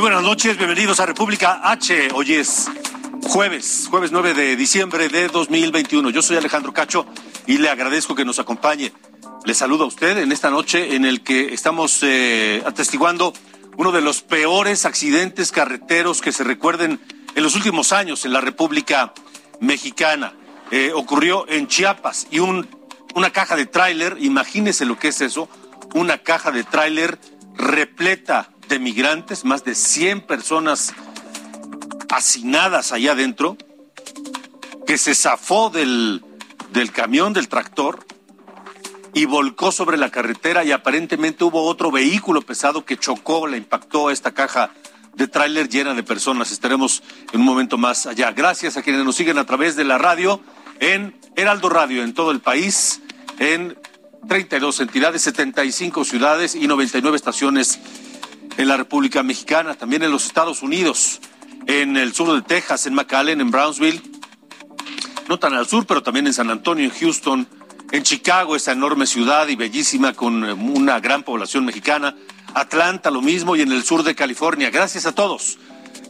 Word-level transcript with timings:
Muy 0.00 0.08
buenas 0.08 0.24
noches, 0.24 0.56
bienvenidos 0.56 0.98
a 0.98 1.04
República 1.04 1.60
H. 1.62 2.08
Hoy 2.14 2.32
es 2.32 2.70
jueves, 3.22 3.86
jueves 3.90 4.10
9 4.10 4.32
de 4.32 4.56
diciembre 4.56 5.10
de 5.10 5.28
2021. 5.28 6.08
Yo 6.08 6.22
soy 6.22 6.38
Alejandro 6.38 6.72
Cacho 6.72 7.04
y 7.46 7.58
le 7.58 7.68
agradezco 7.68 8.14
que 8.14 8.24
nos 8.24 8.38
acompañe. 8.38 8.94
Le 9.44 9.52
saludo 9.52 9.84
a 9.84 9.88
usted 9.88 10.16
en 10.16 10.32
esta 10.32 10.48
noche 10.48 10.96
en 10.96 11.04
el 11.04 11.20
que 11.20 11.52
estamos 11.52 11.98
eh, 12.02 12.62
atestiguando 12.64 13.34
uno 13.76 13.92
de 13.92 14.00
los 14.00 14.22
peores 14.22 14.86
accidentes 14.86 15.52
carreteros 15.52 16.22
que 16.22 16.32
se 16.32 16.44
recuerden 16.44 16.98
en 17.34 17.42
los 17.42 17.54
últimos 17.54 17.92
años 17.92 18.24
en 18.24 18.32
la 18.32 18.40
República 18.40 19.12
Mexicana. 19.60 20.32
Eh, 20.70 20.92
ocurrió 20.94 21.46
en 21.46 21.68
Chiapas 21.68 22.26
y 22.30 22.38
un, 22.38 22.66
una 23.14 23.28
caja 23.34 23.54
de 23.54 23.66
tráiler, 23.66 24.16
imagínese 24.18 24.86
lo 24.86 24.98
que 24.98 25.08
es 25.08 25.20
eso, 25.20 25.50
una 25.92 26.22
caja 26.22 26.52
de 26.52 26.64
tráiler 26.64 27.18
repleta 27.54 28.48
de 28.70 28.78
migrantes, 28.78 29.44
más 29.44 29.64
de 29.64 29.74
100 29.74 30.22
personas 30.22 30.94
hacinadas 32.08 32.92
allá 32.92 33.12
adentro, 33.12 33.58
que 34.86 34.96
se 34.96 35.14
zafó 35.14 35.68
del, 35.68 36.24
del 36.72 36.92
camión, 36.92 37.32
del 37.32 37.48
tractor, 37.48 38.06
y 39.12 39.24
volcó 39.24 39.72
sobre 39.72 39.98
la 39.98 40.10
carretera 40.10 40.64
y 40.64 40.72
aparentemente 40.72 41.42
hubo 41.44 41.64
otro 41.64 41.90
vehículo 41.90 42.42
pesado 42.42 42.84
que 42.84 42.96
chocó, 42.96 43.48
le 43.48 43.56
impactó 43.56 44.08
esta 44.10 44.32
caja 44.32 44.70
de 45.14 45.26
tráiler 45.26 45.68
llena 45.68 45.94
de 45.94 46.04
personas. 46.04 46.52
Estaremos 46.52 47.02
en 47.32 47.40
un 47.40 47.46
momento 47.46 47.76
más 47.76 48.06
allá. 48.06 48.30
Gracias 48.30 48.76
a 48.76 48.82
quienes 48.82 49.04
nos 49.04 49.16
siguen 49.16 49.38
a 49.38 49.46
través 49.46 49.74
de 49.74 49.82
la 49.82 49.98
radio 49.98 50.40
en 50.78 51.18
Heraldo 51.34 51.68
Radio 51.68 52.04
en 52.04 52.14
todo 52.14 52.30
el 52.30 52.40
país, 52.40 53.02
en 53.40 53.76
32 54.28 54.78
entidades, 54.80 55.22
75 55.22 56.04
ciudades 56.04 56.54
y 56.54 56.68
99 56.68 57.16
estaciones 57.16 57.80
en 58.60 58.68
la 58.68 58.76
República 58.76 59.22
Mexicana, 59.22 59.74
también 59.74 60.02
en 60.02 60.10
los 60.10 60.26
Estados 60.26 60.62
Unidos, 60.62 61.20
en 61.66 61.96
el 61.96 62.12
sur 62.12 62.34
de 62.34 62.42
Texas, 62.42 62.86
en 62.86 62.94
McAllen, 62.94 63.40
en 63.40 63.50
Brownsville, 63.50 64.02
no 65.28 65.38
tan 65.38 65.54
al 65.54 65.66
sur, 65.66 65.86
pero 65.86 66.02
también 66.02 66.26
en 66.26 66.34
San 66.34 66.50
Antonio, 66.50 66.84
en 66.84 66.90
Houston, 66.90 67.48
en 67.90 68.02
Chicago, 68.02 68.56
esa 68.56 68.72
enorme 68.72 69.06
ciudad 69.06 69.48
y 69.48 69.56
bellísima 69.56 70.12
con 70.12 70.44
una 70.44 71.00
gran 71.00 71.22
población 71.22 71.64
mexicana, 71.64 72.14
Atlanta 72.52 73.10
lo 73.10 73.22
mismo 73.22 73.56
y 73.56 73.62
en 73.62 73.72
el 73.72 73.82
sur 73.82 74.02
de 74.02 74.14
California. 74.14 74.68
Gracias 74.68 75.06
a 75.06 75.12
todos. 75.12 75.58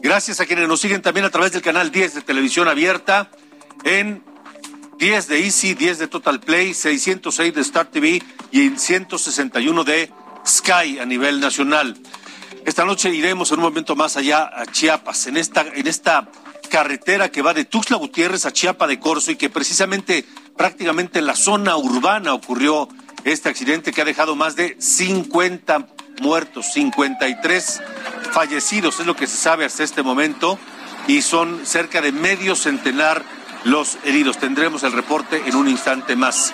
Gracias 0.01 0.41
a 0.41 0.45
quienes 0.45 0.67
nos 0.67 0.81
siguen 0.81 1.01
también 1.01 1.25
a 1.25 1.29
través 1.29 1.53
del 1.53 1.61
canal 1.61 1.89
10 1.89 2.15
de 2.15 2.21
televisión 2.21 2.67
abierta, 2.67 3.31
en 3.85 4.23
10 4.97 5.27
de 5.29 5.45
Easy, 5.45 5.73
10 5.73 5.99
de 5.99 6.07
Total 6.07 6.41
Play, 6.41 6.73
606 6.73 7.53
de 7.53 7.61
Star 7.61 7.85
TV 7.85 8.21
y 8.51 8.71
161 8.75 9.83
de 9.85 10.11
Sky 10.45 10.99
a 10.99 11.05
nivel 11.05 11.39
nacional. 11.39 11.95
Esta 12.65 12.85
noche 12.85 13.13
iremos 13.13 13.51
en 13.51 13.57
un 13.57 13.65
momento 13.65 13.95
más 13.95 14.17
allá 14.17 14.49
a 14.53 14.65
Chiapas, 14.65 15.27
en 15.27 15.37
esta, 15.37 15.61
en 15.61 15.87
esta 15.87 16.29
carretera 16.69 17.29
que 17.29 17.41
va 17.41 17.53
de 17.53 17.65
Tuxtla 17.65 17.97
Gutiérrez 17.97 18.45
a 18.45 18.53
Chiapa 18.53 18.85
de 18.87 18.99
Corzo 18.99 19.31
y 19.31 19.35
que 19.35 19.49
precisamente 19.49 20.25
prácticamente 20.55 21.19
en 21.19 21.25
la 21.25 21.35
zona 21.35 21.75
urbana 21.75 22.33
ocurrió 22.33 22.87
este 23.23 23.49
accidente 23.49 23.91
que 23.91 24.01
ha 24.01 24.05
dejado 24.05 24.35
más 24.35 24.55
de 24.55 24.77
50 24.79 25.87
muertos, 26.21 26.67
53 26.73 27.81
fallecidos, 28.31 28.99
es 28.99 29.07
lo 29.07 29.15
que 29.15 29.27
se 29.27 29.37
sabe 29.37 29.65
hasta 29.65 29.83
este 29.83 30.03
momento, 30.03 30.59
y 31.07 31.23
son 31.23 31.65
cerca 31.65 31.99
de 31.99 32.11
medio 32.11 32.55
centenar 32.55 33.23
los 33.63 33.97
heridos. 34.03 34.37
Tendremos 34.37 34.83
el 34.83 34.91
reporte 34.91 35.41
en 35.45 35.55
un 35.55 35.67
instante 35.67 36.15
más. 36.15 36.53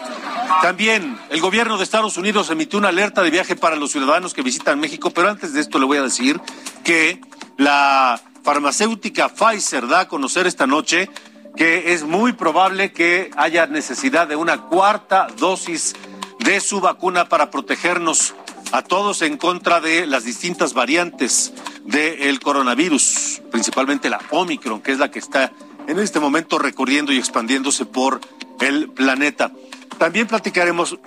También 0.61 1.17
el 1.29 1.41
gobierno 1.41 1.77
de 1.77 1.83
Estados 1.83 2.17
Unidos 2.17 2.49
emitió 2.49 2.79
una 2.79 2.89
alerta 2.89 3.21
de 3.21 3.29
viaje 3.29 3.55
para 3.55 3.75
los 3.75 3.91
ciudadanos 3.91 4.33
que 4.33 4.41
visitan 4.41 4.79
México, 4.79 5.11
pero 5.11 5.29
antes 5.29 5.53
de 5.53 5.61
esto 5.61 5.79
le 5.79 5.85
voy 5.85 5.97
a 5.97 6.01
decir 6.01 6.39
que 6.83 7.21
la 7.57 8.21
farmacéutica 8.43 9.29
Pfizer 9.29 9.87
da 9.87 10.01
a 10.01 10.07
conocer 10.07 10.47
esta 10.47 10.67
noche 10.67 11.09
que 11.55 11.93
es 11.93 12.03
muy 12.03 12.33
probable 12.33 12.91
que 12.91 13.31
haya 13.35 13.65
necesidad 13.65 14.27
de 14.27 14.35
una 14.35 14.61
cuarta 14.63 15.27
dosis 15.37 15.95
de 16.39 16.61
su 16.61 16.79
vacuna 16.79 17.27
para 17.27 17.49
protegernos 17.49 18.35
a 18.71 18.83
todos 18.83 19.21
en 19.21 19.37
contra 19.37 19.81
de 19.81 20.05
las 20.05 20.23
distintas 20.23 20.73
variantes 20.73 21.53
del 21.83 22.39
coronavirus, 22.39 23.41
principalmente 23.51 24.09
la 24.09 24.19
Omicron, 24.29 24.81
que 24.81 24.91
es 24.91 24.99
la 24.99 25.09
que 25.09 25.19
está 25.19 25.51
en 25.87 25.99
este 25.99 26.19
momento 26.19 26.59
recorriendo 26.59 27.11
y 27.11 27.17
expandiéndose 27.17 27.85
por 27.85 28.21
el 28.59 28.89
planeta. 28.89 29.51
También 29.97 30.27
platicaremos 30.27 30.97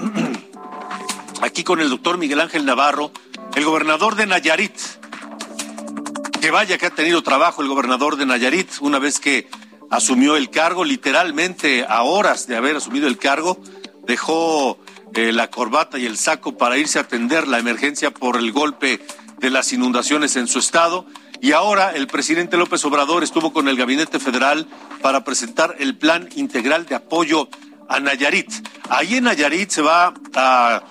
aquí 1.42 1.62
con 1.62 1.80
el 1.80 1.88
doctor 1.88 2.18
Miguel 2.18 2.40
Ángel 2.40 2.64
Navarro, 2.64 3.12
el 3.54 3.64
gobernador 3.64 4.16
de 4.16 4.26
Nayarit. 4.26 4.74
Que 6.40 6.50
vaya 6.50 6.78
que 6.78 6.86
ha 6.86 6.90
tenido 6.90 7.22
trabajo 7.22 7.62
el 7.62 7.68
gobernador 7.68 8.16
de 8.16 8.26
Nayarit 8.26 8.70
una 8.80 8.98
vez 8.98 9.20
que 9.20 9.48
asumió 9.90 10.36
el 10.36 10.50
cargo, 10.50 10.84
literalmente 10.84 11.84
a 11.88 12.02
horas 12.02 12.46
de 12.46 12.56
haber 12.56 12.76
asumido 12.76 13.06
el 13.06 13.18
cargo, 13.18 13.60
dejó 14.06 14.78
eh, 15.14 15.32
la 15.32 15.50
corbata 15.50 15.98
y 15.98 16.06
el 16.06 16.16
saco 16.16 16.56
para 16.56 16.78
irse 16.78 16.98
a 16.98 17.02
atender 17.02 17.46
la 17.46 17.58
emergencia 17.58 18.10
por 18.10 18.36
el 18.36 18.52
golpe 18.52 19.00
de 19.38 19.50
las 19.50 19.72
inundaciones 19.72 20.36
en 20.36 20.46
su 20.46 20.58
estado. 20.58 21.06
Y 21.40 21.52
ahora 21.52 21.94
el 21.94 22.06
presidente 22.06 22.56
López 22.56 22.84
Obrador 22.84 23.22
estuvo 23.22 23.52
con 23.52 23.68
el 23.68 23.76
gabinete 23.76 24.18
federal 24.18 24.66
para 25.00 25.24
presentar 25.24 25.76
el 25.78 25.96
plan 25.96 26.28
integral 26.34 26.86
de 26.86 26.96
apoyo 26.96 27.48
a 27.90 28.00
Nayarit. 28.00 28.50
Ahí 28.88 29.16
en 29.16 29.24
Nayarit 29.24 29.68
se 29.68 29.82
va 29.82 30.14
a 30.34 30.82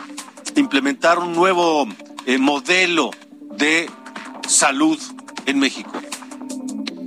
implementar 0.55 1.17
un 1.17 1.33
nuevo 1.33 1.87
eh, 2.25 2.37
modelo 2.37 3.09
de 3.57 3.89
salud 4.47 4.99
en 5.45 5.59
México. 5.59 5.91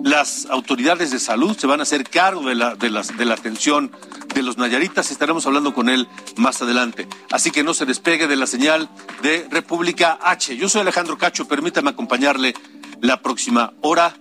Las 0.02 0.46
autoridades 0.46 1.12
de 1.12 1.20
salud 1.20 1.56
se 1.56 1.66
van 1.66 1.80
a 1.80 1.84
hacer 1.84 2.08
cargo 2.08 2.48
de 2.48 2.56
la, 2.56 2.74
de 2.74 2.90
de 2.90 3.24
la 3.24 3.34
atención 3.34 3.92
de 4.34 4.42
los 4.42 4.56
Nayaritas. 4.56 5.10
Estaremos 5.10 5.46
hablando 5.46 5.74
con 5.74 5.88
él 5.88 6.08
más 6.36 6.62
adelante. 6.62 7.06
Así 7.30 7.50
que 7.50 7.62
no 7.62 7.74
se 7.74 7.84
despegue 7.84 8.26
de 8.26 8.36
la 8.36 8.46
señal 8.46 8.88
de 9.22 9.46
República 9.50 10.18
H. 10.22 10.56
Yo 10.56 10.68
soy 10.68 10.80
Alejandro 10.80 11.18
Cacho. 11.18 11.46
Permítame 11.46 11.90
acompañarle 11.90 12.54
la 13.00 13.20
próxima 13.20 13.74
hora. 13.82 14.16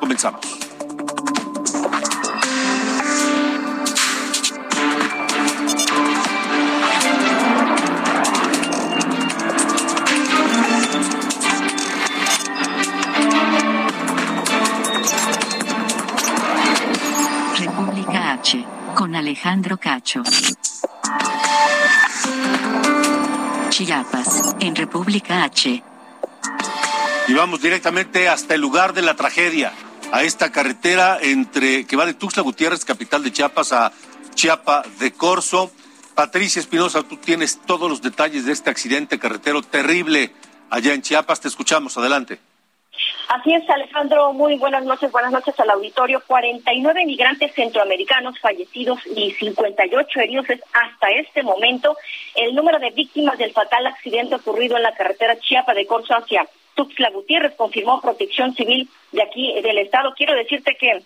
Comenzamos. 0.00 0.67
Alejandro 19.28 19.76
Cacho. 19.76 20.22
Chiapas, 23.68 24.56
en 24.58 24.74
República 24.74 25.44
H. 25.44 25.82
Y 27.28 27.34
vamos 27.34 27.60
directamente 27.60 28.26
hasta 28.26 28.54
el 28.54 28.62
lugar 28.62 28.94
de 28.94 29.02
la 29.02 29.16
tragedia, 29.16 29.74
a 30.12 30.22
esta 30.22 30.50
carretera 30.50 31.18
entre 31.20 31.84
que 31.84 31.94
va 31.94 32.06
de 32.06 32.14
Tuxtla 32.14 32.42
Gutiérrez, 32.42 32.86
capital 32.86 33.22
de 33.22 33.30
Chiapas, 33.30 33.74
a 33.74 33.92
Chiapa 34.34 34.82
de 34.98 35.12
Corzo. 35.12 35.70
Patricia 36.14 36.60
Espinosa, 36.60 37.02
tú 37.02 37.18
tienes 37.18 37.60
todos 37.66 37.90
los 37.90 38.00
detalles 38.00 38.46
de 38.46 38.52
este 38.52 38.70
accidente 38.70 39.18
carretero 39.18 39.60
terrible 39.60 40.32
allá 40.70 40.94
en 40.94 41.02
Chiapas. 41.02 41.40
Te 41.40 41.48
escuchamos, 41.48 41.98
adelante. 41.98 42.47
Así 43.28 43.52
es, 43.52 43.68
Alejandro. 43.68 44.32
Muy 44.32 44.56
buenas 44.56 44.84
noches. 44.84 45.12
Buenas 45.12 45.32
noches 45.32 45.58
al 45.60 45.70
auditorio. 45.70 46.22
49 46.26 47.04
migrantes 47.06 47.52
centroamericanos 47.54 48.38
fallecidos 48.40 49.00
y 49.14 49.32
58 49.32 50.20
heridos 50.20 50.48
es 50.50 50.60
hasta 50.72 51.10
este 51.10 51.42
momento 51.42 51.96
el 52.34 52.54
número 52.54 52.78
de 52.78 52.90
víctimas 52.90 53.38
del 53.38 53.52
fatal 53.52 53.86
accidente 53.86 54.36
ocurrido 54.36 54.76
en 54.76 54.82
la 54.82 54.94
carretera 54.94 55.38
Chiapa 55.38 55.74
de 55.74 55.86
Corzo 55.86 56.14
hacia 56.14 56.48
Tuxtla 56.74 57.10
Gutiérrez, 57.10 57.54
confirmó 57.56 58.00
Protección 58.00 58.54
Civil 58.54 58.88
de 59.12 59.22
aquí 59.22 59.52
del 59.60 59.78
Estado. 59.78 60.14
Quiero 60.16 60.34
decirte 60.34 60.76
que 60.76 61.02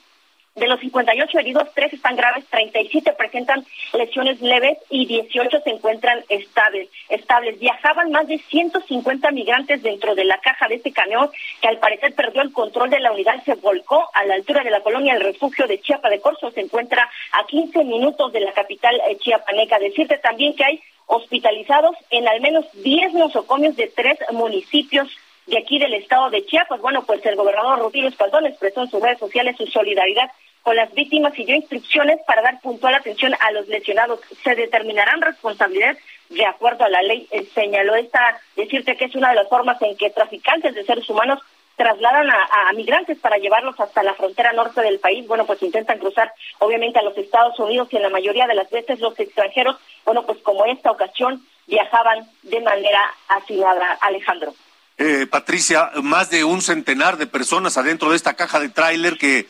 de 0.55 0.69
los 0.69 0.81
58 0.81 1.39
heridos, 1.39 1.69
3 1.75 1.95
están 1.95 2.15
graves, 2.15 2.45
37 2.51 3.13
presentan 3.13 3.65
lesiones 3.95 4.41
leves 4.43 4.79
y 4.91 5.07
18 5.07 5.61
se 5.63 5.71
encuentran 5.71 6.23
estables. 6.29 6.91
estables. 7.09 7.59
Viajaban 7.59 8.11
más 8.11 8.27
de 8.27 8.39
150 8.39 9.31
migrantes 9.31 9.83
dentro 9.83 10.15
de 10.15 10.25
la 10.25 10.39
caja 10.39 10.69
de 10.69 10.75
este 10.75 10.93
camión 10.93 11.31
que 11.61 11.69
al 11.69 11.79
parecer 11.79 12.15
perdió 12.15 12.43
el 12.43 12.53
control 12.53 12.91
de 12.91 13.01
la 13.01 13.13
unidad, 13.13 13.43
se 13.45 13.55
volcó 13.55 14.05
a 14.13 14.25
la 14.25 14.35
altura 14.35 14.63
de 14.63 14.71
la 14.71 14.83
colonia 14.83 15.15
El 15.15 15.23
Refugio 15.23 15.67
de 15.67 15.81
Chiapa 15.81 16.11
de 16.11 16.21
Corzo. 16.21 16.51
Se 16.51 16.61
encuentra 16.61 17.09
a 17.33 17.47
15 17.47 17.85
minutos 17.85 18.33
de 18.33 18.41
la 18.41 18.53
capital 18.53 19.01
eh, 19.09 19.17
chiapaneca. 19.19 19.79
Decirte 19.79 20.19
también 20.19 20.55
que 20.55 20.65
hay 20.65 20.83
hospitalizados 21.07 21.97
en 22.11 22.29
al 22.29 22.41
menos 22.41 22.67
10 22.83 23.15
nosocomios 23.15 23.75
de 23.77 23.89
tres 23.89 24.19
municipios 24.33 25.09
de 25.47 25.59
aquí 25.59 25.79
del 25.79 25.95
estado 25.95 26.31
de 26.31 26.45
Chiapas. 26.47 26.81
Bueno, 26.81 27.05
pues 27.05 27.25
el 27.27 27.37
gobernador 27.37 27.81
Rutilio 27.81 28.09
Espaldón 28.09 28.47
expresó 28.47 28.83
en 28.83 28.91
sus 28.91 29.03
redes 29.03 29.19
sociales 29.19 29.57
su 29.57 29.67
solidaridad 29.67 30.31
con 30.63 30.77
las 30.77 30.93
víctimas 30.95 31.37
y 31.39 31.45
dio 31.45 31.57
instrucciones 31.57 32.21
para 32.27 32.43
dar 32.43 32.61
puntual 32.61 32.95
atención 32.95 33.35
a 33.41 33.51
los 33.51 33.67
lesionados. 33.69 34.21
Se 34.45 34.55
determinarán 34.55 35.21
responsabilidades 35.21 35.99
de 36.31 36.47
acuerdo 36.47 36.85
a 36.85 36.89
la 36.89 37.03
ley. 37.03 37.27
Eh, 37.31 37.47
señaló 37.55 37.97
esta, 37.97 38.41
decirte 38.57 38.97
que 38.97 39.07
es 39.07 39.15
una 39.15 39.31
de 39.31 39.37
las 39.37 39.49
formas 39.49 39.81
en 39.83 39.97
que 39.97 40.11
traficantes 40.11 40.75
de 40.75 40.85
seres 40.85 41.09
humanos 41.11 41.41
trasladan 41.75 42.31
a, 42.31 42.69
a, 42.69 42.73
migrantes 42.75 43.19
para 43.19 43.39
llevarlos 43.39 43.79
hasta 43.81 44.03
la 44.03 44.15
frontera 44.15 44.53
norte 44.53 44.83
del 44.83 45.01
país. 45.01 45.27
Bueno, 45.27 45.47
pues 45.47 45.63
intentan 45.63 45.99
cruzar 45.99 46.33
obviamente 46.61 46.99
a 46.99 47.03
los 47.03 47.17
Estados 47.17 47.59
Unidos 47.59 47.89
y 47.91 47.97
en 47.97 48.03
la 48.03 48.11
mayoría 48.11 48.47
de 48.47 48.55
las 48.55 48.71
veces 48.71 49.01
los 49.01 49.19
extranjeros, 49.19 49.77
bueno, 50.05 50.25
pues 50.25 50.39
como 50.43 50.65
esta 50.67 50.91
ocasión 50.91 51.45
viajaban 51.67 52.29
de 52.43 52.61
manera 52.61 53.03
asignada. 53.29 53.99
Alejandro. 54.01 54.55
Eh, 54.99 55.27
Patricia, 55.27 55.91
más 56.03 56.31
de 56.31 56.45
un 56.45 56.63
centenar 56.63 57.17
de 57.17 57.27
personas 57.27 57.77
adentro 57.77 58.11
de 58.11 58.17
esta 58.17 58.35
caja 58.35 58.61
de 58.61 58.69
tráiler 58.69 59.19
que 59.19 59.49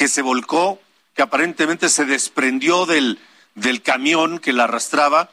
que 0.00 0.08
se 0.08 0.22
volcó, 0.22 0.80
que 1.14 1.20
aparentemente 1.20 1.90
se 1.90 2.06
desprendió 2.06 2.86
del, 2.86 3.18
del 3.54 3.82
camión 3.82 4.38
que 4.38 4.54
la 4.54 4.64
arrastraba 4.64 5.28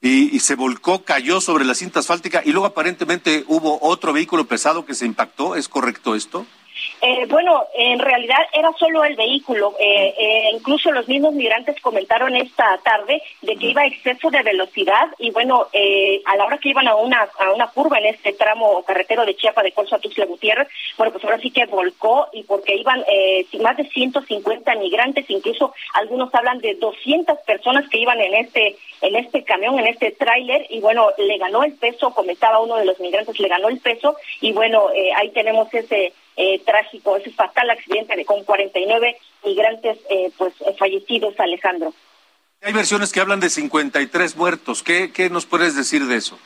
y, 0.00 0.32
y, 0.32 0.38
se 0.38 0.54
volcó, 0.54 1.02
cayó 1.04 1.40
sobre 1.40 1.64
la 1.64 1.74
cinta 1.74 1.98
asfáltica 1.98 2.40
y 2.44 2.52
luego 2.52 2.66
aparentemente 2.66 3.44
hubo 3.48 3.80
otro 3.82 4.12
vehículo 4.12 4.46
pesado 4.46 4.86
que 4.86 4.94
se 4.94 5.06
impactó. 5.06 5.56
¿Es 5.56 5.68
correcto 5.68 6.14
esto? 6.14 6.46
Eh, 7.00 7.26
bueno, 7.26 7.66
en 7.74 7.98
realidad 7.98 8.38
era 8.52 8.72
solo 8.78 9.04
el 9.04 9.16
vehículo. 9.16 9.74
Eh, 9.78 10.14
eh, 10.16 10.50
incluso 10.54 10.92
los 10.92 11.08
mismos 11.08 11.34
migrantes 11.34 11.80
comentaron 11.80 12.36
esta 12.36 12.78
tarde 12.78 13.22
de 13.40 13.56
que 13.56 13.66
iba 13.66 13.82
a 13.82 13.86
exceso 13.86 14.30
de 14.30 14.42
velocidad 14.42 15.08
y 15.18 15.30
bueno, 15.30 15.66
eh, 15.72 16.22
a 16.26 16.36
la 16.36 16.44
hora 16.44 16.58
que 16.58 16.70
iban 16.70 16.88
a 16.88 16.96
una, 16.96 17.28
a 17.38 17.52
una 17.52 17.68
curva 17.68 17.98
en 17.98 18.06
este 18.06 18.32
tramo 18.32 18.82
carretero 18.84 19.24
de 19.24 19.34
Chiapa 19.34 19.62
de 19.62 19.72
Corzo 19.72 19.96
a 19.96 19.98
Tuxtla 19.98 20.26
Gutiérrez, 20.26 20.68
bueno, 20.96 21.12
pues 21.12 21.24
ahora 21.24 21.38
sí 21.38 21.50
que 21.50 21.66
volcó 21.66 22.28
y 22.32 22.42
porque 22.44 22.76
iban 22.76 23.04
eh, 23.08 23.46
más 23.60 23.76
de 23.76 23.88
150 23.88 24.74
migrantes, 24.76 25.28
incluso 25.28 25.74
algunos 25.94 26.34
hablan 26.34 26.58
de 26.58 26.74
200 26.74 27.38
personas 27.40 27.88
que 27.88 27.98
iban 27.98 28.20
en 28.20 28.34
este 28.34 28.76
en 29.02 29.16
este 29.16 29.42
camión, 29.42 29.78
en 29.80 29.88
este 29.88 30.12
tráiler 30.12 30.64
y 30.70 30.80
bueno, 30.80 31.08
le 31.18 31.36
ganó 31.36 31.64
el 31.64 31.74
peso, 31.74 32.14
comentaba 32.14 32.60
uno 32.60 32.76
de 32.76 32.84
los 32.84 33.00
migrantes, 33.00 33.38
le 33.40 33.48
ganó 33.48 33.68
el 33.68 33.80
peso 33.80 34.16
y 34.40 34.52
bueno, 34.52 34.90
eh, 34.94 35.12
ahí 35.16 35.30
tenemos 35.30 35.72
ese 35.74 36.12
eh, 36.36 36.60
trágico, 36.64 37.16
ese 37.16 37.30
fatal 37.30 37.70
accidente 37.70 38.16
de, 38.16 38.24
con 38.24 38.44
49 38.44 39.16
migrantes 39.44 39.98
eh, 40.08 40.30
pues 40.36 40.54
eh, 40.60 40.74
fallecidos, 40.78 41.38
Alejandro. 41.38 41.92
Hay 42.62 42.72
versiones 42.72 43.12
que 43.12 43.20
hablan 43.20 43.40
de 43.40 43.50
53 43.50 44.36
muertos. 44.36 44.82
¿Qué, 44.82 45.12
qué 45.12 45.28
nos 45.30 45.46
puedes 45.46 45.74
decir 45.74 46.06
de 46.06 46.16
eso? 46.16 46.38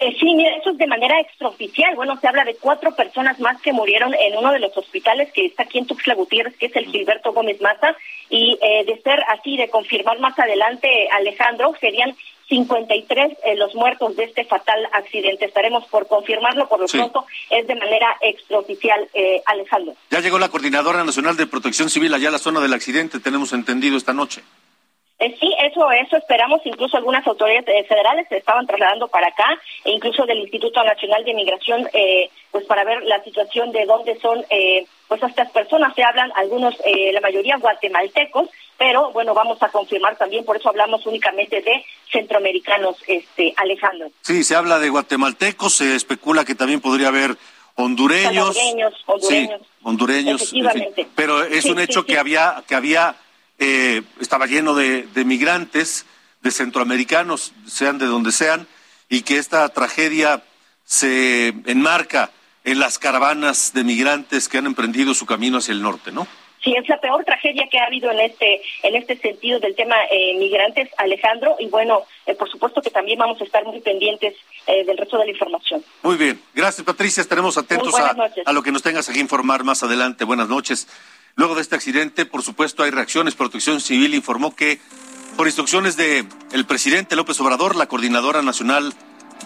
Eh, 0.00 0.16
sí, 0.18 0.34
mira, 0.34 0.56
eso 0.56 0.70
es 0.70 0.78
de 0.78 0.86
manera 0.86 1.20
extraoficial. 1.20 1.94
Bueno, 1.94 2.18
se 2.18 2.26
habla 2.26 2.44
de 2.44 2.54
cuatro 2.54 2.96
personas 2.96 3.38
más 3.38 3.60
que 3.60 3.74
murieron 3.74 4.14
en 4.14 4.34
uno 4.34 4.50
de 4.50 4.58
los 4.58 4.74
hospitales 4.74 5.30
que 5.30 5.44
está 5.44 5.64
aquí 5.64 5.76
en 5.76 5.86
Tuxtla 5.86 6.14
Gutiérrez, 6.14 6.56
que 6.56 6.66
es 6.66 6.76
el 6.76 6.86
Gilberto 6.86 7.34
Gómez 7.34 7.60
Maza, 7.60 7.94
y 8.30 8.58
eh, 8.62 8.84
de 8.86 8.98
ser 9.02 9.22
así, 9.28 9.58
de 9.58 9.68
confirmar 9.68 10.18
más 10.18 10.38
adelante, 10.38 11.06
Alejandro, 11.12 11.74
serían 11.78 12.16
53 12.50 13.38
eh, 13.44 13.56
los 13.56 13.74
muertos 13.74 14.14
de 14.16 14.24
este 14.24 14.44
fatal 14.44 14.86
accidente. 14.92 15.46
Estaremos 15.46 15.86
por 15.86 16.06
confirmarlo, 16.08 16.68
por 16.68 16.80
lo 16.80 16.88
sí. 16.88 16.98
pronto 16.98 17.24
es 17.48 17.66
de 17.66 17.76
manera 17.76 18.16
extraoficial, 18.20 19.08
eh, 19.14 19.40
Alejandro. 19.46 19.94
Ya 20.10 20.20
llegó 20.20 20.38
la 20.38 20.48
Coordinadora 20.48 21.02
Nacional 21.04 21.36
de 21.36 21.46
Protección 21.46 21.88
Civil 21.88 22.12
allá 22.12 22.28
a 22.28 22.32
la 22.32 22.38
zona 22.38 22.60
del 22.60 22.74
accidente, 22.74 23.20
tenemos 23.20 23.52
entendido 23.52 23.96
esta 23.96 24.12
noche. 24.12 24.42
Eh, 25.20 25.36
sí, 25.38 25.54
eso, 25.62 25.90
eso 25.92 26.16
esperamos. 26.16 26.62
Incluso 26.64 26.96
algunas 26.96 27.26
autoridades 27.26 27.68
eh, 27.68 27.84
federales 27.86 28.26
se 28.28 28.38
estaban 28.38 28.66
trasladando 28.66 29.06
para 29.08 29.28
acá, 29.28 29.60
e 29.84 29.92
incluso 29.92 30.24
del 30.24 30.38
Instituto 30.38 30.82
Nacional 30.82 31.24
de 31.24 31.34
Migración, 31.34 31.88
eh, 31.92 32.30
pues 32.50 32.64
para 32.64 32.84
ver 32.84 33.02
la 33.04 33.22
situación 33.22 33.70
de 33.70 33.84
dónde 33.84 34.18
son, 34.18 34.44
eh, 34.48 34.86
pues 35.08 35.22
estas 35.22 35.50
personas. 35.50 35.94
Se 35.94 36.02
hablan 36.02 36.32
algunos, 36.36 36.74
eh, 36.84 37.12
la 37.12 37.20
mayoría 37.20 37.58
guatemaltecos, 37.58 38.48
pero 38.80 39.12
bueno, 39.12 39.34
vamos 39.34 39.62
a 39.62 39.68
confirmar 39.68 40.16
también. 40.16 40.42
Por 40.42 40.56
eso 40.56 40.70
hablamos 40.70 41.04
únicamente 41.04 41.60
de 41.60 41.84
centroamericanos, 42.10 42.96
este 43.06 43.52
Alejandro. 43.58 44.10
Sí, 44.22 44.42
se 44.42 44.56
habla 44.56 44.78
de 44.78 44.88
guatemaltecos. 44.88 45.74
Se 45.74 45.94
especula 45.94 46.46
que 46.46 46.54
también 46.54 46.80
podría 46.80 47.08
haber 47.08 47.36
hondureños, 47.74 48.56
hondureños, 48.56 48.94
hondureños, 49.04 49.60
sí, 49.60 49.76
hondureños, 49.82 50.42
efectivamente. 50.42 51.06
pero 51.14 51.42
es 51.42 51.64
sí, 51.64 51.70
un 51.70 51.78
hecho 51.78 52.00
sí, 52.00 52.06
que 52.06 52.18
había 52.18 52.64
que 52.66 52.74
había 52.74 53.16
eh, 53.58 54.00
estaba 54.18 54.46
lleno 54.46 54.74
de, 54.74 55.02
de, 55.02 55.24
migrantes, 55.26 56.06
de 56.40 56.50
centroamericanos, 56.50 57.52
sean 57.66 57.98
de 57.98 58.06
donde 58.06 58.32
sean, 58.32 58.66
y 59.10 59.20
que 59.22 59.36
esta 59.36 59.68
tragedia 59.68 60.42
se 60.84 61.48
enmarca 61.66 62.30
en 62.64 62.78
las 62.78 62.98
caravanas 62.98 63.74
de 63.74 63.84
migrantes 63.84 64.48
que 64.48 64.56
han 64.56 64.64
emprendido 64.64 65.12
su 65.12 65.26
camino 65.26 65.58
hacia 65.58 65.72
el 65.72 65.82
norte, 65.82 66.12
¿no? 66.12 66.26
Sí, 66.62 66.74
es 66.76 66.88
la 66.88 67.00
peor 67.00 67.24
tragedia 67.24 67.66
que 67.70 67.78
ha 67.78 67.86
habido 67.86 68.10
en 68.10 68.20
este 68.20 68.60
en 68.82 68.94
este 68.94 69.16
sentido 69.16 69.60
del 69.60 69.74
tema 69.74 69.96
eh, 70.10 70.36
migrantes, 70.38 70.90
Alejandro, 70.98 71.56
y 71.58 71.68
bueno, 71.68 72.02
eh, 72.26 72.34
por 72.34 72.50
supuesto 72.50 72.82
que 72.82 72.90
también 72.90 73.18
vamos 73.18 73.40
a 73.40 73.44
estar 73.44 73.64
muy 73.64 73.80
pendientes 73.80 74.34
eh, 74.66 74.84
del 74.84 74.98
resto 74.98 75.18
de 75.18 75.24
la 75.24 75.30
información. 75.30 75.82
Muy 76.02 76.16
bien, 76.16 76.40
gracias 76.54 76.84
Patricia, 76.84 77.22
estaremos 77.22 77.56
atentos 77.56 77.98
a, 77.98 78.14
a, 78.44 78.52
lo 78.52 78.62
que 78.62 78.72
nos 78.72 78.82
tengas 78.82 79.08
que 79.08 79.18
informar 79.18 79.64
más 79.64 79.82
adelante. 79.82 80.24
Buenas 80.24 80.48
noches. 80.48 80.86
Luego 81.36 81.54
de 81.54 81.62
este 81.62 81.76
accidente, 81.76 82.26
por 82.26 82.42
supuesto, 82.42 82.82
hay 82.82 82.90
reacciones. 82.90 83.34
Protección 83.34 83.80
Civil 83.80 84.14
informó 84.14 84.54
que, 84.54 84.78
por 85.36 85.46
instrucciones 85.46 85.96
del 85.96 86.26
el 86.52 86.66
presidente 86.66 87.16
López 87.16 87.40
Obrador, 87.40 87.76
la 87.76 87.86
coordinadora 87.86 88.42
nacional 88.42 88.92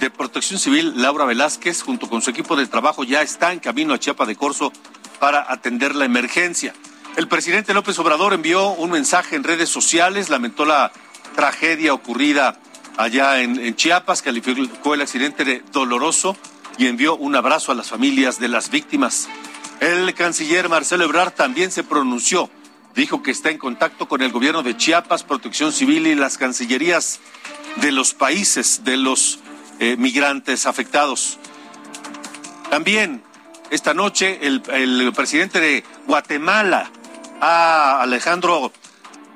de 0.01 0.11
Protección 0.11 0.59
Civil, 0.59 0.95
Laura 0.97 1.25
Velázquez, 1.25 1.83
junto 1.83 2.09
con 2.09 2.23
su 2.23 2.31
equipo 2.31 2.57
de 2.57 2.67
trabajo, 2.67 3.05
ya 3.05 3.23
está 3.23 3.53
en 3.53 3.61
camino 3.61 3.95
a 3.95 3.99
Chiapa 3.99 4.27
de 4.27 4.35
Corzo 4.35 4.73
para 5.21 5.53
atender 5.53 5.95
la 5.95 6.05
emergencia. 6.05 6.75
El 7.17 7.29
presidente 7.29 7.75
López 7.75 7.97
Obrador 8.01 8.35
envió 8.35 8.71
un 8.71 8.91
mensaje 8.91 9.37
en 9.37 9.45
redes 9.45 9.69
sociales, 9.69 10.31
lamentó 10.31 10.65
la 10.65 10.91
tragedia 11.37 11.95
ocurrida 11.95 12.59
allá 12.97 13.41
en, 13.41 13.77
Chiapas, 13.77 14.21
calificó 14.21 14.95
el 14.95 15.01
accidente 15.01 15.45
de 15.45 15.63
doloroso 15.71 16.37
y 16.77 16.89
envió 16.89 17.15
un 17.15 17.37
abrazo 17.37 17.71
a 17.71 17.77
las 17.77 17.91
familias 17.91 18.41
de 18.41 18.49
las 18.49 18.69
víctimas. 18.69 19.29
El 19.79 20.13
canciller 20.15 20.69
Marcelo 20.69 21.05
Ebrard 21.05 21.33
también 21.35 21.71
se 21.71 21.85
pronunció. 21.85 22.51
Dijo 22.97 23.23
que 23.23 23.31
está 23.31 23.51
en 23.51 23.59
contacto 23.59 24.09
con 24.09 24.21
el 24.21 24.33
gobierno 24.33 24.65
de 24.65 24.77
Chiapas, 24.77 25.23
Protección 25.23 25.73
Civil 25.73 26.09
y 26.09 26.17
las 26.17 26.37
cancillerías 26.37 27.21
de 27.77 27.93
los 27.93 28.13
países 28.13 28.83
de 28.83 28.97
los 28.97 29.39
eh, 29.79 29.97
migrantes 29.97 30.67
afectados. 30.67 31.39
También 32.71 33.23
esta 33.71 33.95
noche 33.95 34.41
el 34.43 35.13
presidente 35.15 35.61
de 35.61 35.85
Guatemala, 36.07 36.91
a 37.41 38.01
Alejandro 38.03 38.73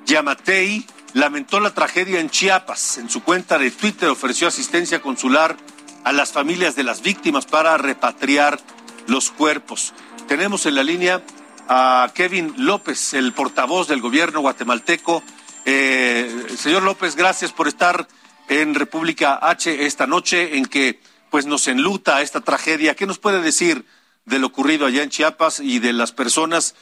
Yamatei, 0.07 0.87
lamentó 1.15 1.61
la 1.61 1.75
tragedia 1.75 2.21
en 2.21 2.31
Chiapas. 2.31 2.99
En 2.99 3.11
su 3.11 3.23
cuenta 3.23 3.59
de 3.59 3.71
Twitter 3.71 4.09
ofreció 4.09 4.49
asistencia 4.49 5.01
consular 5.01 5.57
a 6.05 6.13
las 6.13 6.33
familias 6.33 6.77
de 6.77 6.85
las 6.85 7.03
víctimas 7.03 7.47
para 7.47 7.77
repatriar 7.77 8.61
los 9.07 9.31
cuerpos. 9.31 9.95
Tenemos 10.27 10.67
en 10.67 10.75
la 10.75 10.83
línea 10.83 11.23
a 11.69 12.11
Kevin 12.15 12.55
López, 12.57 13.15
el 13.15 13.33
portavoz 13.33 13.89
del 13.89 14.01
gobierno 14.01 14.41
guatemalteco. 14.41 15.23
Eh, 15.65 16.47
señor 16.57 16.83
López, 16.83 17.17
gracias 17.17 17.53
por 17.53 17.69
estar 17.69 18.09
en 18.49 18.75
República 18.75 19.39
H 19.43 19.85
esta 19.85 20.07
noche 20.07 20.57
en 20.57 20.65
que 20.65 21.01
pues 21.31 21.47
nos 21.47 21.69
enluta 21.69 22.23
esta 22.23 22.41
tragedia. 22.41 22.95
¿Qué 22.95 23.07
nos 23.07 23.19
puede 23.19 23.43
decir 23.43 23.85
de 24.25 24.39
lo 24.39 24.49
ocurrido 24.49 24.87
allá 24.87 25.03
en 25.03 25.11
Chiapas 25.11 25.61
y 25.61 25.79
de 25.79 25.93
las 25.93 26.13
personas, 26.13 26.75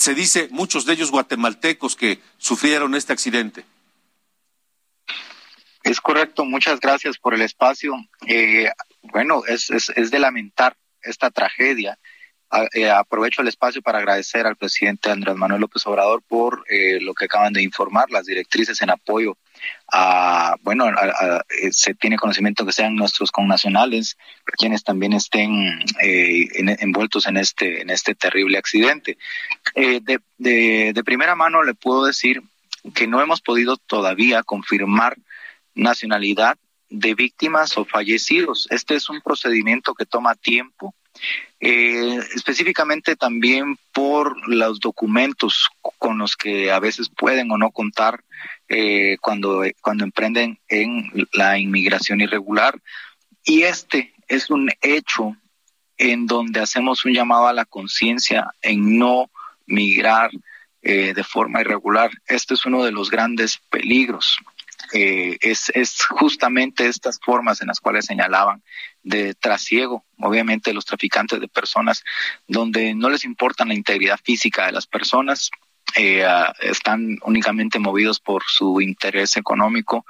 se 0.00 0.14
dice 0.14 0.48
muchos 0.50 0.86
de 0.86 0.94
ellos 0.94 1.10
guatemaltecos 1.10 1.94
que 1.94 2.20
sufrieron 2.38 2.94
este 2.94 3.12
accidente? 3.12 3.66
Es 5.82 6.00
correcto, 6.00 6.46
muchas 6.46 6.80
gracias 6.80 7.18
por 7.18 7.34
el 7.34 7.42
espacio. 7.42 7.92
Eh, 8.26 8.70
bueno, 9.02 9.44
es, 9.46 9.68
es, 9.68 9.90
es 9.90 10.10
de 10.10 10.18
lamentar 10.18 10.74
esta 11.02 11.30
tragedia 11.30 11.98
eh, 12.74 12.90
aprovecho 12.90 13.42
el 13.42 13.48
espacio 13.48 13.80
para 13.80 13.98
agradecer 13.98 14.46
al 14.46 14.56
presidente 14.56 15.10
Andrés 15.10 15.36
Manuel 15.36 15.60
López 15.60 15.86
Obrador 15.86 16.22
por 16.26 16.64
eh, 16.68 16.98
lo 17.00 17.14
que 17.14 17.26
acaban 17.26 17.52
de 17.52 17.62
informar, 17.62 18.10
las 18.10 18.26
directrices 18.26 18.82
en 18.82 18.90
apoyo 18.90 19.36
a, 19.92 20.56
bueno, 20.62 20.88
eh, 20.88 21.68
se 21.70 21.94
tiene 21.94 22.16
conocimiento 22.16 22.66
que 22.66 22.72
sean 22.72 22.96
nuestros 22.96 23.30
connacionales 23.30 24.16
quienes 24.56 24.82
también 24.82 25.12
estén 25.12 25.80
envueltos 26.00 27.26
en 27.26 27.36
este, 27.36 27.82
en 27.82 27.90
este 27.90 28.14
terrible 28.14 28.58
accidente. 28.58 29.16
De, 29.74 30.20
de, 30.38 30.92
de 30.94 31.04
primera 31.04 31.36
mano 31.36 31.62
le 31.62 31.74
puedo 31.74 32.04
decir 32.04 32.42
que 32.94 33.06
no 33.06 33.20
hemos 33.20 33.42
podido 33.42 33.76
todavía 33.76 34.42
confirmar 34.42 35.16
nacionalidad 35.74 36.56
de 36.88 37.14
víctimas 37.14 37.76
o 37.78 37.84
fallecidos. 37.84 38.66
Este 38.70 38.96
es 38.96 39.08
un 39.08 39.20
procedimiento 39.20 39.94
que 39.94 40.06
toma 40.06 40.34
tiempo 40.34 40.94
eh, 41.60 42.18
específicamente 42.34 43.16
también 43.16 43.78
por 43.92 44.48
los 44.48 44.80
documentos 44.80 45.68
con 45.98 46.18
los 46.18 46.36
que 46.36 46.70
a 46.72 46.78
veces 46.78 47.10
pueden 47.10 47.50
o 47.50 47.58
no 47.58 47.70
contar 47.70 48.24
eh, 48.68 49.16
cuando, 49.20 49.62
cuando 49.80 50.04
emprenden 50.04 50.58
en 50.68 51.10
la 51.32 51.58
inmigración 51.58 52.20
irregular. 52.20 52.80
Y 53.44 53.62
este 53.62 54.14
es 54.28 54.48
un 54.48 54.70
hecho 54.80 55.36
en 55.98 56.26
donde 56.26 56.60
hacemos 56.60 57.04
un 57.04 57.12
llamado 57.12 57.46
a 57.46 57.52
la 57.52 57.66
conciencia 57.66 58.54
en 58.62 58.98
no 58.98 59.30
migrar 59.66 60.30
eh, 60.82 61.12
de 61.12 61.24
forma 61.24 61.60
irregular. 61.60 62.10
Este 62.26 62.54
es 62.54 62.64
uno 62.64 62.82
de 62.84 62.92
los 62.92 63.10
grandes 63.10 63.58
peligros. 63.68 64.38
Es, 64.92 65.70
es 65.74 66.04
justamente 66.06 66.86
estas 66.86 67.18
formas 67.20 67.60
en 67.60 67.68
las 67.68 67.80
cuales 67.80 68.06
señalaban 68.06 68.62
de 69.02 69.34
trasiego, 69.34 70.04
obviamente 70.18 70.74
los 70.74 70.84
traficantes 70.84 71.40
de 71.40 71.48
personas, 71.48 72.04
donde 72.46 72.94
no 72.94 73.08
les 73.08 73.24
importa 73.24 73.64
la 73.64 73.74
integridad 73.74 74.18
física 74.22 74.66
de 74.66 74.72
las 74.72 74.86
personas, 74.86 75.50
eh, 75.96 76.24
ah, 76.24 76.54
están 76.60 77.18
únicamente 77.24 77.80
movidos 77.80 78.20
por 78.20 78.44
su 78.46 78.80
interés 78.80 79.36
económico 79.36 80.06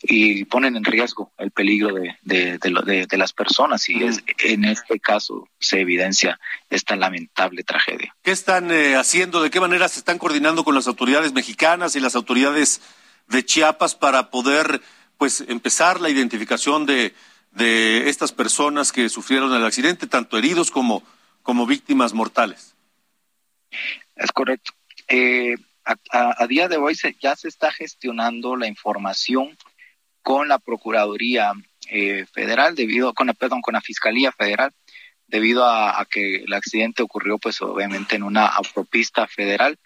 y 0.00 0.44
ponen 0.44 0.76
en 0.76 0.84
riesgo 0.84 1.32
el 1.38 1.50
peligro 1.50 1.92
de, 1.92 2.16
de, 2.22 3.18
las 3.18 3.32
personas 3.32 3.88
y 3.88 4.04
es, 4.04 4.22
en 4.38 4.64
este 4.64 5.00
caso 5.00 5.48
se 5.58 5.80
evidencia 5.80 6.38
esta 6.70 6.94
lamentable 6.94 7.64
tragedia. 7.64 8.14
¿Qué 8.22 8.30
están 8.30 8.70
eh, 8.70 8.94
haciendo? 8.94 9.42
¿De 9.42 9.50
qué 9.50 9.60
manera 9.60 9.88
se 9.88 9.98
están 9.98 10.18
coordinando 10.18 10.62
con 10.62 10.74
las 10.74 10.86
autoridades 10.86 11.32
mexicanas 11.32 11.96
y 11.96 12.00
las 12.00 12.14
autoridades 12.14 12.80
de 13.28 13.44
Chiapas 13.44 13.94
para 13.94 14.30
poder 14.30 14.80
pues 15.18 15.44
empezar 15.48 16.00
la 16.00 16.10
identificación 16.10 16.86
de 16.86 17.14
de 17.54 18.08
estas 18.08 18.32
personas 18.32 18.92
que 18.92 19.08
sufrieron 19.08 19.54
el 19.54 19.64
accidente, 19.64 20.06
tanto 20.06 20.36
heridos 20.36 20.70
como, 20.70 21.02
como 21.42 21.66
víctimas 21.66 22.12
mortales. 22.12 22.74
Es 24.16 24.32
correcto. 24.32 24.72
Eh, 25.08 25.54
a, 25.84 26.46
día 26.46 26.68
de 26.68 26.76
hoy 26.76 26.96
ya 27.20 27.36
se 27.36 27.48
está 27.48 27.70
gestionando 27.72 28.56
la 28.56 28.66
información 28.66 29.56
con 30.22 30.48
la 30.48 30.58
Procuraduría 30.58 31.52
eh, 31.90 32.26
Federal, 32.32 32.74
debido, 32.74 33.14
con 33.14 33.28
perdón, 33.38 33.60
con 33.60 33.74
la 33.74 33.80
Fiscalía 33.80 34.32
Federal, 34.32 34.72
debido 35.26 35.64
a, 35.64 36.04
que 36.10 36.36
el 36.44 36.52
accidente 36.52 37.02
ocurrió, 37.02 37.38
pues 37.38 37.60
obviamente 37.62 38.16
en 38.16 38.22
una 38.22 38.46
autopista 38.46 39.26
federal. 39.26 39.78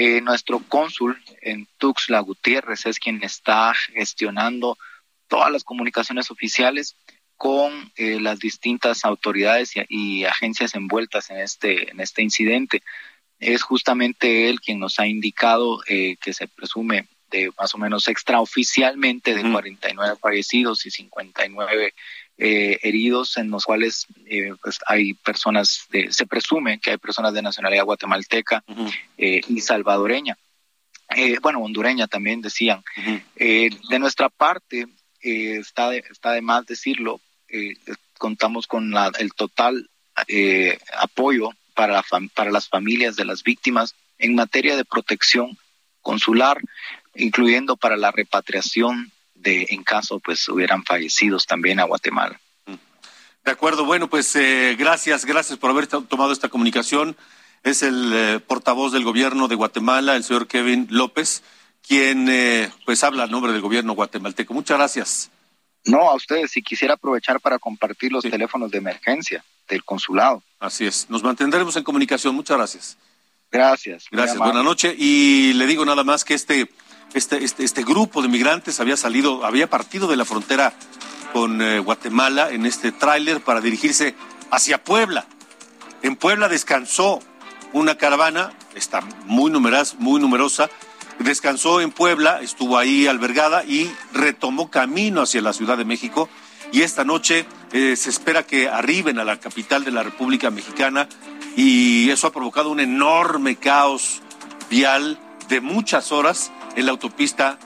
Eh, 0.00 0.20
nuestro 0.20 0.60
cónsul 0.60 1.20
en 1.40 1.66
Tuxtla 1.76 2.20
Gutiérrez 2.20 2.86
es 2.86 3.00
quien 3.00 3.20
está 3.24 3.74
gestionando 3.74 4.78
todas 5.26 5.50
las 5.50 5.64
comunicaciones 5.64 6.30
oficiales 6.30 6.94
con 7.36 7.90
eh, 7.96 8.20
las 8.20 8.38
distintas 8.38 9.04
autoridades 9.04 9.72
y, 9.88 10.24
agencias 10.24 10.76
envueltas 10.76 11.30
en 11.30 11.38
este, 11.38 11.90
en 11.90 11.98
este 11.98 12.22
incidente. 12.22 12.84
Es 13.40 13.64
justamente 13.64 14.48
él 14.48 14.60
quien 14.60 14.78
nos 14.78 15.00
ha 15.00 15.08
indicado 15.08 15.80
eh, 15.88 16.16
que 16.20 16.32
se 16.32 16.46
presume 16.46 17.08
de 17.32 17.50
más 17.58 17.74
o 17.74 17.78
menos 17.78 18.06
extraoficialmente 18.06 19.34
de 19.34 19.50
49 19.50 20.16
fallecidos 20.20 20.86
y 20.86 20.92
59 20.92 21.92
eh, 22.38 22.78
heridos, 22.82 23.36
en 23.36 23.50
los 23.50 23.64
cuales 23.64 24.06
pues 24.62 24.78
hay 24.86 25.14
personas, 25.14 25.86
de, 25.90 26.12
se 26.12 26.26
presume 26.26 26.78
que 26.78 26.92
hay 26.92 26.98
personas 26.98 27.34
de 27.34 27.42
nacionalidad 27.42 27.84
guatemalteca 27.84 28.64
y 29.16 29.60
salvadoreña. 29.60 30.38
bueno, 31.42 31.60
hondureña 31.60 32.06
también 32.06 32.40
decían. 32.40 32.82
de 33.36 33.98
nuestra 33.98 34.28
parte, 34.28 34.86
está, 35.20 35.90
de, 35.90 36.04
está 36.10 36.32
de 36.32 36.42
más 36.42 36.66
decirlo, 36.66 37.20
eh, 37.48 37.74
contamos 38.18 38.66
con 38.66 38.92
el 39.18 39.32
total 39.32 39.88
eh, 40.26 40.78
apoyo 40.98 41.50
para, 41.74 42.02
para 42.34 42.50
las 42.50 42.68
familias 42.68 43.16
de 43.16 43.24
las 43.24 43.42
víctimas 43.42 43.94
en 44.18 44.34
materia 44.34 44.76
de 44.76 44.84
protección 44.84 45.56
consular, 46.02 46.60
incluyendo 47.14 47.76
para 47.76 47.96
la 47.96 48.10
repatriación 48.10 49.12
de 49.38 49.66
en 49.70 49.82
caso 49.82 50.20
pues 50.20 50.48
hubieran 50.48 50.84
fallecidos 50.84 51.46
también 51.46 51.80
a 51.80 51.84
Guatemala. 51.84 52.40
De 53.44 53.52
acuerdo, 53.52 53.84
bueno, 53.84 54.10
pues 54.10 54.34
eh, 54.36 54.76
gracias, 54.78 55.24
gracias 55.24 55.58
por 55.58 55.70
haber 55.70 55.86
tomado 55.86 56.32
esta 56.32 56.48
comunicación. 56.48 57.16
Es 57.62 57.82
el 57.82 58.42
portavoz 58.46 58.92
del 58.92 59.04
gobierno 59.04 59.48
de 59.48 59.54
Guatemala, 59.54 60.16
el 60.16 60.24
señor 60.24 60.46
Kevin 60.46 60.86
López, 60.90 61.42
quien 61.86 62.30
pues 62.84 63.02
habla 63.04 63.24
a 63.24 63.26
nombre 63.26 63.52
del 63.52 63.62
gobierno 63.62 63.94
guatemalteco. 63.94 64.52
Muchas 64.52 64.76
gracias. 64.78 65.30
No, 65.84 66.10
a 66.10 66.14
ustedes, 66.14 66.50
si 66.50 66.62
quisiera 66.62 66.94
aprovechar 66.94 67.40
para 67.40 67.58
compartir 67.58 68.12
los 68.12 68.22
teléfonos 68.22 68.70
de 68.70 68.78
emergencia 68.78 69.44
del 69.68 69.84
consulado. 69.84 70.42
Así 70.58 70.86
es, 70.86 71.08
nos 71.08 71.22
mantendremos 71.22 71.76
en 71.76 71.84
comunicación. 71.84 72.34
Muchas 72.34 72.56
gracias. 72.56 72.98
Gracias. 73.50 74.04
Gracias, 74.10 74.38
buenas 74.38 74.64
noches. 74.64 74.94
Y 74.98 75.54
le 75.54 75.66
digo 75.66 75.84
nada 75.84 76.04
más 76.04 76.24
que 76.24 76.34
este, 76.34 76.70
este, 77.14 77.44
este, 77.44 77.64
este 77.64 77.84
grupo 77.84 78.22
de 78.22 78.28
migrantes 78.28 78.80
había 78.80 78.96
salido, 78.96 79.44
había 79.44 79.68
partido 79.68 80.06
de 80.06 80.16
la 80.16 80.24
frontera 80.24 80.72
con 81.32 81.60
eh, 81.62 81.78
Guatemala 81.78 82.50
en 82.50 82.66
este 82.66 82.92
tráiler 82.92 83.40
para 83.40 83.60
dirigirse 83.60 84.14
hacia 84.50 84.82
Puebla. 84.82 85.26
En 86.02 86.16
Puebla 86.16 86.48
descansó 86.48 87.20
una 87.72 87.96
caravana, 87.96 88.52
está 88.74 89.00
muy 89.26 89.50
numerosa, 89.50 89.96
muy 89.98 90.20
numerosa, 90.20 90.70
descansó 91.18 91.80
en 91.80 91.90
Puebla, 91.90 92.40
estuvo 92.42 92.78
ahí 92.78 93.06
albergada 93.06 93.64
y 93.64 93.90
retomó 94.12 94.70
camino 94.70 95.22
hacia 95.22 95.42
la 95.42 95.52
Ciudad 95.52 95.76
de 95.76 95.84
México. 95.84 96.28
Y 96.72 96.82
esta 96.82 97.04
noche 97.04 97.46
eh, 97.72 97.96
se 97.96 98.10
espera 98.10 98.44
que 98.44 98.68
arriben 98.68 99.18
a 99.18 99.24
la 99.24 99.40
capital 99.40 99.84
de 99.84 99.90
la 99.90 100.02
República 100.02 100.50
Mexicana 100.50 101.08
y 101.56 102.10
eso 102.10 102.26
ha 102.26 102.32
provocado 102.32 102.70
un 102.70 102.80
enorme 102.80 103.56
caos 103.56 104.22
vial 104.70 105.18
de 105.48 105.60
muchas 105.60 106.12
horas 106.12 106.52
en 106.78 106.86
la 106.86 106.92
autopista 106.92 107.58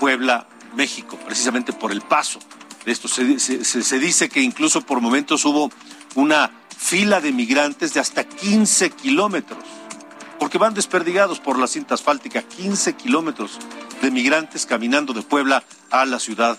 Puebla-México, 0.00 1.18
precisamente 1.24 1.74
por 1.74 1.92
el 1.92 2.00
paso 2.00 2.40
de 2.86 2.92
esto. 2.92 3.06
Se, 3.06 3.98
dice 3.98 4.28
que 4.30 4.40
incluso 4.40 4.80
por 4.80 5.02
momentos 5.02 5.44
hubo 5.44 5.70
una 6.14 6.50
fila 6.74 7.20
de 7.20 7.30
migrantes 7.32 7.92
de 7.92 8.00
hasta 8.00 8.24
15 8.24 8.90
kilómetros 8.90 9.62
porque 10.38 10.56
van 10.56 10.72
desperdigados 10.72 11.40
por 11.40 11.58
la 11.58 11.66
cinta 11.66 11.94
asfáltica 11.94 12.40
15 12.42 12.94
kilómetros 12.94 13.58
de 14.00 14.10
migrantes 14.10 14.64
caminando 14.64 15.12
de 15.12 15.22
Puebla 15.22 15.62
a 15.90 16.06
la 16.06 16.18
Ciudad 16.18 16.58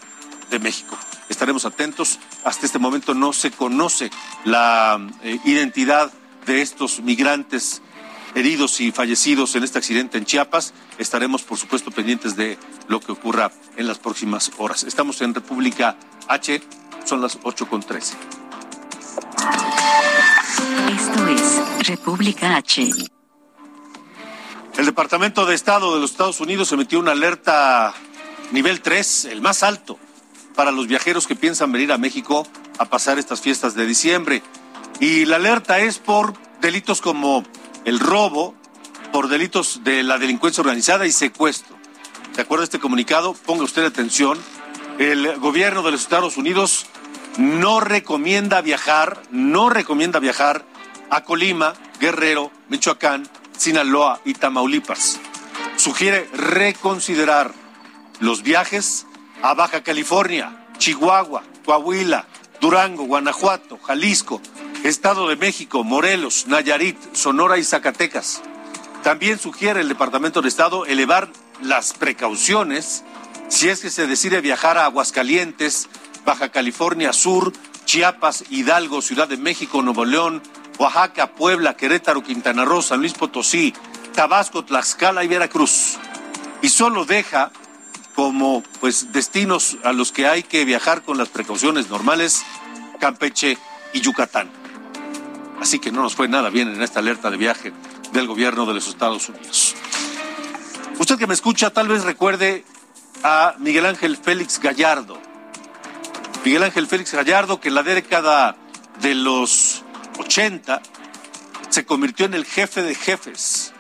de 0.52 0.60
México. 0.60 0.96
Estaremos 1.30 1.66
atentos. 1.66 2.20
Hasta 2.44 2.68
este 2.68 2.78
momento 2.78 3.16
no 3.16 3.34
se 3.34 3.50
conoce 3.50 4.12
la 4.44 5.00
eh, 5.24 5.40
identidad 5.46 6.12
de 6.46 6.62
estos 6.62 7.00
migrantes 7.00 7.82
heridos 8.36 8.80
y 8.80 8.92
fallecidos 8.92 9.56
en 9.56 9.64
este 9.64 9.78
accidente 9.78 10.18
en 10.18 10.26
Chiapas. 10.26 10.74
Estaremos, 10.98 11.44
por 11.44 11.58
supuesto, 11.58 11.92
pendientes 11.92 12.36
de 12.36 12.58
lo 12.88 13.00
que 13.00 13.12
ocurra 13.12 13.52
en 13.78 13.88
las 13.88 14.00
próximas 14.00 14.52
horas. 14.58 14.84
Estamos 14.84 15.22
en 15.22 15.34
República 15.34 15.98
H, 16.28 16.62
son 17.06 17.22
las 17.22 17.40
8.13. 17.42 18.14
Esto 20.92 21.28
es 21.28 21.88
República 21.88 22.56
H. 22.58 22.90
El 24.78 24.86
Departamento 24.86 25.46
de 25.46 25.56
Estado 25.56 25.94
de 25.94 26.00
los 26.00 26.12
Estados 26.12 26.40
Unidos 26.40 26.72
emitió 26.72 27.00
una 27.00 27.12
alerta 27.12 27.94
nivel 28.52 28.82
3, 28.82 29.26
el 29.26 29.42
más 29.42 29.64
alto, 29.64 30.00
para 30.56 30.72
los 30.72 30.88
viajeros 30.88 31.28
que 31.28 31.36
piensan 31.36 31.72
venir 31.72 31.92
a 31.92 31.98
México 31.98 32.48
a 32.78 32.86
pasar 32.86 33.20
estas 33.20 33.42
fiestas 33.42 33.76
de 33.76 33.86
diciembre. 33.86 34.42
Y 35.00 35.26
la 35.26 35.36
alerta 35.36 35.80
es 35.80 36.00
por 36.00 36.34
delitos 36.62 37.02
como 37.02 37.44
el 37.86 38.00
robo, 38.00 38.56
por 39.12 39.28
delitos 39.28 39.84
de 39.84 40.04
la 40.04 40.18
delincuencia 40.18 40.62
organizada 40.62 41.06
y 41.06 41.12
secuestro. 41.12 41.76
¿De 42.36 42.42
acuerdo 42.42 42.62
a 42.62 42.66
este 42.66 42.80
comunicado? 42.80 43.34
Ponga 43.34 43.64
usted 43.64 43.86
atención. 43.86 44.38
El 45.00 45.38
gobierno 45.40 45.82
de 45.82 45.92
los 45.92 46.02
Estados 46.02 46.38
Unidos 46.38 46.86
no 47.38 47.80
recomienda 47.80 48.62
viajar, 48.62 49.22
no 49.32 49.70
recomienda 49.70 50.20
viajar 50.20 50.66
a 51.10 51.24
Colima, 51.24 51.74
Guerrero, 52.00 52.52
Michoacán, 52.70 53.28
Sinaloa 53.58 54.22
y 54.26 54.34
Tamaulipas. 54.34 55.20
Sugiere 55.76 56.30
reconsiderar 56.34 57.54
los 58.20 58.44
viajes 58.44 59.06
a 59.42 59.54
Baja 59.54 59.82
California, 59.84 60.68
Chihuahua, 60.78 61.44
Coahuila, 61.66 62.26
Durango, 62.60 63.06
Guanajuato, 63.06 63.78
Jalisco, 63.78 64.42
Estado 64.84 65.28
de 65.28 65.36
México, 65.36 65.84
Morelos, 65.84 66.48
Nayarit, 66.48 66.98
Sonora 67.14 67.58
y 67.58 67.64
Zacatecas. 67.64 68.42
También 69.04 69.38
sugiere 69.38 69.82
el 69.82 69.90
Departamento 69.90 70.42
de 70.42 70.50
Estado 70.50 70.86
elevar 70.86 71.30
las 71.62 71.94
precauciones 71.94 73.04
si 73.50 73.68
es 73.68 73.82
que 73.82 73.90
se 73.90 74.08
decide 74.08 74.42
viajar 74.42 74.78
a 74.78 74.86
Aguascalientes, 74.86 75.90
Baja 76.24 76.50
California 76.50 77.12
Sur, 77.14 77.52
Chiapas, 77.86 78.46
Hidalgo, 78.50 79.02
Ciudad 79.02 79.28
de 79.28 79.38
México, 79.38 79.82
Nuevo 79.82 80.06
León, 80.06 80.42
Oaxaca, 80.78 81.34
Puebla, 81.34 81.76
Querétaro, 81.76 82.24
Quintana 82.24 82.64
Roo, 82.64 82.82
San 82.82 83.00
Luis 83.00 83.14
Potosí, 83.14 83.74
Tabasco, 84.14 84.64
Tlaxcala 84.64 85.24
y 85.24 85.28
Veracruz. 85.28 85.98
Y 86.62 86.70
solo 86.70 87.06
deja 87.06 87.52
como 88.16 88.64
pues 88.80 89.12
destinos 89.12 89.78
a 89.84 89.94
los 89.94 90.12
que 90.12 90.28
hay 90.28 90.44
que 90.44 90.64
viajar 90.64 91.02
con 91.02 91.18
las 91.18 91.30
precauciones 91.30 91.90
normales 91.90 92.44
Campeche 93.00 93.58
y 93.94 94.02
Yucatán. 94.02 94.50
Así 95.62 95.80
que 95.80 95.92
no 95.92 96.02
nos 96.02 96.16
fue 96.16 96.28
nada 96.28 96.50
bien 96.50 96.70
en 96.74 96.82
esta 96.82 97.00
alerta 97.00 97.30
de 97.30 97.38
viaje 97.38 97.74
del 98.14 98.28
gobierno 98.28 98.66
de 98.66 98.74
los 98.74 98.88
Estados 98.88 99.28
Unidos. 99.30 99.76
Usted 101.00 101.18
que 101.18 101.28
me 101.28 101.34
escucha 101.34 101.70
tal 101.70 101.88
vez 101.88 102.04
recuerde 102.04 102.66
a 103.24 103.56
Miguel 103.60 103.86
Ángel 103.86 104.18
Félix 104.18 104.60
Gallardo. 104.60 105.20
Miguel 106.46 106.64
Ángel 106.64 106.88
Félix 106.88 107.14
Gallardo 107.14 107.60
que 107.60 107.70
en 107.70 107.76
la 107.76 107.84
década 107.84 108.56
de 109.02 109.16
los 109.16 109.84
80 110.18 110.82
se 111.70 111.86
convirtió 111.86 112.26
en 112.26 112.34
el 112.34 112.46
jefe 112.46 112.82
de 112.82 112.96
jefes, 112.96 113.74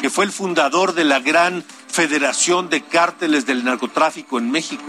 que 0.00 0.10
fue 0.10 0.24
el 0.24 0.32
fundador 0.32 0.94
de 0.94 1.04
la 1.04 1.20
gran 1.20 1.64
Federación 1.88 2.70
de 2.70 2.82
Cárteles 2.82 3.46
del 3.46 3.64
Narcotráfico 3.64 4.38
en 4.38 4.50
México, 4.50 4.84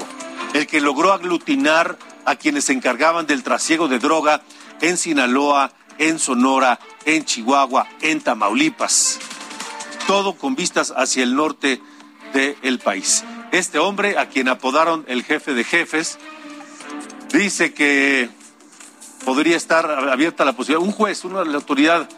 el 0.54 0.66
que 0.66 0.82
logró 0.82 1.14
aglutinar 1.14 1.98
a 2.26 2.36
quienes 2.36 2.66
se 2.66 2.74
encargaban 2.74 3.28
del 3.28 3.44
trasiego 3.44 3.88
de 3.88 4.00
droga 4.00 4.42
en 4.82 4.98
Sinaloa, 4.98 5.72
en 5.98 6.20
Sonora, 6.20 6.80
en 7.06 7.26
Chihuahua, 7.26 7.88
en 8.02 8.22
Tamaulipas. 8.22 9.20
Todo 10.08 10.36
con 10.36 10.56
vistas 10.56 10.94
hacia 10.96 11.24
el 11.24 11.36
norte 11.36 11.82
del 12.34 12.80
país. 12.80 13.24
Este 13.52 13.80
hombre, 13.80 14.18
a 14.18 14.28
quien 14.28 14.50
apodaron 14.50 15.06
el 15.08 15.24
jefe 15.24 15.54
de 15.54 15.64
jefes, 15.64 16.20
dice 17.32 17.74
que 17.74 18.30
podría 19.24 19.58
estar 19.58 19.90
abierta 19.90 20.46
la 20.46 20.54
posibilidad, 20.54 20.86
un 20.86 20.92
juez, 20.92 21.24
una 21.24 21.40
de 21.40 21.46
la 21.46 21.56
autoridad 21.56 22.10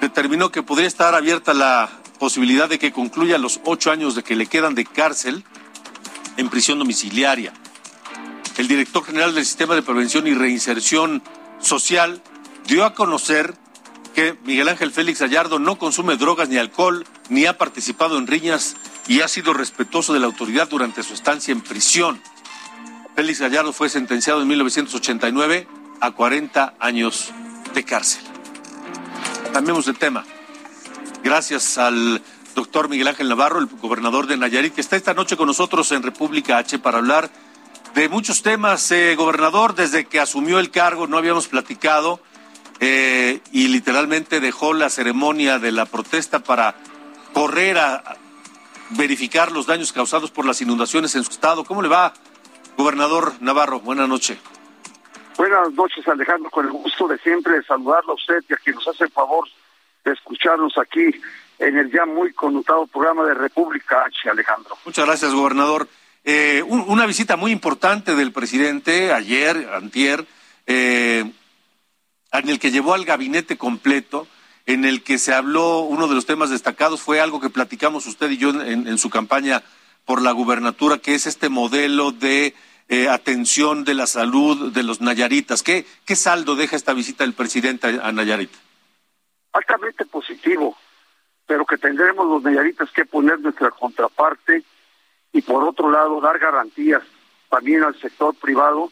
determinó 0.00 0.50
que 0.50 0.62
podría 0.62 0.88
estar 0.88 1.14
abierta 1.14 1.54
la 1.54 1.90
posibilidad 2.18 2.68
de 2.68 2.78
que 2.78 2.92
concluya 2.92 3.38
los 3.38 3.60
ocho 3.64 3.90
años 3.90 4.14
de 4.14 4.22
que 4.22 4.34
le 4.34 4.46
quedan 4.46 4.74
de 4.74 4.84
cárcel 4.84 5.44
en 6.36 6.48
prisión 6.48 6.78
domiciliaria. 6.78 7.52
El 8.56 8.68
director 8.68 9.04
general 9.04 9.34
del 9.34 9.44
Sistema 9.44 9.74
de 9.74 9.82
Prevención 9.82 10.26
y 10.26 10.34
Reinserción 10.34 11.22
Social 11.60 12.22
dio 12.66 12.84
a 12.84 12.94
conocer 12.94 13.54
que 14.14 14.36
Miguel 14.44 14.68
Ángel 14.68 14.90
Félix 14.90 15.20
Gallardo 15.20 15.58
no 15.58 15.78
consume 15.78 16.16
drogas 16.16 16.48
ni 16.48 16.56
alcohol, 16.56 17.06
ni 17.28 17.46
ha 17.46 17.58
participado 17.58 18.18
en 18.18 18.26
riñas 18.26 18.76
y 19.06 19.20
ha 19.20 19.28
sido 19.28 19.52
respetuoso 19.52 20.12
de 20.12 20.20
la 20.20 20.26
autoridad 20.26 20.68
durante 20.68 21.02
su 21.02 21.14
estancia 21.14 21.52
en 21.52 21.60
prisión. 21.60 22.20
Félix 23.14 23.40
Gallardo 23.40 23.72
fue 23.72 23.88
sentenciado 23.88 24.42
en 24.42 24.48
1989 24.48 25.68
a 26.00 26.10
40 26.10 26.74
años 26.78 27.30
de 27.74 27.84
cárcel. 27.84 28.22
Cambiemos 29.52 29.86
de 29.86 29.94
tema. 29.94 30.24
Gracias 31.22 31.76
al 31.76 32.22
doctor 32.54 32.88
Miguel 32.88 33.08
Ángel 33.08 33.28
Navarro, 33.28 33.58
el 33.58 33.66
gobernador 33.66 34.26
de 34.26 34.36
Nayarit, 34.36 34.74
que 34.74 34.80
está 34.80 34.96
esta 34.96 35.14
noche 35.14 35.36
con 35.36 35.46
nosotros 35.46 35.92
en 35.92 36.02
República 36.02 36.58
H 36.58 36.78
para 36.78 36.98
hablar 36.98 37.30
de 37.94 38.08
muchos 38.08 38.42
temas. 38.42 38.90
Eh, 38.90 39.14
gobernador, 39.16 39.74
desde 39.74 40.06
que 40.06 40.20
asumió 40.20 40.58
el 40.58 40.70
cargo 40.70 41.06
no 41.06 41.18
habíamos 41.18 41.48
platicado 41.48 42.20
eh, 42.80 43.40
y 43.52 43.68
literalmente 43.68 44.40
dejó 44.40 44.72
la 44.72 44.88
ceremonia 44.88 45.58
de 45.58 45.72
la 45.72 45.86
protesta 45.86 46.40
para 46.40 46.74
correr 47.32 47.78
a 47.78 48.16
verificar 48.90 49.52
los 49.52 49.66
daños 49.66 49.92
causados 49.92 50.30
por 50.30 50.46
las 50.46 50.60
inundaciones 50.62 51.14
en 51.14 51.24
su 51.24 51.30
estado. 51.30 51.64
¿Cómo 51.64 51.82
le 51.82 51.88
va, 51.88 52.12
gobernador 52.76 53.34
Navarro? 53.40 53.80
Buenas 53.80 54.08
noches. 54.08 54.38
Buenas 55.36 55.72
noches, 55.72 56.06
Alejandro, 56.08 56.50
con 56.50 56.66
el 56.66 56.72
gusto 56.72 57.08
de 57.08 57.18
siempre 57.18 57.62
saludarlo 57.62 58.12
a 58.12 58.14
usted 58.14 58.42
y 58.48 58.52
a 58.52 58.56
quien 58.56 58.76
nos 58.76 58.88
hace 58.88 59.04
el 59.04 59.10
favor 59.10 59.48
de 60.04 60.12
escucharnos 60.12 60.76
aquí 60.76 61.10
en 61.58 61.76
el 61.76 61.92
ya 61.92 62.04
muy 62.06 62.32
connotado 62.32 62.86
programa 62.86 63.24
de 63.24 63.34
República 63.34 64.04
H, 64.04 64.28
Alejandro. 64.30 64.76
Muchas 64.84 65.06
gracias, 65.06 65.32
gobernador. 65.32 65.88
Eh, 66.24 66.62
una 66.66 67.06
visita 67.06 67.36
muy 67.36 67.52
importante 67.52 68.14
del 68.14 68.32
presidente 68.32 69.12
ayer, 69.12 69.70
antier, 69.72 70.26
eh, 70.66 71.30
en 72.32 72.48
el 72.48 72.58
que 72.58 72.70
llevó 72.70 72.94
al 72.94 73.04
gabinete 73.04 73.56
completo, 73.56 74.26
en 74.66 74.84
el 74.84 75.02
que 75.02 75.18
se 75.18 75.34
habló, 75.34 75.80
uno 75.80 76.06
de 76.06 76.14
los 76.14 76.26
temas 76.26 76.50
destacados 76.50 77.02
fue 77.02 77.20
algo 77.20 77.40
que 77.40 77.50
platicamos 77.50 78.06
usted 78.06 78.30
y 78.30 78.36
yo 78.36 78.50
en, 78.50 78.98
su 78.98 79.10
campaña 79.10 79.62
por 80.04 80.22
la 80.22 80.32
gubernatura, 80.32 80.98
que 80.98 81.14
es 81.14 81.26
este 81.26 81.48
modelo 81.48 82.12
de 82.12 82.54
eh, 82.88 83.08
atención 83.08 83.84
de 83.84 83.94
la 83.94 84.06
salud 84.06 84.72
de 84.72 84.82
los 84.82 85.00
nayaritas. 85.00 85.62
¿Qué, 85.62 85.86
¿Qué 86.04 86.14
saldo 86.14 86.56
deja 86.56 86.76
esta 86.76 86.92
visita 86.92 87.24
del 87.24 87.34
presidente 87.34 87.98
a 88.00 88.12
Nayarit? 88.12 88.50
Altamente 89.52 90.04
positivo, 90.06 90.76
pero 91.46 91.66
que 91.66 91.78
tendremos 91.78 92.26
los 92.26 92.42
nayaritas 92.42 92.90
que 92.92 93.04
poner 93.04 93.40
nuestra 93.40 93.70
contraparte 93.70 94.62
y 95.32 95.42
por 95.42 95.64
otro 95.64 95.90
lado 95.90 96.20
dar 96.20 96.38
garantías 96.38 97.02
también 97.48 97.82
al 97.82 97.98
sector 98.00 98.34
privado 98.36 98.90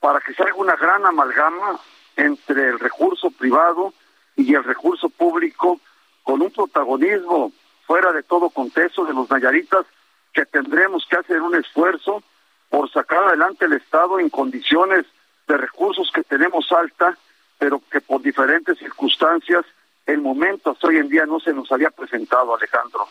para 0.00 0.20
que 0.20 0.34
se 0.34 0.42
haga 0.42 0.54
una 0.54 0.74
gran 0.74 1.06
amalgama 1.06 1.80
entre 2.16 2.68
el 2.68 2.78
recurso 2.78 3.30
privado 3.30 3.92
y 4.36 4.54
el 4.54 4.64
recurso 4.64 5.08
público 5.08 5.80
con 6.22 6.42
un 6.42 6.50
protagonismo 6.50 7.52
fuera 7.86 8.12
de 8.12 8.22
todo 8.22 8.50
contexto 8.50 9.04
de 9.04 9.12
los 9.12 9.28
nayaritas 9.30 9.84
que 10.32 10.46
tendremos 10.46 11.04
que 11.08 11.16
hacer 11.16 11.42
un 11.42 11.54
esfuerzo 11.54 12.22
por 12.70 12.90
sacar 12.90 13.24
adelante 13.24 13.66
el 13.66 13.74
Estado 13.74 14.18
en 14.18 14.30
condiciones 14.30 15.04
de 15.46 15.56
recursos 15.56 16.10
que 16.14 16.22
tenemos 16.22 16.70
alta, 16.72 17.18
pero 17.58 17.82
que 17.90 18.00
por 18.00 18.22
diferentes 18.22 18.78
circunstancias 18.78 19.64
el 20.06 20.20
momento 20.20 20.70
hasta 20.70 20.88
hoy 20.88 20.96
en 20.96 21.08
día 21.08 21.26
no 21.26 21.38
se 21.38 21.52
nos 21.52 21.70
había 21.70 21.90
presentado, 21.90 22.54
Alejandro. 22.54 23.06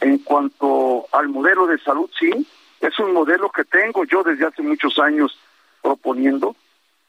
En 0.00 0.18
cuanto 0.18 1.06
al 1.12 1.28
modelo 1.28 1.66
de 1.66 1.78
salud, 1.78 2.08
sí, 2.18 2.46
es 2.80 2.98
un 2.98 3.12
modelo 3.12 3.50
que 3.50 3.64
tengo 3.64 4.04
yo 4.04 4.22
desde 4.22 4.46
hace 4.46 4.62
muchos 4.62 4.98
años 4.98 5.38
proponiendo. 5.82 6.54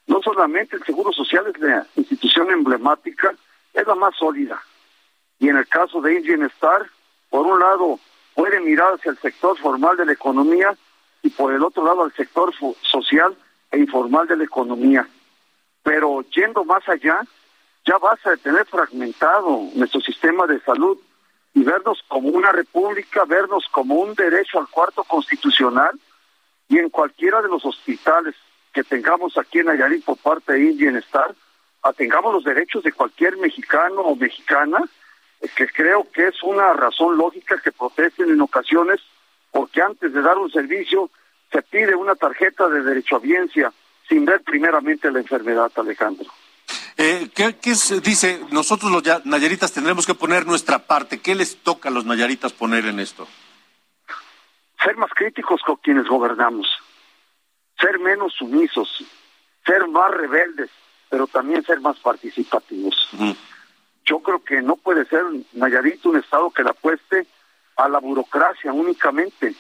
No 0.10 0.24
solamente 0.24 0.76
el 0.76 0.84
Seguro 0.84 1.14
Social 1.14 1.46
es 1.54 1.62
la 1.62 1.86
institución 1.96 2.50
emblemática, 2.50 3.32
es 3.74 3.86
la 3.86 3.94
más 3.94 4.16
sólida. 4.16 4.60
Y 5.38 5.50
en 5.50 5.58
el 5.58 5.68
caso 5.68 6.02
de 6.02 6.20
Bienestar, 6.20 6.88
por 7.30 7.46
un 7.46 7.60
lado, 7.60 8.00
puede 8.34 8.60
mirar 8.60 8.96
hacia 8.96 9.12
el 9.12 9.20
sector 9.20 9.56
formal 9.60 9.98
de 9.98 10.08
la 10.08 10.14
economía 10.14 10.76
y 11.22 11.30
por 11.30 11.54
el 11.54 11.64
otro 11.64 11.86
lado 11.86 12.04
al 12.04 12.14
sector 12.14 12.52
social 12.82 13.38
e 13.70 13.78
informal 13.78 14.28
de 14.28 14.38
la 14.38 14.46
economía. 14.46 15.08
Pero 15.84 16.22
yendo 16.32 16.66
más 16.66 16.90
allá, 16.90 17.22
ya 17.86 18.00
basta 18.00 18.32
de 18.32 18.38
tener 18.38 18.66
fragmentado 18.66 19.62
nuestro 19.76 20.02
sistema 20.02 20.48
de 20.48 20.60
salud 20.62 20.98
y 21.54 21.62
vernos 21.62 22.04
como 22.08 22.30
una 22.30 22.52
república, 22.52 23.26
vernos 23.26 23.64
como 23.70 23.94
un 23.94 24.16
derecho 24.16 24.58
al 24.58 24.70
cuarto 24.70 25.04
constitucional 25.04 26.00
y 26.68 26.80
en 26.80 26.90
cualquiera 26.90 27.44
de 27.44 27.50
los 27.50 27.64
hospitales 27.64 28.34
que 28.74 28.84
tengamos 28.84 29.38
aquí 29.38 29.60
en 29.60 29.68
Nayarit 29.68 30.04
por 30.04 30.18
parte 30.18 30.54
de 30.54 30.72
Bienestar, 30.74 31.34
atengamos 31.82 32.34
los 32.34 32.44
derechos 32.44 32.84
de 32.84 32.92
cualquier 32.92 33.38
mexicano 33.38 34.02
o 34.02 34.16
mexicana, 34.16 34.80
que 35.56 35.68
creo 35.68 36.08
que 36.12 36.28
es 36.28 36.44
una 36.44 36.74
razón 36.74 37.18
lógica 37.18 37.60
que 37.64 37.72
protesten 37.72 38.30
en 38.30 38.42
ocasiones, 38.42 39.00
porque 39.52 39.82
antes 39.82 40.14
de 40.14 40.22
dar 40.22 40.38
un 40.38 40.52
servicio 40.52 41.10
se 41.52 41.62
pide 41.62 41.96
una 41.96 42.16
tarjeta 42.16 42.68
de 42.68 42.82
derecho 42.84 43.16
a 43.16 43.20
biencia 43.20 43.72
sin 44.08 44.26
ver 44.26 44.42
primeramente 44.42 45.12
la 45.12 45.20
enfermedad, 45.20 45.72
Alejandro. 45.76 46.30
Eh, 46.98 47.30
¿qué, 47.34 47.56
dice? 48.04 48.42
Nosotros 48.52 48.92
los 48.92 49.26
nayaritas 49.26 49.72
tendremos 49.72 50.06
que 50.06 50.16
poner 50.16 50.46
nuestra 50.46 50.80
parte. 50.80 51.22
¿Qué 51.22 51.34
les 51.34 51.58
toca 51.64 51.90
a 51.90 51.92
los 51.92 52.06
nayaritas 52.06 52.52
poner 52.52 52.86
en 52.86 53.00
esto? 53.00 53.28
Ser 54.84 54.98
más 54.98 55.10
críticos 55.16 55.62
con 55.66 55.78
quienes 55.78 56.08
gobernamos, 56.08 56.68
ser 57.80 58.00
menos 58.00 58.34
sumisos, 58.34 59.04
ser 59.66 59.88
más 59.88 60.12
rebeldes, 60.12 60.70
pero 61.10 61.28
también 61.28 61.64
ser 61.64 61.80
más 61.80 61.98
participativos. 62.00 63.10
Yo 64.06 64.20
creo 64.20 64.44
que 64.44 64.62
no 64.62 64.76
puede 64.76 65.06
ser 65.06 65.24
Nayarit 65.54 66.06
un 66.06 66.18
estado 66.18 66.50
que 66.52 66.64
le 66.64 66.72
apueste 66.72 67.28
a 67.76 67.88
la 67.88 68.00
burocracia 68.00 68.74
únicamente. 68.74 69.56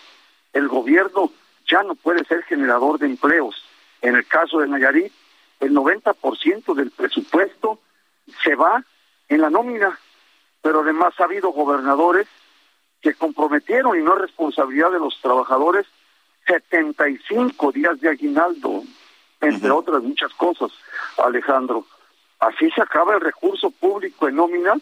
El 0.53 0.67
gobierno 0.67 1.32
ya 1.67 1.84
no 1.84 1.95
puede 1.95 2.25
ser 2.25 2.43
generador 2.43 2.99
de 2.99 3.08
empleos. 3.08 3.63
En 4.01 4.15
el 4.15 4.25
caso 4.27 4.60
de 4.60 4.67
Nayarit, 4.67 5.13
el 5.60 5.73
90% 5.73 6.73
del 6.73 6.91
presupuesto 6.91 7.79
se 8.43 8.55
va 8.55 8.84
en 9.27 9.41
la 9.41 9.49
nómina, 9.49 9.99
pero 10.62 10.82
además 10.82 11.13
ha 11.19 11.25
habido 11.25 11.49
gobernadores 11.49 12.27
que 13.01 13.13
comprometieron, 13.13 13.97
y 13.97 14.03
no 14.03 14.15
es 14.15 14.21
responsabilidad 14.21 14.91
de 14.91 14.99
los 14.99 15.19
trabajadores, 15.21 15.86
75 16.49 17.71
días 17.71 17.99
de 18.01 18.09
aguinaldo, 18.09 18.83
entre 19.39 19.69
otras 19.69 20.01
muchas 20.01 20.33
cosas, 20.33 20.71
Alejandro. 21.17 21.85
Así 22.39 22.71
se 22.71 22.81
acaba 22.81 23.13
el 23.13 23.21
recurso 23.21 23.69
público 23.69 24.27
en 24.27 24.35
nómina 24.35 24.73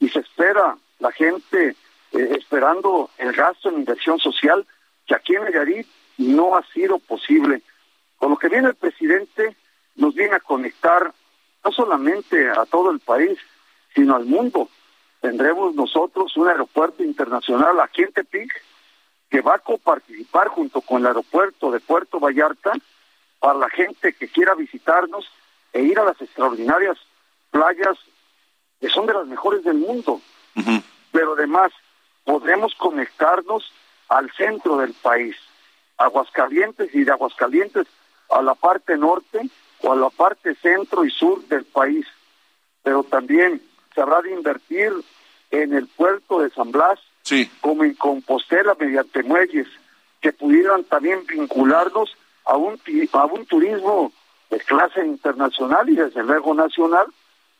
y 0.00 0.08
se 0.08 0.18
espera 0.20 0.76
la 0.98 1.12
gente 1.12 1.76
eh, 2.12 2.36
esperando 2.36 3.10
el 3.18 3.32
gasto 3.32 3.68
en 3.68 3.76
inversión 3.76 4.18
social, 4.18 4.66
que 5.06 5.14
aquí 5.14 5.36
en 5.36 5.44
Nayarit 5.44 5.86
no 6.18 6.56
ha 6.56 6.66
sido 6.72 6.98
posible. 6.98 7.62
Con 8.16 8.30
lo 8.30 8.36
que 8.36 8.48
viene 8.48 8.68
el 8.68 8.74
presidente, 8.74 9.56
nos 9.94 10.14
viene 10.14 10.34
a 10.34 10.40
conectar 10.40 11.12
no 11.64 11.70
solamente 11.70 12.50
a 12.50 12.64
todo 12.66 12.90
el 12.90 12.98
país, 12.98 13.38
sino 13.94 14.16
al 14.16 14.24
mundo. 14.24 14.68
Tendremos 15.20 15.74
nosotros 15.74 16.36
un 16.36 16.48
aeropuerto 16.48 17.04
internacional 17.04 17.78
aquí 17.80 18.02
en 18.02 18.12
Tepic 18.12 18.50
que 19.30 19.40
va 19.40 19.56
a 19.56 19.58
coparticipar 19.58 20.48
junto 20.48 20.80
con 20.80 21.00
el 21.00 21.08
aeropuerto 21.08 21.70
de 21.70 21.80
Puerto 21.80 22.20
Vallarta 22.20 22.72
para 23.38 23.58
la 23.58 23.70
gente 23.70 24.12
que 24.12 24.28
quiera 24.28 24.54
visitarnos 24.54 25.28
e 25.72 25.82
ir 25.82 25.98
a 25.98 26.04
las 26.04 26.20
extraordinarias 26.20 26.96
playas 27.50 27.98
que 28.80 28.88
son 28.88 29.06
de 29.06 29.14
las 29.14 29.26
mejores 29.26 29.64
del 29.64 29.78
mundo. 29.78 30.20
Pero 31.12 31.32
además 31.34 31.72
podremos 32.24 32.74
conectarnos 32.74 33.72
al 34.08 34.30
centro 34.32 34.76
del 34.76 34.92
país, 34.94 35.36
Aguascalientes 35.96 36.94
y 36.94 37.04
de 37.04 37.12
Aguascalientes 37.12 37.86
a 38.30 38.42
la 38.42 38.54
parte 38.54 38.96
norte 38.96 39.48
o 39.82 39.92
a 39.92 39.96
la 39.96 40.10
parte 40.10 40.54
centro 40.56 41.04
y 41.04 41.10
sur 41.10 41.46
del 41.48 41.64
país. 41.64 42.06
Pero 42.82 43.02
también 43.04 43.62
se 43.94 44.00
habrá 44.00 44.22
de 44.22 44.32
invertir 44.32 44.92
en 45.50 45.74
el 45.74 45.86
puerto 45.86 46.40
de 46.40 46.50
San 46.50 46.72
Blas, 46.72 47.00
como 47.60 47.84
en 47.84 47.94
Compostela 47.94 48.76
mediante 48.78 49.22
muelles, 49.22 49.66
que 50.20 50.32
pudieran 50.32 50.84
también 50.84 51.26
vincularnos 51.26 52.16
a 52.44 52.56
un, 52.56 52.80
a 53.12 53.24
un 53.26 53.46
turismo 53.46 54.12
de 54.50 54.58
clase 54.60 55.04
internacional 55.04 55.88
y 55.88 55.96
desde 55.96 56.22
luego 56.22 56.54
nacional, 56.54 57.06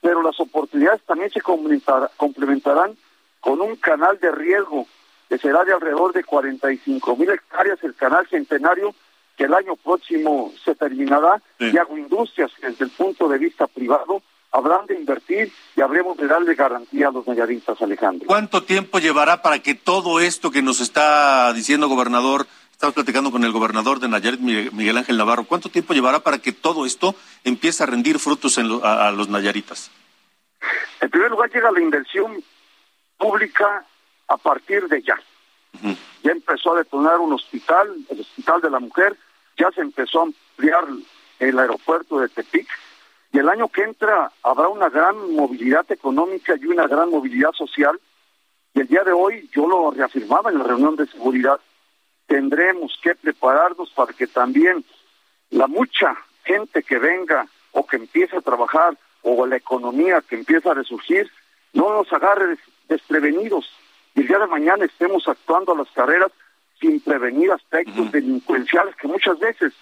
pero 0.01 0.23
las 0.23 0.39
oportunidades 0.39 1.03
también 1.03 1.31
se 1.31 1.41
complementarán 1.41 2.97
con 3.41 3.61
un 3.61 3.77
canal 3.77 4.19
de 4.21 4.31
riesgo 4.31 4.87
que 5.29 5.39
será 5.39 5.65
de 5.65 5.73
alrededor 5.73 6.13
de 6.13 6.23
45 6.23 7.17
mil 7.17 7.31
hectáreas, 7.31 7.83
el 7.83 7.95
canal 7.95 8.27
centenario, 8.29 8.95
que 9.37 9.45
el 9.45 9.55
año 9.55 9.77
próximo 9.77 10.53
se 10.65 10.75
terminará, 10.75 11.43
y 11.59 11.77
agroindustrias 11.77 12.53
desde 12.63 12.85
el 12.85 12.91
punto 12.91 13.29
de 13.29 13.39
vista 13.39 13.67
privado 13.67 14.23
habrán 14.53 14.87
de 14.87 14.95
invertir 14.95 15.53
y 15.75 15.81
habremos 15.81 16.17
de 16.17 16.27
darle 16.27 16.55
garantía 16.55 17.09
a 17.09 17.11
los 17.11 17.27
nayaritas, 17.27 17.81
Alejandro. 17.81 18.27
¿Cuánto 18.27 18.63
tiempo 18.63 18.99
llevará 18.99 19.43
para 19.43 19.59
que 19.59 19.75
todo 19.75 20.21
esto 20.21 20.51
que 20.51 20.63
nos 20.63 20.81
está 20.81 21.53
diciendo, 21.53 21.89
gobernador, 21.89 22.47
estamos 22.73 22.95
platicando 22.95 23.31
con 23.31 23.45
el 23.45 23.53
gobernador 23.53 24.01
de 24.01 24.09
Nayarit, 24.09 24.41
Miguel 24.41 24.99
Ángel 24.99 25.17
Navarro, 25.17 25.45
¿cuánto 25.45 25.69
tiempo 25.69 25.95
llevará 25.95 26.21
para 26.21 26.39
que 26.39 26.53
todo 26.53 26.87
esto 26.87 27.15
empiece 27.45 27.83
a 27.83 27.87
rendir 27.87 28.19
frutos 28.19 28.59
en 28.59 28.67
a, 28.83 29.11
los 29.13 29.29
nayaritas? 29.29 29.91
En 31.01 31.11
primer 31.11 31.31
lugar 31.31 31.51
llega 31.51 31.71
la 31.71 31.81
inversión 31.81 32.43
pública 33.19 33.85
a 34.29 34.37
partir 34.37 34.89
de 34.89 35.03
ya. 35.03 35.19
Ya 36.23 36.33
empezó 36.33 36.75
a 36.75 36.79
detonar 36.79 37.19
un 37.19 37.33
hospital, 37.35 37.95
el 38.09 38.21
Hospital 38.21 38.61
de 38.63 38.71
la 38.71 38.81
Mujer, 38.81 39.17
ya 39.59 39.71
se 39.73 39.81
empezó 39.81 40.21
a 40.21 40.25
ampliar 40.25 40.85
el 41.39 41.59
aeropuerto 41.59 42.19
de 42.19 42.29
Tepic, 42.29 42.67
y 43.33 43.39
el 43.39 43.49
año 43.49 43.69
que 43.69 43.83
entra 43.83 44.31
habrá 44.43 44.69
una 44.69 44.89
gran 44.89 45.35
movilidad 45.35 45.91
económica 45.91 46.55
y 46.57 46.67
una 46.67 46.87
gran 46.87 47.11
movilidad 47.11 47.53
social. 47.53 47.99
Y 48.75 48.81
el 48.81 48.87
día 48.89 49.05
de 49.05 49.13
hoy, 49.13 49.49
yo 49.53 49.67
lo 49.67 49.91
reafirmaba 49.91 50.51
en 50.51 50.59
la 50.59 50.65
reunión 50.65 50.97
de 50.97 51.07
seguridad, 51.07 51.61
tendremos 52.27 52.99
que 53.03 53.15
prepararnos 53.15 53.91
para 53.91 54.13
que 54.13 54.27
también 54.27 54.85
la 55.51 55.67
mucha 55.67 56.17
gente 56.45 56.83
que 56.83 56.99
venga 56.99 57.47
o 57.73 57.87
que 57.87 57.97
empiece 57.97 58.37
a 58.37 58.41
trabajar 58.41 58.97
o 59.23 59.47
la 59.47 59.57
economía 59.57 60.23
que 60.29 60.37
empieza 60.37 60.71
a 60.71 60.75
resurgir 60.75 61.31
no 61.73 61.93
nos 61.93 62.13
agarre 62.13 62.57
desprevenidos 62.89 63.71
y 64.15 64.21
el 64.21 64.29
día 64.29 64.39
de 64.39 64.47
mañana 64.47 64.85
estemos 64.87 65.29
actuando 65.29 65.73
a 65.73 65.77
las 65.77 65.91
carreras 65.91 66.33
sin 66.81 67.01
prevenir 67.01 67.53
aspectos 67.53 68.11
delincuenciales 68.11 68.97
que 68.97 69.09
muchas 69.09 69.39
veces 69.39 69.73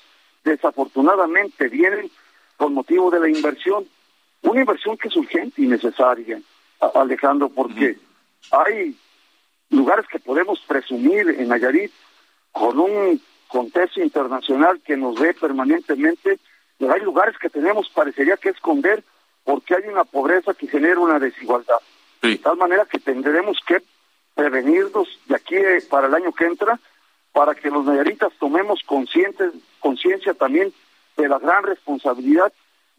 desafortunadamente 0.43 1.69
vienen 1.69 2.11
con 2.57 2.75
motivo 2.75 3.11
de 3.11 3.21
la 3.21 3.29
inversión. 3.29 3.87
Una 4.43 4.61
inversión 4.61 4.97
que 4.97 5.09
es 5.09 5.17
urgente 5.17 5.63
y 5.63 5.67
necesaria, 5.67 6.41
Alejandro, 6.95 7.49
porque 7.49 7.97
hay 8.51 8.97
lugares 9.71 10.07
que 10.07 10.19
podemos 10.19 10.61
presumir 10.67 11.29
en 11.39 11.49
Nayarit 11.49 11.91
con 12.53 12.79
un 12.79 13.21
contexto 13.49 14.01
internacional 14.01 14.81
que 14.81 14.97
nos 14.97 15.19
ve 15.19 15.35
permanentemente, 15.35 16.39
pero 16.79 16.93
hay 16.93 17.01
lugares 17.01 17.37
que 17.39 17.49
tenemos, 17.49 17.89
parecería 17.89 18.37
que 18.37 18.51
esconder, 18.51 19.03
porque 19.45 19.75
hay 19.75 19.89
una 19.89 20.05
pobreza 20.05 20.55
que 20.55 20.69
genera 20.69 21.01
una 21.01 21.19
desigualdad. 21.19 21.79
De 22.23 22.39
tal 22.39 22.57
manera 22.57 22.87
que 22.87 22.99
tendremos 22.99 23.59
que 23.67 23.83
prevenirnos 24.35 25.09
de 25.27 25.37
aquí 25.37 25.57
eh, 25.57 25.83
para 25.89 26.07
el 26.07 26.15
año 26.15 26.33
que 26.33 26.47
entra, 26.47 26.79
para 27.33 27.55
que 27.55 27.71
los 27.71 27.85
nayaritas 27.85 28.33
tomemos 28.39 28.81
conciencia 28.85 30.35
también 30.35 30.73
de 31.17 31.29
la 31.29 31.39
gran 31.39 31.63
responsabilidad 31.65 32.53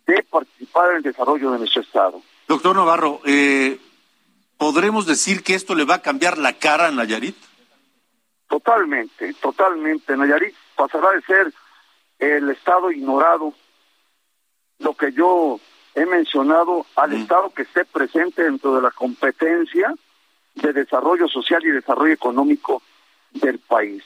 de 0.06 0.24
participar 0.24 0.92
en 0.92 0.98
el 0.98 1.04
desarrollo 1.04 1.52
de 1.52 1.60
nuestro 1.60 1.82
Estado. 1.82 2.22
Doctor 2.48 2.76
Navarro, 2.76 3.22
eh, 3.26 3.80
¿podremos 4.58 5.06
decir 5.06 5.44
que 5.44 5.56
esto 5.56 5.76
le 5.76 5.86
va 5.86 5.96
a 5.96 6.02
cambiar 6.02 6.38
la 6.38 6.54
cara 6.54 6.88
a 6.88 6.92
Nayarit? 6.92 7.36
Totalmente, 8.48 9.34
totalmente. 9.36 10.16
Nayarit 10.16 10.54
pasará 10.76 11.12
de 11.12 11.22
ser 11.22 11.54
el 12.20 12.50
Estado 12.50 12.92
ignorado, 12.92 13.54
lo 14.80 14.96
que 14.96 15.12
yo 15.12 15.60
he 15.96 16.06
mencionado, 16.06 16.86
al 16.96 17.14
Estado 17.14 17.52
que 17.54 17.64
esté 17.64 17.86
presente 17.86 18.44
dentro 18.44 18.76
de 18.76 18.82
la 18.82 18.92
competencia 18.92 19.94
de 20.54 20.74
desarrollo 20.74 21.28
social 21.28 21.66
y 21.66 21.72
desarrollo 21.72 22.14
económico 22.14 22.82
del 23.32 23.60
país. 23.60 24.04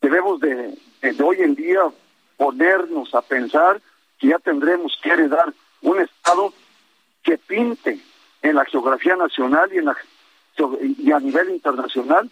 Debemos 0.00 0.40
de, 0.40 0.76
de 1.00 1.22
hoy 1.22 1.36
en 1.40 1.54
día 1.54 1.80
ponernos 2.36 3.14
a 3.14 3.22
pensar 3.22 3.80
que 4.18 4.28
ya 4.28 4.38
tendremos 4.38 4.98
que 5.02 5.10
heredar 5.10 5.52
un 5.82 6.00
Estado 6.00 6.52
que 7.22 7.38
pinte 7.38 7.98
en 8.42 8.54
la 8.54 8.64
geografía 8.64 9.16
nacional 9.16 9.72
y, 9.72 9.78
en 9.78 9.86
la, 9.86 9.96
y 10.80 11.12
a 11.12 11.20
nivel 11.20 11.50
internacional, 11.50 12.30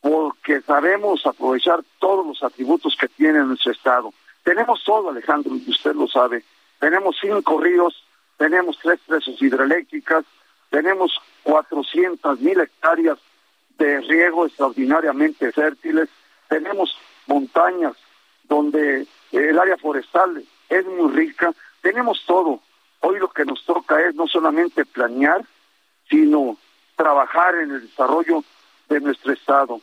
porque 0.00 0.60
sabemos 0.62 1.26
aprovechar 1.26 1.80
todos 1.98 2.26
los 2.26 2.42
atributos 2.42 2.96
que 2.98 3.08
tiene 3.08 3.40
nuestro 3.40 3.72
Estado. 3.72 4.12
Tenemos 4.42 4.82
todo, 4.84 5.10
Alejandro, 5.10 5.52
usted 5.68 5.94
lo 5.94 6.08
sabe. 6.08 6.44
Tenemos 6.80 7.16
cinco 7.20 7.60
ríos, 7.60 8.02
tenemos 8.36 8.78
tres 8.82 8.98
presas 9.06 9.40
hidroeléctricas, 9.40 10.24
tenemos 10.70 11.20
400 11.44 12.40
mil 12.40 12.58
hectáreas 12.58 13.18
de 13.78 14.00
riego 14.00 14.46
extraordinariamente 14.46 15.52
fértiles, 15.52 16.08
tenemos 16.48 16.96
montañas 17.26 17.94
donde 18.44 19.06
el 19.32 19.58
área 19.58 19.76
forestal 19.76 20.42
es 20.68 20.86
muy 20.86 21.12
rica, 21.12 21.52
tenemos 21.80 22.24
todo. 22.26 22.60
Hoy 23.00 23.18
lo 23.18 23.28
que 23.28 23.44
nos 23.44 23.64
toca 23.64 24.00
es 24.00 24.14
no 24.14 24.26
solamente 24.26 24.84
planear, 24.84 25.44
sino 26.08 26.56
trabajar 26.96 27.54
en 27.56 27.72
el 27.72 27.82
desarrollo 27.82 28.44
de 28.88 29.00
nuestro 29.00 29.32
Estado. 29.32 29.80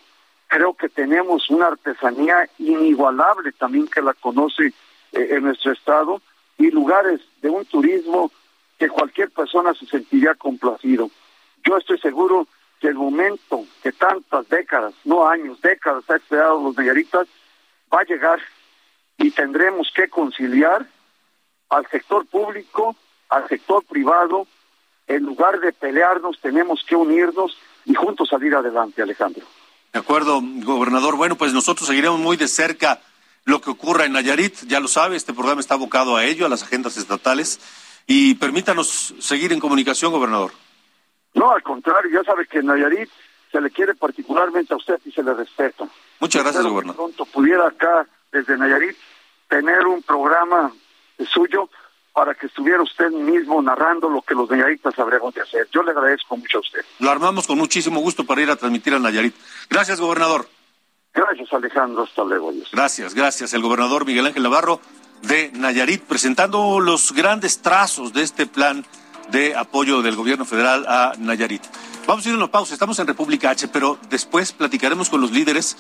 Creo 0.48 0.74
que 0.74 0.90
tenemos 0.90 1.50
una 1.50 1.68
artesanía 1.68 2.50
inigualable 2.58 3.52
también 3.52 3.88
que 3.88 4.02
la 4.02 4.14
conoce 4.14 4.68
eh, 5.12 5.28
en 5.32 5.44
nuestro 5.44 5.72
Estado 5.72 6.22
y 6.58 6.72
lugares 6.72 7.22
de 7.42 7.50
un 7.50 7.66
turismo 7.66 8.32
que 8.78 8.90
cualquier 8.90 9.30
persona 9.32 9.74
se 9.74 9.86
sentiría 9.86 10.36
complacido. 10.36 11.10
Yo 11.64 11.78
estoy 11.78 12.00
seguro 12.00 12.48
que 12.80 12.88
el 12.88 12.96
momento 12.96 13.66
que 13.84 13.92
tantas 13.92 14.48
décadas, 14.48 14.94
no 15.04 15.28
años, 15.28 15.62
décadas 15.62 16.10
ha 16.10 16.16
esperado 16.16 16.64
los 16.64 16.78
nayaritas, 16.78 17.28
va 17.94 18.00
a 18.00 18.06
llegar 18.06 18.40
y 19.20 19.32
tendremos 19.32 19.92
que 19.94 20.10
conciliar 20.10 20.88
al 21.70 21.88
sector 21.88 22.26
público, 22.26 22.96
al 23.30 23.48
sector 23.48 23.86
privado, 23.86 24.48
en 25.08 25.24
lugar 25.24 25.60
de 25.60 25.72
pelearnos 25.74 26.40
tenemos 26.42 26.84
que 26.84 26.96
unirnos 26.96 27.58
y 27.86 27.94
juntos 27.94 28.30
salir 28.30 28.56
adelante, 28.56 29.02
Alejandro. 29.02 29.46
De 29.92 30.00
acuerdo, 30.00 30.40
gobernador. 30.42 31.16
Bueno, 31.16 31.36
pues 31.36 31.54
nosotros 31.54 31.88
seguiremos 31.88 32.20
muy 32.20 32.38
de 32.38 32.48
cerca 32.48 33.02
lo 33.46 33.62
que 33.62 33.72
ocurra 33.72 34.06
en 34.06 34.14
Nayarit, 34.14 34.56
ya 34.68 34.80
lo 34.80 34.88
sabe, 34.88 35.16
este 35.16 35.34
programa 35.34 35.62
está 35.62 35.74
abocado 35.74 36.16
a 36.16 36.26
ello, 36.26 36.46
a 36.46 36.50
las 36.50 36.64
agendas 36.64 36.98
estatales, 36.98 37.60
y 38.06 38.36
permítanos 38.36 39.16
seguir 39.20 39.52
en 39.52 39.60
comunicación, 39.60 40.12
gobernador. 40.12 40.52
No, 41.34 41.52
al 41.52 41.64
contrario, 41.64 42.12
ya 42.12 42.24
sabe 42.24 42.46
que 42.46 42.60
en 42.60 42.68
Nayarit 42.68 43.10
se 43.52 43.60
le 43.60 43.72
quiere 43.72 43.96
particularmente 43.96 44.74
a 44.74 44.78
usted 44.78 45.00
y 45.06 45.12
se 45.12 45.24
le 45.24 45.34
respeta. 45.34 45.88
Muchas 46.20 46.44
gracias, 46.44 46.64
gobernador. 46.64 46.96
Pronto 46.96 47.26
pudiera 47.26 47.68
acá, 47.68 48.08
desde 48.32 48.58
Nayarit, 48.58 48.96
tener 49.50 49.86
un 49.88 50.02
programa 50.04 50.72
suyo 51.34 51.70
para 52.14 52.34
que 52.34 52.48
estuviera 52.48 52.82
usted 52.82 53.10
mismo 53.12 53.62
narrando 53.62 54.10
lo 54.10 54.22
que 54.22 54.34
los 54.34 54.50
nayaritas 54.50 54.98
habríamos 54.98 55.34
de 55.34 55.42
hacer. 55.42 55.68
Yo 55.72 55.84
le 55.84 55.92
agradezco 55.92 56.38
mucho 56.38 56.58
a 56.58 56.62
usted. 56.62 56.82
Lo 57.00 57.10
armamos 57.12 57.48
con 57.48 57.58
muchísimo 57.58 58.00
gusto 58.00 58.26
para 58.26 58.42
ir 58.42 58.50
a 58.50 58.56
transmitir 58.56 58.94
a 58.94 59.00
Nayarit. 59.00 59.36
Gracias, 59.70 60.00
gobernador. 60.00 60.48
Gracias, 61.14 61.52
Alejandro. 61.52 62.04
Hasta 62.04 62.24
luego. 62.24 62.52
Gracias, 62.72 63.14
gracias. 63.14 63.54
El 63.54 63.62
gobernador 63.62 64.06
Miguel 64.06 64.28
Ángel 64.28 64.44
Navarro 64.44 64.80
de 65.22 65.52
Nayarit, 65.54 66.04
presentando 66.04 66.80
los 66.80 67.12
grandes 67.14 67.62
trazos 67.62 68.14
de 68.14 68.24
este 68.24 68.46
plan 68.46 68.86
de 69.32 69.56
apoyo 69.56 70.02
del 70.02 70.16
gobierno 70.16 70.46
federal 70.46 70.86
a 70.88 71.14
Nayarit. 71.18 71.64
Vamos 72.08 72.26
a 72.26 72.30
ir 72.30 72.34
a 72.34 72.38
una 72.38 72.52
pausa, 72.52 72.74
estamos 72.74 72.98
en 73.00 73.08
República 73.08 73.52
H, 73.52 73.68
pero 73.68 74.00
después 74.10 74.52
platicaremos 74.52 75.10
con 75.10 75.22
los 75.22 75.32
líderes 75.32 75.78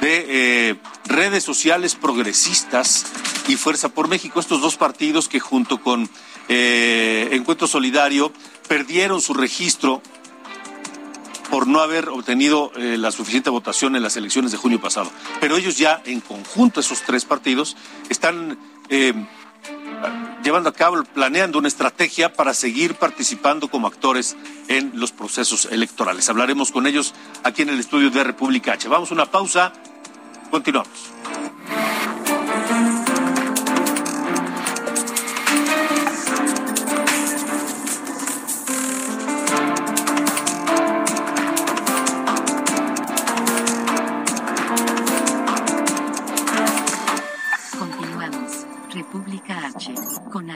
de 0.00 0.26
eh, 0.70 0.76
redes 1.06 1.42
sociales 1.42 1.94
progresistas 1.94 3.06
y 3.48 3.56
Fuerza 3.56 3.88
por 3.88 4.08
México, 4.08 4.40
estos 4.40 4.60
dos 4.60 4.76
partidos 4.76 5.28
que 5.28 5.40
junto 5.40 5.80
con 5.80 6.08
eh, 6.48 7.28
Encuentro 7.32 7.66
Solidario 7.66 8.32
perdieron 8.68 9.22
su 9.22 9.32
registro 9.32 10.02
por 11.50 11.66
no 11.66 11.80
haber 11.80 12.10
obtenido 12.10 12.70
eh, 12.76 12.96
la 12.98 13.10
suficiente 13.10 13.50
votación 13.50 13.96
en 13.96 14.02
las 14.02 14.16
elecciones 14.16 14.52
de 14.52 14.58
junio 14.58 14.80
pasado. 14.80 15.10
Pero 15.40 15.56
ellos 15.56 15.78
ya 15.78 16.02
en 16.04 16.20
conjunto, 16.20 16.80
esos 16.80 17.02
tres 17.02 17.24
partidos, 17.24 17.76
están 18.08 18.58
llevando 20.42 20.68
a 20.68 20.72
cabo, 20.72 21.02
planeando 21.04 21.58
una 21.58 21.68
estrategia 21.68 22.32
para 22.32 22.54
seguir 22.54 22.94
participando 22.94 23.68
como 23.68 23.86
actores 23.86 24.36
en 24.68 24.92
los 24.94 25.12
procesos 25.12 25.66
electorales. 25.66 26.28
Hablaremos 26.28 26.72
con 26.72 26.86
ellos 26.86 27.14
aquí 27.44 27.62
en 27.62 27.70
el 27.70 27.80
estudio 27.80 28.10
de 28.10 28.24
República 28.24 28.72
H. 28.72 28.88
Vamos 28.88 29.10
a 29.10 29.14
una 29.14 29.26
pausa, 29.26 29.72
continuamos. 30.50 31.10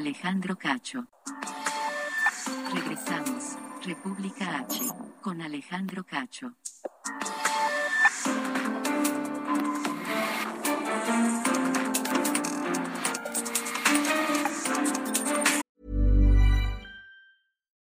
Alejandro 0.05 0.59
Cacho. 0.59 1.07
Regresamos. 2.75 3.57
República 3.87 4.59
H. 4.59 4.87
Con 5.23 5.41
Alejandro 5.41 6.05
Cacho. 6.05 6.53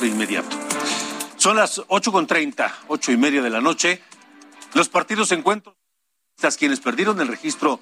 De 0.00 0.08
inmediato. 0.08 0.56
Son 1.36 1.56
las 1.56 1.78
8.30, 1.78 2.72
ocho 2.88 3.12
y 3.12 3.16
media 3.16 3.42
de 3.42 3.50
la 3.50 3.60
noche. 3.60 4.02
Los 4.74 4.88
partidos 4.88 5.32
encuentros, 5.32 5.74
quienes 6.58 6.80
perdieron 6.80 7.20
el 7.20 7.28
registro 7.28 7.80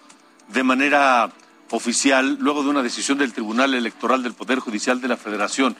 de 0.48 0.62
manera 0.62 1.32
oficial 1.70 2.38
luego 2.40 2.62
de 2.62 2.70
una 2.70 2.82
decisión 2.82 3.18
del 3.18 3.32
Tribunal 3.32 3.74
Electoral 3.74 4.22
del 4.22 4.34
Poder 4.34 4.60
Judicial 4.60 5.00
de 5.00 5.08
la 5.08 5.16
Federación, 5.16 5.76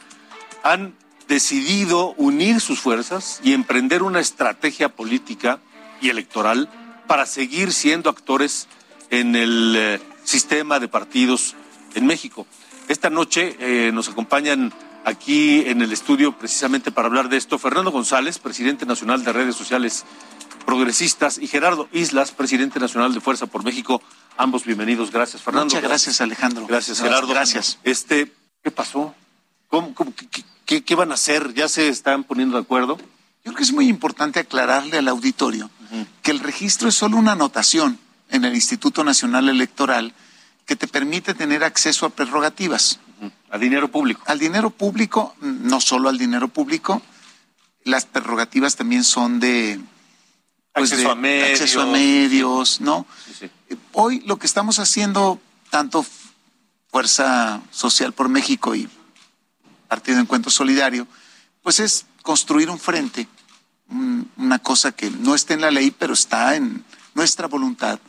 han 0.63 0.95
decidido 1.27 2.13
unir 2.17 2.61
sus 2.61 2.79
fuerzas 2.79 3.39
y 3.43 3.53
emprender 3.53 4.03
una 4.03 4.19
estrategia 4.19 4.89
política 4.89 5.59
y 6.01 6.09
electoral 6.09 6.69
para 7.07 7.25
seguir 7.25 7.73
siendo 7.73 8.09
actores 8.09 8.67
en 9.09 9.35
el 9.35 9.73
eh, 9.75 9.99
sistema 10.23 10.79
de 10.79 10.87
partidos 10.87 11.55
en 11.95 12.05
México. 12.05 12.45
Esta 12.87 13.09
noche 13.09 13.55
eh, 13.59 13.91
nos 13.93 14.09
acompañan 14.09 14.73
aquí 15.07 15.61
en 15.67 15.81
el 15.81 15.93
estudio 15.93 16.37
precisamente 16.37 16.91
para 16.91 17.07
hablar 17.07 17.29
de 17.29 17.37
esto 17.37 17.57
Fernando 17.57 17.91
González, 17.91 18.39
presidente 18.39 18.85
nacional 18.85 19.23
de 19.23 19.31
redes 19.31 19.55
sociales 19.55 20.03
progresistas, 20.65 21.37
y 21.37 21.47
Gerardo 21.47 21.87
Islas, 21.93 22.31
presidente 22.31 22.77
nacional 22.79 23.13
de 23.13 23.21
Fuerza 23.21 23.45
por 23.47 23.63
México. 23.63 24.01
Ambos 24.35 24.65
bienvenidos. 24.65 25.11
Gracias, 25.11 25.41
Fernando. 25.41 25.67
Muchas 25.73 25.81
gracias, 25.81 26.19
Alejandro. 26.19 26.67
Gracias, 26.67 26.99
Gerardo. 26.99 27.27
Gracias. 27.29 27.79
Este, 27.83 28.33
¿qué 28.61 28.69
pasó? 28.69 29.15
¿Cómo, 29.69 29.93
cómo- 29.95 30.13
qué, 30.13 30.43
qué- 30.65 30.83
qué 30.83 30.95
van 30.95 31.11
a 31.11 31.13
hacer? 31.13 31.53
¿Ya 31.53 31.69
se 31.69 31.87
están 31.87 32.25
poniendo 32.25 32.57
de 32.57 32.63
acuerdo? 32.63 32.97
Yo 32.97 33.53
creo 33.53 33.55
que 33.55 33.63
es 33.63 33.71
muy 33.71 33.87
importante 33.87 34.41
aclararle 34.41 34.97
al 34.97 35.07
auditorio 35.07 35.69
que 36.21 36.31
el 36.31 36.39
registro 36.41 36.89
es 36.89 36.95
solo 36.95 37.15
una 37.15 37.31
anotación 37.31 37.97
en 38.29 38.43
el 38.43 38.53
Instituto 38.53 39.05
Nacional 39.05 39.47
Electoral 39.47 40.13
que 40.65 40.75
te 40.75 40.85
permite 40.89 41.33
tener 41.33 41.63
acceso 41.63 42.05
a 42.05 42.09
prerrogativas. 42.09 42.99
A 43.49 43.57
dinero 43.57 43.89
público. 43.89 44.21
Al 44.25 44.39
dinero 44.39 44.69
público, 44.69 45.35
no 45.41 45.79
solo 45.81 46.09
al 46.09 46.17
dinero 46.17 46.47
público, 46.49 47.01
las 47.83 48.05
prerrogativas 48.05 48.75
también 48.75 49.03
son 49.03 49.39
de... 49.39 49.79
pues, 50.73 50.91
Acceso 50.91 51.07
de 51.09 51.13
a 51.13 51.15
medios. 51.15 51.49
Acceso 51.61 51.81
a 51.81 51.85
medios, 51.85 52.81
¿no? 52.81 53.05
Sí, 53.25 53.33
sí. 53.69 53.77
Hoy 53.93 54.19
lo 54.25 54.37
que 54.37 54.45
estamos 54.45 54.79
haciendo, 54.79 55.39
tanto 55.69 56.05
Fuerza 56.89 57.61
Social 57.71 58.13
por 58.13 58.29
México 58.29 58.75
y 58.75 58.87
Partido 59.87 60.15
de 60.17 60.23
Encuentro 60.23 60.51
Solidario, 60.51 61.07
pues 61.63 61.79
es 61.79 62.05
construir 62.21 62.69
un 62.69 62.79
frente, 62.79 63.27
un- 63.89 64.29
una 64.37 64.59
cosa 64.59 64.91
que 64.91 65.09
no 65.09 65.33
está 65.35 65.53
en 65.53 65.61
la 65.61 65.71
ley, 65.71 65.91
pero 65.91 66.13
está 66.13 66.55
en 66.55 66.83
nuestra 67.15 67.47
voluntad, 67.47 67.99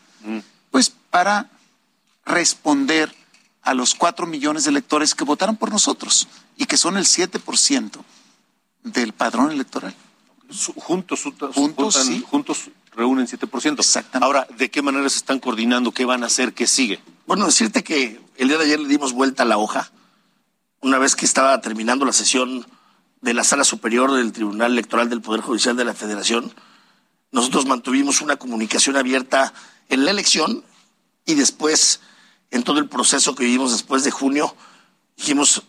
pues 0.70 0.90
para 1.10 1.48
responder 2.26 3.14
a 3.62 3.74
los 3.74 3.94
cuatro 3.94 4.26
millones 4.26 4.64
de 4.64 4.70
electores 4.70 5.14
que 5.14 5.24
votaron 5.24 5.56
por 5.56 5.70
nosotros 5.70 6.28
y 6.56 6.66
que 6.66 6.76
son 6.76 6.96
el 6.96 7.04
7% 7.04 8.00
del 8.84 9.12
padrón 9.12 9.50
electoral. 9.50 9.94
Juntos, 10.76 11.22
Juntos, 11.22 11.54
juntan- 11.54 11.92
sí. 11.92 12.24
juntos 12.28 12.70
reúnen 12.94 13.26
7%. 13.26 13.78
Exactamente. 13.80 14.24
Ahora, 14.24 14.46
¿de 14.56 14.70
qué 14.70 14.80
manera 14.82 15.08
se 15.10 15.18
están 15.18 15.38
coordinando? 15.40 15.92
¿Qué 15.92 16.04
van 16.04 16.22
a 16.22 16.26
hacer? 16.26 16.54
¿Qué 16.54 16.66
sigue? 16.66 17.00
Bueno, 17.26 17.44
decirte 17.46 17.84
que 17.84 18.20
el 18.36 18.48
día 18.48 18.56
de 18.58 18.64
ayer 18.64 18.80
le 18.80 18.88
dimos 18.88 19.12
vuelta 19.12 19.42
a 19.42 19.46
la 19.46 19.58
hoja, 19.58 19.90
una 20.80 20.98
vez 20.98 21.14
que 21.16 21.26
estaba 21.26 21.60
terminando 21.60 22.04
la 22.06 22.12
sesión 22.12 22.66
de 23.20 23.34
la 23.34 23.44
Sala 23.44 23.64
Superior 23.64 24.12
del 24.12 24.32
Tribunal 24.32 24.72
Electoral 24.72 25.10
del 25.10 25.20
Poder 25.20 25.42
Judicial 25.42 25.76
de 25.76 25.84
la 25.84 25.92
Federación. 25.92 26.54
Nosotros 27.30 27.66
mantuvimos 27.66 28.22
una 28.22 28.36
comunicación 28.36 28.96
abierta 28.96 29.52
en 29.90 30.04
la 30.06 30.12
elección 30.12 30.64
y 31.26 31.34
después, 31.34 32.00
en 32.50 32.62
todo 32.62 32.78
el 32.78 32.88
proceso 32.88 33.34
que 33.34 33.44
vivimos 33.44 33.72
después 33.72 34.04
de 34.04 34.10
junio, 34.10 34.54
dijimos, 35.16 35.62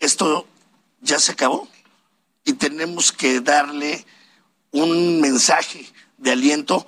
esto 0.00 0.46
ya 1.00 1.18
se 1.18 1.32
acabó 1.32 1.68
y 2.44 2.54
tenemos 2.54 3.12
que 3.12 3.40
darle 3.40 4.06
un 4.70 5.20
mensaje 5.20 5.90
de 6.18 6.32
aliento 6.32 6.86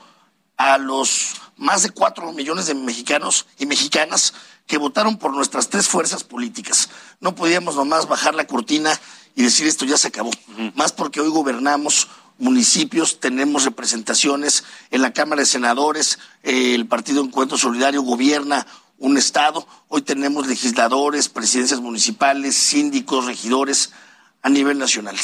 a 0.57 0.79
los 0.79 1.35
más 1.57 1.83
de 1.83 1.91
cuatro 1.91 2.33
millones 2.33 2.67
de 2.67 2.75
mexicanos 2.75 3.47
y 3.59 3.67
mexicanas 3.67 4.35
que 4.67 4.79
votaron 4.79 5.17
por 5.17 5.35
nuestras 5.35 5.69
tres 5.69 5.89
fuerzas 5.89 6.25
políticas. 6.25 6.91
No 7.21 7.35
podíamos 7.35 7.75
nomás 7.77 8.07
bajar 8.07 8.35
la 8.35 8.47
cortina 8.47 8.99
y 9.35 9.43
decir 9.43 9.67
esto 9.67 9.85
ya 9.85 9.97
se 9.97 10.09
acabó. 10.09 10.31
Más 10.75 10.93
porque 10.93 11.21
hoy 11.21 11.29
gobernamos 11.29 12.09
municipios, 12.39 13.19
tenemos 13.19 13.65
representaciones 13.65 14.65
en 14.91 15.03
la 15.03 15.13
Cámara 15.13 15.41
de 15.41 15.47
Senadores, 15.47 16.19
eh, 16.43 16.75
el 16.75 16.87
Partido 16.87 17.23
Encuentro 17.23 17.59
Solidario 17.59 18.03
gobierna 18.03 18.67
un 18.99 19.17
estado, 19.17 19.67
hoy 19.89 20.03
tenemos 20.03 20.47
legisladores, 20.47 21.29
presidencias 21.29 21.81
municipales, 21.81 22.57
síndicos, 22.57 23.27
regidores 23.27 23.91
a 24.43 24.49
nivel 24.49 24.79
nacional. 24.79 25.17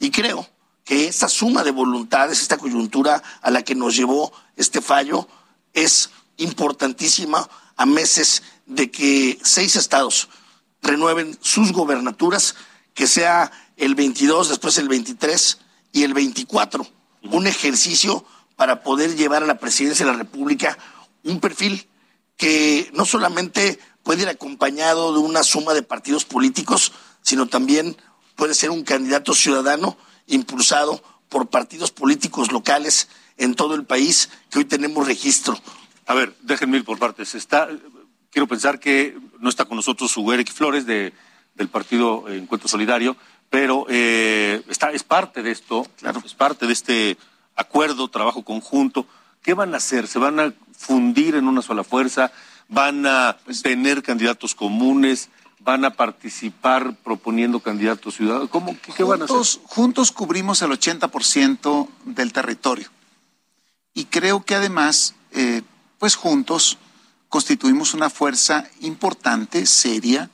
Y 0.00 0.10
creo 0.10 0.48
que 0.84 1.06
esta 1.06 1.28
suma 1.28 1.62
de 1.62 1.70
voluntades, 1.70 2.40
esta 2.40 2.56
coyuntura 2.56 3.22
a 3.42 3.50
la 3.50 3.62
que 3.62 3.74
nos 3.74 3.94
llevó 3.94 4.32
este 4.56 4.80
fallo, 4.80 5.28
es 5.74 6.10
importantísima 6.38 7.48
a 7.76 7.84
meses 7.84 8.42
de 8.66 8.90
que 8.90 9.38
seis 9.42 9.76
estados 9.76 10.28
renueven 10.82 11.38
sus 11.42 11.72
gobernaturas, 11.72 12.54
que 12.94 13.06
sea 13.06 13.52
el 13.76 13.94
22, 13.94 14.48
después 14.48 14.78
el 14.78 14.88
23 14.88 15.58
y 15.92 16.04
el 16.04 16.14
24, 16.14 16.86
un 17.30 17.46
ejercicio 17.46 18.24
para 18.56 18.82
poder 18.82 19.16
llevar 19.16 19.42
a 19.42 19.46
la 19.46 19.58
presidencia 19.58 20.06
de 20.06 20.12
la 20.12 20.18
República 20.18 20.78
un 21.24 21.40
perfil 21.40 21.86
que 22.38 22.90
no 22.94 23.04
solamente 23.04 23.78
puede 24.02 24.22
ir 24.22 24.28
acompañado 24.28 25.12
de 25.12 25.18
una 25.18 25.42
suma 25.42 25.74
de 25.74 25.82
partidos 25.82 26.24
políticos, 26.24 26.92
sino 27.20 27.46
también 27.46 27.94
puede 28.36 28.54
ser 28.54 28.70
un 28.70 28.84
candidato 28.84 29.34
ciudadano 29.34 29.98
impulsado 30.26 31.02
por 31.28 31.48
partidos 31.48 31.90
políticos 31.90 32.52
locales 32.52 33.08
en 33.36 33.54
todo 33.54 33.74
el 33.74 33.84
país 33.84 34.30
que 34.50 34.60
hoy 34.60 34.64
tenemos 34.64 35.06
registro. 35.06 35.58
A 36.06 36.14
ver, 36.14 36.34
déjenme 36.40 36.78
ir 36.78 36.84
por 36.84 36.98
partes. 36.98 37.34
Está, 37.34 37.68
quiero 38.30 38.46
pensar 38.46 38.80
que 38.80 39.18
no 39.40 39.50
está 39.50 39.66
con 39.66 39.76
nosotros 39.76 40.16
Hugo 40.16 40.32
Eric 40.32 40.52
Flores 40.52 40.86
de, 40.86 41.12
del 41.54 41.68
partido 41.68 42.28
Encuentro 42.28 42.68
Solidario, 42.68 43.16
pero 43.50 43.86
eh, 43.88 44.62
está, 44.68 44.92
es 44.92 45.02
parte 45.02 45.42
de 45.42 45.50
esto, 45.50 45.86
claro. 45.98 46.22
es 46.24 46.34
parte 46.34 46.66
de 46.66 46.72
este 46.72 47.18
acuerdo, 47.56 48.08
trabajo 48.08 48.44
conjunto. 48.44 49.06
¿Qué 49.48 49.54
van 49.54 49.72
a 49.72 49.78
hacer? 49.78 50.06
¿Se 50.06 50.18
van 50.18 50.38
a 50.40 50.52
fundir 50.76 51.34
en 51.34 51.48
una 51.48 51.62
sola 51.62 51.82
fuerza? 51.82 52.30
¿Van 52.68 53.06
a 53.06 53.38
tener 53.62 54.02
candidatos 54.02 54.54
comunes? 54.54 55.30
van 55.60 55.86
a 55.86 55.90
participar 55.94 56.94
proponiendo 56.96 57.60
candidatos 57.60 58.16
ciudadanos? 58.16 58.50
¿Cómo, 58.50 58.76
qué, 58.82 58.92
qué 58.92 59.04
van 59.04 59.22
a 59.22 59.24
hacer? 59.24 59.62
Juntos 59.64 60.12
cubrimos 60.12 60.60
el 60.60 60.70
80% 60.72 61.88
del 62.04 62.34
territorio. 62.34 62.90
Y 63.94 64.04
creo 64.04 64.44
que 64.44 64.54
además, 64.54 65.14
eh, 65.32 65.62
pues 65.98 66.14
juntos 66.14 66.76
constituimos 67.30 67.94
una 67.94 68.10
fuerza 68.10 68.68
importante, 68.80 69.64
seria, 69.64 70.28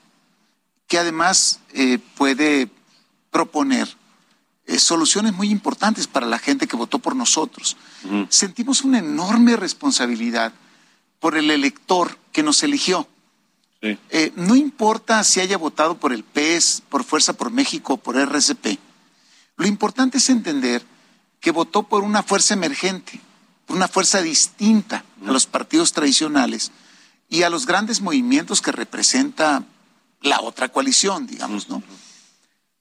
que 0.88 0.98
además 0.98 1.60
eh, 1.72 2.00
puede 2.16 2.68
proponer 3.30 3.88
eh, 4.66 4.78
soluciones 4.78 5.34
muy 5.34 5.50
importantes 5.50 6.06
para 6.06 6.26
la 6.26 6.38
gente 6.38 6.66
que 6.66 6.76
votó 6.76 6.98
por 6.98 7.14
nosotros. 7.14 7.76
Sentimos 8.28 8.82
una 8.82 8.98
enorme 8.98 9.56
responsabilidad 9.56 10.52
por 11.20 11.36
el 11.36 11.50
elector 11.50 12.18
que 12.32 12.42
nos 12.42 12.62
eligió. 12.62 13.08
Eh, 13.82 14.32
no 14.36 14.56
importa 14.56 15.22
si 15.24 15.40
haya 15.40 15.58
votado 15.58 15.98
por 15.98 16.14
el 16.14 16.24
PES, 16.24 16.82
por 16.88 17.04
Fuerza 17.04 17.34
por 17.34 17.50
México 17.50 17.94
o 17.94 17.96
por 17.98 18.16
RCP. 18.16 18.78
Lo 19.56 19.66
importante 19.66 20.18
es 20.18 20.30
entender 20.30 20.82
que 21.40 21.50
votó 21.50 21.82
por 21.82 22.02
una 22.02 22.22
fuerza 22.22 22.54
emergente, 22.54 23.20
por 23.66 23.76
una 23.76 23.88
fuerza 23.88 24.22
distinta 24.22 25.04
a 25.26 25.30
los 25.30 25.44
partidos 25.46 25.92
tradicionales 25.92 26.72
y 27.28 27.42
a 27.42 27.50
los 27.50 27.66
grandes 27.66 28.00
movimientos 28.00 28.62
que 28.62 28.72
representa 28.72 29.64
la 30.22 30.40
otra 30.40 30.70
coalición, 30.70 31.26
digamos, 31.26 31.68
¿no? 31.68 31.82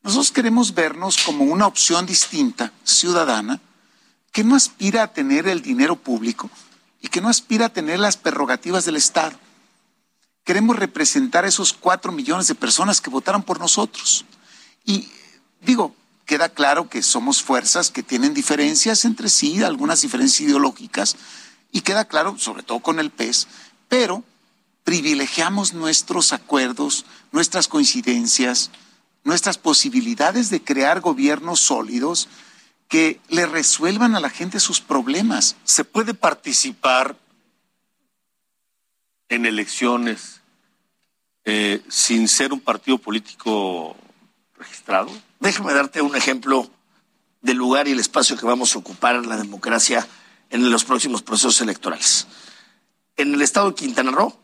Nosotros 0.03 0.31
queremos 0.31 0.73
vernos 0.73 1.17
como 1.17 1.45
una 1.45 1.65
opción 1.65 2.05
distinta, 2.05 2.71
ciudadana, 2.83 3.61
que 4.31 4.43
no 4.43 4.55
aspira 4.55 5.03
a 5.03 5.13
tener 5.13 5.47
el 5.47 5.61
dinero 5.61 5.95
público 5.95 6.49
y 7.01 7.07
que 7.07 7.21
no 7.21 7.29
aspira 7.29 7.67
a 7.67 7.73
tener 7.73 7.99
las 7.99 8.17
prerrogativas 8.17 8.85
del 8.85 8.97
Estado 8.97 9.37
queremos 10.43 10.75
representar 10.75 11.45
a 11.45 11.47
esos 11.47 11.73
cuatro 11.73 12.11
millones 12.11 12.47
de 12.47 12.55
personas 12.55 13.01
que 13.01 13.09
votaron 13.09 13.43
por 13.43 13.59
nosotros. 13.59 14.25
Y 14.85 15.07
digo, 15.61 15.95
queda 16.25 16.49
claro 16.49 16.89
que 16.89 17.01
somos 17.01 17.41
fuerzas 17.41 17.91
que 17.91 18.03
tienen 18.03 18.33
diferencias 18.33 19.05
entre 19.05 19.29
sí, 19.29 19.63
algunas 19.63 20.01
diferencias 20.01 20.41
ideológicas, 20.41 21.15
y 21.71 21.81
queda 21.81 22.05
claro, 22.05 22.37
sobre 22.37 22.63
todo 22.63 22.79
con 22.79 22.99
el 22.99 23.09
PES, 23.09 23.47
pero 23.87 24.23
privilegiamos 24.83 25.73
nuestros 25.73 26.33
acuerdos, 26.33 27.05
nuestras 27.31 27.67
coincidencias, 27.67 28.69
nuestras 29.23 29.57
posibilidades 29.57 30.49
de 30.49 30.63
crear 30.63 30.99
gobiernos 31.01 31.59
sólidos 31.59 32.27
que 32.87 33.19
le 33.29 33.45
resuelvan 33.45 34.15
a 34.15 34.19
la 34.19 34.29
gente 34.29 34.59
sus 34.59 34.81
problemas. 34.81 35.55
¿Se 35.63 35.83
puede 35.83 36.13
participar 36.13 37.17
en 39.29 39.45
elecciones 39.45 40.41
eh, 41.45 41.81
sin 41.89 42.27
ser 42.27 42.53
un 42.53 42.59
partido 42.59 42.97
político 42.97 43.95
registrado? 44.55 45.09
Déjame 45.39 45.73
darte 45.73 46.01
un 46.01 46.15
ejemplo 46.15 46.69
del 47.41 47.57
lugar 47.57 47.87
y 47.87 47.91
el 47.91 47.99
espacio 47.99 48.37
que 48.37 48.45
vamos 48.45 48.75
a 48.75 48.79
ocupar 48.79 49.15
en 49.15 49.27
la 49.27 49.37
democracia 49.37 50.07
en 50.49 50.69
los 50.69 50.83
próximos 50.83 51.23
procesos 51.23 51.59
electorales. 51.61 52.27
En 53.15 53.33
el 53.33 53.41
estado 53.41 53.69
de 53.69 53.75
Quintana 53.75 54.11
Roo 54.11 54.37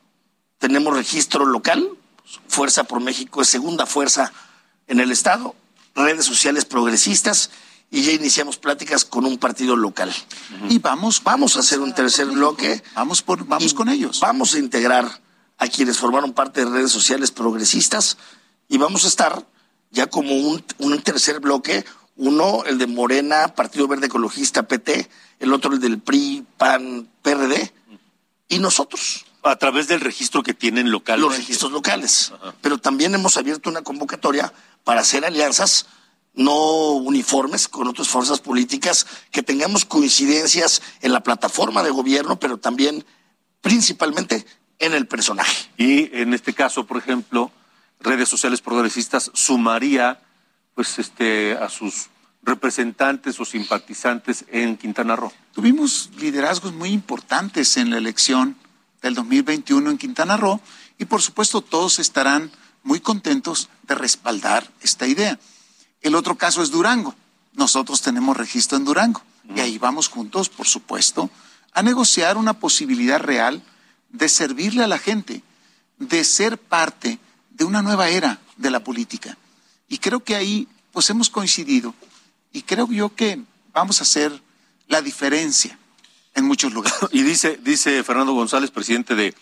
tenemos 0.58 0.94
registro 0.94 1.46
local, 1.46 1.88
Fuerza 2.48 2.84
por 2.84 3.00
México 3.00 3.42
es 3.42 3.50
segunda 3.50 3.86
fuerza 3.86 4.32
en 4.90 5.00
el 5.00 5.12
estado, 5.12 5.56
redes 5.96 6.26
sociales 6.26 6.66
progresistas 6.66 7.52
y 7.92 8.02
ya 8.02 8.12
iniciamos 8.12 8.58
pláticas 8.58 9.06
con 9.06 9.26
un 9.26 9.38
partido 9.38 9.78
local. 9.78 10.14
Y 10.68 10.80
vamos, 10.80 11.24
vamos 11.24 11.56
a 11.56 11.62
hacer 11.62 11.80
un 11.80 11.94
tercer 11.94 12.28
bloque. 12.28 12.84
Vamos, 12.96 13.22
por, 13.22 13.46
vamos 13.46 13.74
con 13.74 13.88
ellos. 13.88 14.20
Vamos 14.20 14.54
a 14.54 14.60
integrar 14.60 15.22
a 15.58 15.68
quienes 15.68 15.98
formaron 15.98 16.34
parte 16.34 16.66
de 16.66 16.72
redes 16.72 16.92
sociales 16.92 17.32
progresistas 17.32 18.18
y 18.68 18.78
vamos 18.78 19.06
a 19.06 19.08
estar 19.08 19.46
ya 19.92 20.08
como 20.08 20.34
un, 20.34 20.64
un 20.80 21.02
tercer 21.02 21.40
bloque, 21.40 21.86
uno 22.16 22.64
el 22.66 22.78
de 22.78 22.88
Morena, 22.88 23.56
Partido 23.56 23.88
Verde 23.88 24.08
Ecologista, 24.08 24.68
PT, 24.68 25.10
el 25.40 25.54
otro 25.54 25.74
el 25.74 25.80
del 25.80 26.00
PRI, 26.00 26.46
PAN, 26.58 27.10
PRD 27.22 27.72
y 28.48 28.60
nosotros. 28.60 29.26
A 29.44 29.56
través 29.56 29.88
del 29.88 30.02
registro 30.02 30.44
que 30.44 30.54
tienen 30.54 30.92
locales. 30.92 31.22
Los 31.22 31.38
registros 31.38 31.72
locales. 31.72 32.34
Pero 32.62 32.78
también 32.78 33.16
hemos 33.16 33.38
abierto 33.38 33.70
una 33.70 33.82
convocatoria 33.82 34.54
para 34.84 35.02
hacer 35.02 35.26
alianzas 35.26 35.86
no 36.34 36.92
uniformes 36.92 37.68
con 37.68 37.88
otras 37.88 38.08
fuerzas 38.08 38.40
políticas, 38.40 39.06
que 39.32 39.44
tengamos 39.44 39.86
coincidencias 39.86 40.82
en 41.02 41.12
la 41.12 41.22
plataforma 41.22 41.84
de 41.84 41.90
gobierno, 41.90 42.40
pero 42.40 42.58
también 42.58 43.06
principalmente 43.62 44.46
en 44.80 44.94
el 44.94 45.08
personaje. 45.08 45.70
Y 45.78 46.16
en 46.18 46.34
este 46.34 46.54
caso, 46.54 46.86
por 46.86 46.98
ejemplo, 46.98 47.52
redes 48.00 48.30
sociales 48.30 48.62
progresistas 48.62 49.32
sumaría 49.34 50.22
pues 50.76 50.98
este 51.00 51.58
a 51.58 51.68
sus 51.68 52.08
representantes 52.42 53.38
o 53.40 53.46
simpatizantes 53.46 54.46
en 54.50 54.78
Quintana 54.78 55.18
Roo. 55.18 55.34
Tuvimos 55.54 56.10
liderazgos 56.18 56.72
muy 56.74 56.92
importantes 56.92 57.76
en 57.76 57.90
la 57.90 57.98
elección 57.98 58.56
del 59.02 59.16
2021 59.16 59.90
en 59.90 59.98
Quintana 59.98 60.38
Roo 60.38 60.60
y 60.98 61.06
por 61.06 61.22
supuesto 61.22 61.62
todos 61.62 62.00
estarán 62.00 62.52
muy 62.84 63.00
contentos 63.00 63.70
de 63.84 63.96
respaldar 63.96 64.70
esta 64.82 65.08
idea. 65.08 65.40
El 66.02 66.16
otro 66.16 66.38
caso 66.38 66.62
es 66.62 66.72
Durango. 66.72 67.16
Nosotros 67.54 68.02
tenemos 68.02 68.38
registro 68.38 68.78
en 68.78 68.86
Durango 68.86 69.22
y 69.56 69.60
ahí 69.60 69.78
vamos 69.78 70.08
juntos, 70.08 70.50
por 70.50 70.68
supuesto, 70.68 71.30
a 71.74 71.82
negociar 71.82 72.38
una 72.38 72.54
posibilidad 72.54 73.20
real 73.20 73.64
de 74.10 74.30
servirle 74.30 74.84
a 74.84 74.88
la 74.88 74.98
gente, 74.98 75.44
de 75.98 76.24
ser 76.24 76.58
parte 76.58 77.20
de 77.50 77.66
una 77.66 77.82
nueva 77.82 78.10
era 78.10 78.40
de 78.58 78.70
la 78.70 78.84
política. 78.84 79.38
Y 79.88 79.98
creo 79.98 80.24
que 80.24 80.36
ahí 80.36 80.68
pues 80.92 81.10
hemos 81.10 81.30
coincidido 81.30 81.94
y 82.52 82.64
creo 82.64 82.88
yo 82.90 83.16
que 83.16 83.42
vamos 83.74 84.00
a 84.00 84.04
hacer 84.04 84.42
la 84.88 85.02
diferencia 85.02 85.79
en 86.40 86.46
muchos 86.46 86.74
lugares. 86.74 86.98
Y 87.12 87.24
dice, 87.24 87.60
dice 87.62 88.04
Fernando 88.04 88.34
González, 88.34 88.72
presidente 88.72 89.16
de, 89.16 89.36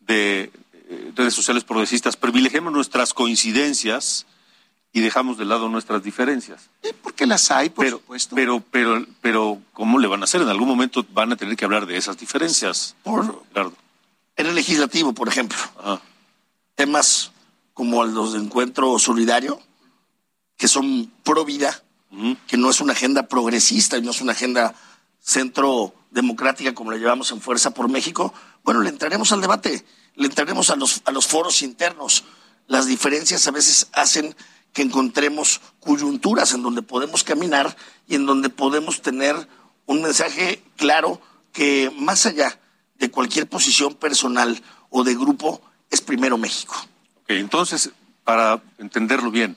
de 0.00 0.52
eh, 0.88 1.12
redes 1.14 1.34
sociales 1.34 1.64
progresistas, 1.64 2.16
privilegiemos 2.16 2.72
nuestras 2.72 3.14
coincidencias 3.14 4.26
y 4.92 5.00
dejamos 5.00 5.38
de 5.38 5.46
lado 5.46 5.68
nuestras 5.68 6.02
diferencias. 6.02 6.68
porque 7.02 7.26
las 7.26 7.50
hay, 7.50 7.70
por 7.70 7.84
pero, 7.84 7.98
supuesto. 7.98 8.36
Pero, 8.36 8.62
pero, 8.70 9.06
pero, 9.22 9.58
¿cómo 9.72 9.98
le 9.98 10.06
van 10.06 10.20
a 10.20 10.24
hacer? 10.24 10.42
En 10.42 10.48
algún 10.48 10.68
momento 10.68 11.06
van 11.12 11.32
a 11.32 11.36
tener 11.36 11.56
que 11.56 11.64
hablar 11.64 11.86
de 11.86 11.96
esas 11.96 12.18
diferencias. 12.18 12.94
Por, 13.02 13.42
En 14.36 14.46
el 14.46 14.54
legislativo, 14.54 15.14
por 15.14 15.28
ejemplo. 15.28 15.58
Temas 16.74 17.32
como 17.72 18.04
los 18.04 18.34
de 18.34 18.40
encuentro 18.40 18.98
solidario, 18.98 19.60
que 20.58 20.68
son 20.68 21.10
pro 21.22 21.44
vida, 21.46 21.82
que 22.46 22.58
no 22.58 22.68
es 22.68 22.80
una 22.80 22.92
agenda 22.92 23.26
progresista 23.28 23.96
y 23.96 24.02
no 24.02 24.10
es 24.10 24.20
una 24.20 24.32
agenda 24.32 24.74
centro 25.20 25.94
democrática 26.12 26.74
como 26.74 26.92
la 26.92 26.98
llevamos 26.98 27.32
en 27.32 27.40
Fuerza 27.40 27.72
por 27.72 27.88
México. 27.88 28.32
Bueno, 28.62 28.80
le 28.80 28.90
entraremos 28.90 29.32
al 29.32 29.40
debate, 29.40 29.84
le 30.14 30.26
entraremos 30.26 30.70
a 30.70 30.76
los, 30.76 31.02
a 31.04 31.10
los 31.10 31.26
foros 31.26 31.62
internos. 31.62 32.24
Las 32.68 32.86
diferencias 32.86 33.46
a 33.46 33.50
veces 33.50 33.88
hacen 33.92 34.36
que 34.72 34.82
encontremos 34.82 35.60
coyunturas 35.80 36.54
en 36.54 36.62
donde 36.62 36.82
podemos 36.82 37.24
caminar 37.24 37.76
y 38.06 38.14
en 38.14 38.26
donde 38.26 38.48
podemos 38.48 39.02
tener 39.02 39.36
un 39.86 40.02
mensaje 40.02 40.62
claro 40.76 41.20
que 41.52 41.92
más 41.98 42.24
allá 42.26 42.58
de 42.98 43.10
cualquier 43.10 43.48
posición 43.48 43.94
personal 43.94 44.62
o 44.90 45.04
de 45.04 45.14
grupo 45.14 45.60
es 45.90 46.00
primero 46.00 46.38
México. 46.38 46.74
entonces, 47.26 47.90
para 48.24 48.62
entenderlo 48.78 49.30
bien, 49.30 49.56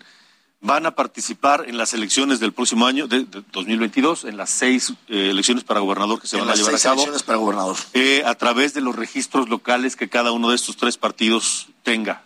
van 0.62 0.86
a 0.86 0.95
participar 0.95 1.66
en 1.68 1.78
las 1.78 1.93
elecciones 1.93 2.39
del 2.39 2.53
próximo 2.53 2.88
año, 2.88 3.08
de, 3.08 3.26
2022, 3.51 4.26
en 4.26 4.38
las 4.38 4.49
seis 4.49 4.93
eh, 5.08 5.30
elecciones 5.30 5.64
para 5.64 5.80
gobernador 5.80 6.20
que 6.22 6.28
se 6.28 6.38
van 6.38 6.49
a 6.49 6.56
llevar 6.56 6.76
a 6.76 6.80
cabo. 6.80 6.95
elecciones 6.95 7.24
para 7.24 7.38
gobernador. 7.38 7.78
Eh, 7.93 8.24
a 8.26 8.36
través 8.36 8.74
de 8.74 8.82
los 8.82 8.95
registros 8.95 9.49
locales 9.49 9.95
que 9.95 10.10
cada 10.10 10.32
uno 10.32 10.49
de 10.49 10.56
estos 10.56 10.78
tres 10.78 10.97
partidos 10.97 11.68
tenga. 11.84 12.24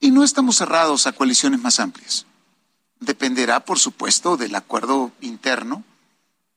Y 0.00 0.10
no 0.10 0.24
estamos 0.24 0.56
cerrados 0.56 1.06
a 1.06 1.12
coaliciones 1.12 1.60
más 1.60 1.80
amplias. 1.80 2.26
Dependerá, 3.00 3.64
por 3.64 3.78
supuesto, 3.78 4.36
del 4.36 4.54
acuerdo 4.54 5.10
interno 5.20 5.84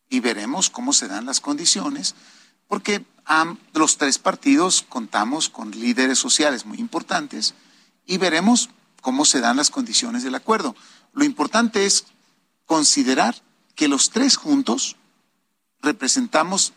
y 0.09 0.19
veremos 0.19 0.69
cómo 0.69 0.93
se 0.93 1.07
dan 1.07 1.25
las 1.25 1.39
condiciones, 1.39 2.15
porque 2.67 3.03
los 3.73 3.97
tres 3.97 4.19
partidos 4.19 4.85
contamos 4.87 5.49
con 5.49 5.71
líderes 5.71 6.19
sociales 6.19 6.65
muy 6.65 6.79
importantes 6.79 7.55
y 8.05 8.17
veremos 8.17 8.69
cómo 9.01 9.25
se 9.25 9.41
dan 9.41 9.57
las 9.57 9.71
condiciones 9.71 10.23
del 10.23 10.35
acuerdo. 10.35 10.75
Lo 11.15 11.23
importante 11.23 11.85
es 11.85 12.05
considerar 12.65 13.35
que 13.73 13.87
los 13.87 14.11
tres 14.11 14.35
juntos 14.35 14.95
representamos 15.81 16.73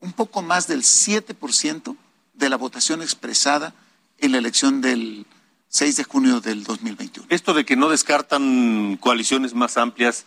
un 0.00 0.12
poco 0.12 0.42
más 0.42 0.68
del 0.68 0.82
7% 0.82 1.96
de 2.34 2.48
la 2.50 2.56
votación 2.56 3.02
expresada 3.02 3.74
en 4.18 4.32
la 4.32 4.38
elección 4.38 4.80
del 4.80 5.26
6 5.68 5.96
de 5.96 6.04
junio 6.04 6.40
del 6.40 6.62
2021. 6.64 7.26
Esto 7.30 7.54
de 7.54 7.64
que 7.64 7.74
no 7.74 7.88
descartan 7.88 8.96
coaliciones 9.00 9.54
más 9.54 9.76
amplias 9.76 10.26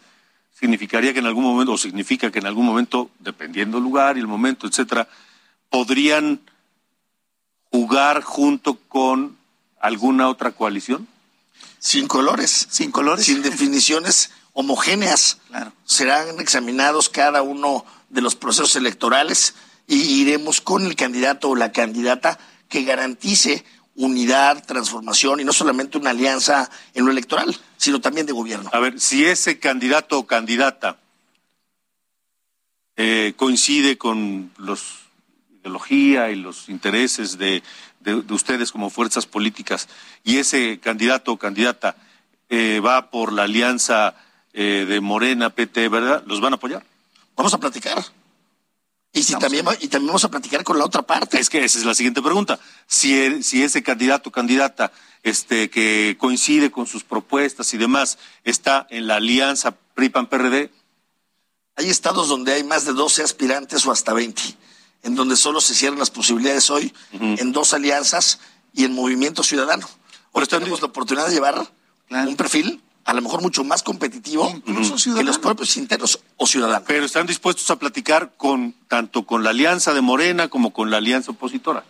significaría 0.52 1.14
que 1.14 1.20
en 1.20 1.28
algún 1.28 1.44
momento, 1.44 1.74
o 1.74 1.78
significa 1.78 2.32
que 2.32 2.40
en 2.40 2.48
algún 2.48 2.66
momento, 2.66 3.12
dependiendo 3.20 3.78
el 3.78 3.84
lugar 3.84 4.18
y 4.18 4.20
el 4.20 4.28
momento, 4.28 4.68
etcétera, 4.68 5.08
podrían 5.70 6.42
jugar 7.72 8.24
junto 8.24 8.76
con 8.88 9.38
alguna 9.80 10.28
otra 10.30 10.52
coalición? 10.52 11.08
Sin 11.80 12.08
colores. 12.08 12.68
Sin 12.70 12.92
colores. 12.92 13.26
Sin 13.26 13.42
definiciones 13.42 14.32
homogéneas. 14.54 15.40
Claro. 15.48 15.74
Serán 15.86 16.40
examinados 16.40 17.10
cada 17.10 17.42
uno 17.42 17.86
de 18.10 18.22
los 18.22 18.36
procesos 18.36 18.76
electorales 18.76 19.54
y 19.88 20.22
iremos 20.22 20.62
con 20.62 20.86
el 20.86 20.96
candidato 20.96 21.50
o 21.50 21.56
la 21.56 21.72
candidata 21.72 22.40
que 22.70 22.84
garantice 22.84 23.64
unidad, 23.96 24.64
transformación 24.66 25.40
y 25.40 25.44
no 25.44 25.54
solamente 25.54 25.98
una 25.98 26.12
alianza 26.12 26.70
en 26.94 27.06
lo 27.06 27.12
electoral, 27.12 27.58
sino 27.78 28.00
también 28.00 28.28
de 28.28 28.34
gobierno. 28.34 28.70
A 28.74 28.80
ver, 28.80 29.00
si 29.00 29.26
ese 29.26 29.60
candidato 29.60 30.20
o 30.20 30.28
candidata 30.28 31.00
eh, 32.96 33.34
coincide 33.38 33.98
con 33.98 34.52
los 34.58 35.08
ideología 35.68 36.32
y 36.32 36.36
los 36.36 36.70
intereses 36.70 37.38
de 37.38 37.62
de, 38.16 38.34
ustedes 38.34 38.72
como 38.72 38.90
fuerzas 38.90 39.26
políticas 39.26 39.90
y 40.24 40.38
ese 40.38 40.80
candidato 40.80 41.34
o 41.34 41.38
candidata 41.38 41.98
eh, 42.50 42.82
va 42.84 43.10
por 43.10 43.34
la 43.34 43.44
alianza 43.44 44.16
eh, 44.54 44.86
de 44.88 45.02
Morena, 45.02 45.50
PT, 45.50 45.90
¿verdad? 45.90 46.24
¿Los 46.26 46.40
van 46.40 46.54
a 46.54 46.56
apoyar? 46.56 46.86
Vamos 47.36 47.54
a 47.54 47.58
platicar. 47.58 48.04
Y, 49.12 49.24
si 49.24 49.36
también, 49.36 49.66
y 49.80 49.88
también 49.88 50.08
vamos 50.08 50.24
a 50.24 50.30
platicar 50.30 50.64
con 50.64 50.78
la 50.78 50.86
otra 50.86 51.02
parte. 51.02 51.40
Es 51.40 51.50
que 51.50 51.64
esa 51.64 51.80
es 51.80 51.86
la 51.86 51.96
siguiente 51.96 52.22
pregunta. 52.22 52.60
Si, 52.86 53.44
si 53.44 53.64
ese 53.64 53.84
candidato 53.84 54.30
o 54.30 54.32
candidata 54.32 54.92
este, 55.24 55.70
que 55.70 56.16
coincide 56.20 56.72
con 56.72 56.88
sus 56.88 57.04
propuestas 57.04 57.74
y 57.74 57.78
demás 57.78 58.18
está 58.44 58.88
en 58.90 59.08
la 59.08 59.16
alianza 59.16 59.76
PRI-PAN-PRD. 59.96 60.72
Hay 61.76 61.90
estados 61.90 62.28
donde 62.28 62.54
hay 62.54 62.64
más 62.64 62.86
de 62.86 62.94
12 62.94 63.24
aspirantes 63.24 63.86
o 63.86 63.92
hasta 63.92 64.14
20 64.14 64.42
en 65.04 65.16
donde 65.16 65.36
solo 65.36 65.62
se 65.62 65.74
cierran 65.74 66.00
las 66.00 66.12
posibilidades 66.12 66.70
hoy 66.70 66.94
en 67.12 67.52
dos 67.52 67.74
alianzas 67.74 68.40
y 68.74 68.86
en 68.86 68.94
Movimiento 68.94 69.44
Ciudadano. 69.44 69.88
Ahora 70.34 70.48
tenemos 70.48 70.82
la 70.82 70.88
oportunidad 70.88 71.28
de 71.28 71.34
llevar 71.34 71.68
un 72.10 72.36
perfil 72.36 72.82
a 73.08 73.14
lo 73.14 73.22
mejor 73.22 73.42
mucho 73.42 73.64
más 73.64 73.84
competitivo 73.84 74.54
que 74.66 75.24
los 75.24 75.40
propios 75.40 75.78
internos 75.78 76.20
o 76.36 76.46
ciudadanos. 76.46 76.84
Pero 76.86 77.06
están 77.06 77.26
dispuestos 77.26 77.72
a 77.72 77.80
platicar 77.80 78.34
con 78.36 78.76
tanto 78.90 79.26
con 79.26 79.46
la 79.46 79.52
alianza 79.52 79.94
de 79.94 80.02
Morena 80.02 80.50
como 80.50 80.74
con 80.74 80.92
la 80.92 80.98
alianza 80.98 81.32
opositora. 81.32 81.86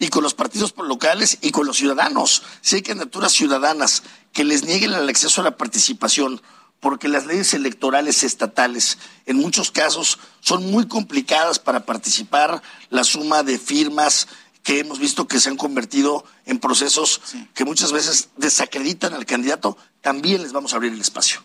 Y 0.00 0.08
con 0.08 0.24
los 0.24 0.34
partidos 0.34 0.74
locales 0.76 1.38
y 1.40 1.52
con 1.52 1.66
los 1.66 1.76
ciudadanos. 1.76 2.42
Si 2.62 2.74
hay 2.76 2.82
candidaturas 2.82 3.32
ciudadanas 3.32 4.02
que 4.32 4.42
les 4.42 4.64
nieguen 4.64 4.92
el 4.92 5.08
acceso 5.08 5.40
a 5.40 5.44
la 5.44 5.56
participación 5.56 6.42
porque 6.80 7.08
las 7.08 7.26
leyes 7.26 7.54
electorales 7.54 8.22
estatales 8.24 8.98
en 9.26 9.36
muchos 9.36 9.70
casos 9.70 10.18
son 10.40 10.70
muy 10.70 10.88
complicadas 10.88 11.58
para 11.58 11.84
participar, 11.84 12.62
la 12.88 13.04
suma 13.04 13.42
de 13.42 13.58
firmas 13.58 14.26
que 14.62 14.80
hemos 14.80 14.98
visto 14.98 15.28
que 15.28 15.40
se 15.40 15.50
han 15.50 15.56
convertido 15.56 16.24
en 16.46 16.58
procesos 16.58 17.20
que 17.54 17.64
muchas 17.64 17.92
veces 17.92 18.30
desacreditan 18.36 19.14
al 19.14 19.26
candidato, 19.26 19.76
también 20.00 20.42
les 20.42 20.52
vamos 20.52 20.72
a 20.72 20.76
abrir 20.76 20.92
el 20.92 21.00
espacio. 21.00 21.42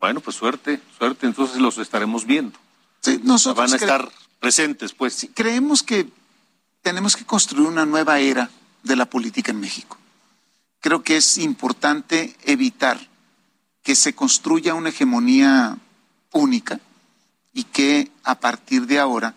Bueno, 0.00 0.20
pues 0.20 0.36
suerte, 0.36 0.80
suerte, 0.98 1.26
entonces 1.26 1.58
los 1.58 1.78
estaremos 1.78 2.26
viendo. 2.26 2.58
Sí, 3.00 3.20
nosotros 3.22 3.70
Van 3.70 3.72
a 3.72 3.76
estar 3.76 4.12
presentes, 4.40 4.92
pues. 4.92 5.28
creemos 5.34 5.82
que 5.82 6.08
tenemos 6.82 7.16
que 7.16 7.24
construir 7.24 7.66
una 7.66 7.86
nueva 7.86 8.20
era 8.20 8.50
de 8.82 8.96
la 8.96 9.06
política 9.06 9.52
en 9.52 9.60
México. 9.60 9.98
Creo 10.80 11.02
que 11.02 11.16
es 11.16 11.38
importante 11.38 12.36
evitar 12.44 13.00
que 13.86 13.94
se 13.94 14.16
construya 14.16 14.74
una 14.74 14.88
hegemonía 14.88 15.78
única 16.32 16.80
y 17.52 17.62
que 17.62 18.10
a 18.24 18.40
partir 18.40 18.84
de 18.88 18.98
ahora 18.98 19.36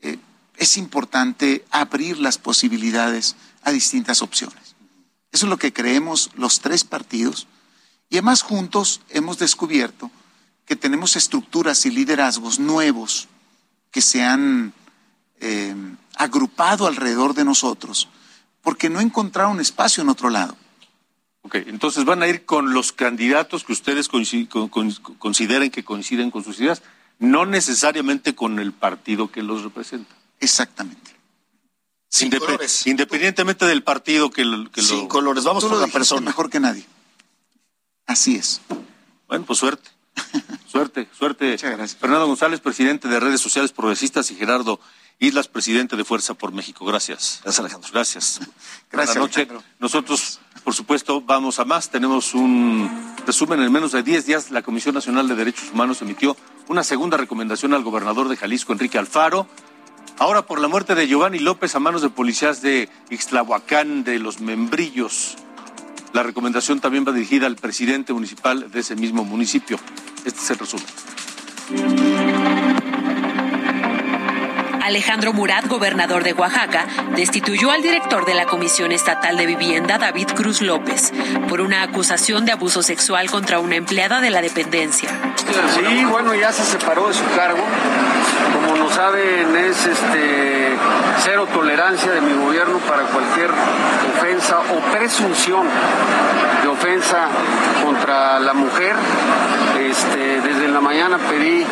eh, 0.00 0.16
es 0.56 0.76
importante 0.76 1.64
abrir 1.72 2.18
las 2.18 2.38
posibilidades 2.38 3.34
a 3.64 3.72
distintas 3.72 4.22
opciones. 4.22 4.76
Eso 5.32 5.46
es 5.46 5.50
lo 5.50 5.58
que 5.58 5.72
creemos 5.72 6.30
los 6.36 6.60
tres 6.60 6.84
partidos 6.84 7.48
y 8.08 8.14
además 8.14 8.42
juntos 8.42 9.00
hemos 9.08 9.38
descubierto 9.38 10.08
que 10.66 10.76
tenemos 10.76 11.16
estructuras 11.16 11.84
y 11.84 11.90
liderazgos 11.90 12.60
nuevos 12.60 13.26
que 13.90 14.02
se 14.02 14.22
han 14.22 14.72
eh, 15.40 15.74
agrupado 16.14 16.86
alrededor 16.86 17.34
de 17.34 17.44
nosotros 17.44 18.08
porque 18.62 18.88
no 18.88 19.00
encontraron 19.00 19.58
espacio 19.58 20.04
en 20.04 20.10
otro 20.10 20.30
lado. 20.30 20.56
Ok, 21.44 21.56
entonces 21.66 22.06
van 22.06 22.22
a 22.22 22.26
ir 22.26 22.46
con 22.46 22.72
los 22.72 22.92
candidatos 22.92 23.64
que 23.64 23.72
ustedes 23.72 24.08
consideren 24.08 25.70
que 25.70 25.84
coinciden 25.84 26.30
con 26.30 26.42
sus 26.42 26.58
ideas, 26.58 26.82
no 27.18 27.44
necesariamente 27.44 28.34
con 28.34 28.58
el 28.58 28.72
partido 28.72 29.30
que 29.30 29.42
los 29.42 29.62
representa. 29.62 30.14
Exactamente. 30.40 31.14
Sin 32.08 32.30
colores. 32.30 32.86
Independientemente 32.86 33.66
del 33.66 33.82
partido 33.82 34.30
que, 34.30 34.44
lo, 34.44 34.70
Sin 34.74 35.06
colores, 35.06 35.44
vamos 35.44 35.66
por 35.66 35.78
la 35.78 35.88
persona. 35.88 36.22
Mejor 36.22 36.48
que 36.48 36.60
nadie. 36.60 36.86
Así 38.06 38.36
es. 38.36 38.62
Bueno, 39.28 39.44
pues 39.44 39.58
suerte. 39.58 39.90
suerte, 40.66 41.08
suerte. 41.12 41.50
Muchas 41.50 41.76
gracias. 41.76 42.00
Fernando 42.00 42.26
González, 42.26 42.60
presidente 42.60 43.08
de 43.08 43.20
Redes 43.20 43.42
Sociales 43.42 43.72
Progresistas, 43.72 44.30
y 44.30 44.36
Gerardo 44.36 44.80
Islas, 45.18 45.48
presidente 45.48 45.96
de 45.96 46.04
Fuerza 46.04 46.32
por 46.32 46.52
México. 46.52 46.86
Gracias. 46.86 47.40
Gracias, 47.42 47.60
Alejandro. 47.60 47.90
Gracias. 47.92 48.40
Gracias. 48.90 49.16
Buenas 49.16 49.16
noches. 49.16 49.48
Nosotros 49.78 50.40
por 50.64 50.74
supuesto, 50.74 51.20
vamos 51.20 51.60
a 51.60 51.64
más. 51.64 51.90
Tenemos 51.90 52.34
un 52.34 52.90
resumen. 53.26 53.60
En 53.60 53.70
menos 53.70 53.92
de 53.92 54.02
10 54.02 54.26
días, 54.26 54.50
la 54.50 54.62
Comisión 54.62 54.94
Nacional 54.94 55.28
de 55.28 55.34
Derechos 55.34 55.70
Humanos 55.72 56.00
emitió 56.00 56.36
una 56.68 56.82
segunda 56.82 57.18
recomendación 57.18 57.74
al 57.74 57.84
gobernador 57.84 58.28
de 58.28 58.36
Jalisco, 58.36 58.72
Enrique 58.72 58.98
Alfaro. 58.98 59.46
Ahora, 60.18 60.46
por 60.46 60.60
la 60.60 60.68
muerte 60.68 60.94
de 60.94 61.06
Giovanni 61.06 61.38
López 61.38 61.74
a 61.74 61.80
manos 61.80 62.00
de 62.00 62.08
policías 62.08 62.62
de 62.62 62.88
Ixtlahuacán, 63.10 64.04
de 64.04 64.18
los 64.18 64.40
Membrillos. 64.40 65.36
La 66.14 66.22
recomendación 66.22 66.80
también 66.80 67.04
va 67.06 67.12
dirigida 67.12 67.46
al 67.46 67.56
presidente 67.56 68.12
municipal 68.12 68.70
de 68.70 68.80
ese 68.80 68.96
mismo 68.96 69.24
municipio. 69.24 69.78
Este 70.24 70.40
es 70.40 70.50
el 70.50 70.58
resumen. 70.58 72.13
Alejandro 74.84 75.32
Murat, 75.32 75.66
gobernador 75.66 76.24
de 76.24 76.34
Oaxaca, 76.34 76.86
destituyó 77.16 77.70
al 77.70 77.80
director 77.80 78.26
de 78.26 78.34
la 78.34 78.44
Comisión 78.44 78.92
Estatal 78.92 79.38
de 79.38 79.46
Vivienda, 79.46 79.96
David 79.96 80.28
Cruz 80.36 80.60
López, 80.60 81.10
por 81.48 81.62
una 81.62 81.82
acusación 81.82 82.44
de 82.44 82.52
abuso 82.52 82.82
sexual 82.82 83.30
contra 83.30 83.60
una 83.60 83.76
empleada 83.76 84.20
de 84.20 84.28
la 84.28 84.42
dependencia. 84.42 85.08
Sí, 85.74 86.04
bueno, 86.04 86.34
ya 86.34 86.52
se 86.52 86.64
separó 86.64 87.08
de 87.08 87.14
su 87.14 87.24
cargo. 87.34 87.64
Como 88.74 88.86
lo 88.86 88.90
saben, 88.90 89.54
es 89.54 89.86
este 89.86 90.76
cero 91.18 91.46
tolerancia 91.54 92.10
de 92.10 92.20
mi 92.20 92.32
gobierno 92.32 92.78
para 92.78 93.04
cualquier 93.04 93.48
ofensa 94.16 94.58
o 94.58 94.92
presunción 94.92 95.64
de 96.60 96.68
ofensa 96.68 97.28
contra 97.84 98.40
la 98.40 98.52
mujer. 98.52 98.96
Este, 99.78 100.40
desde 100.40 100.66
la 100.66 100.80
mañana 100.80 101.18
pedí 101.18 101.64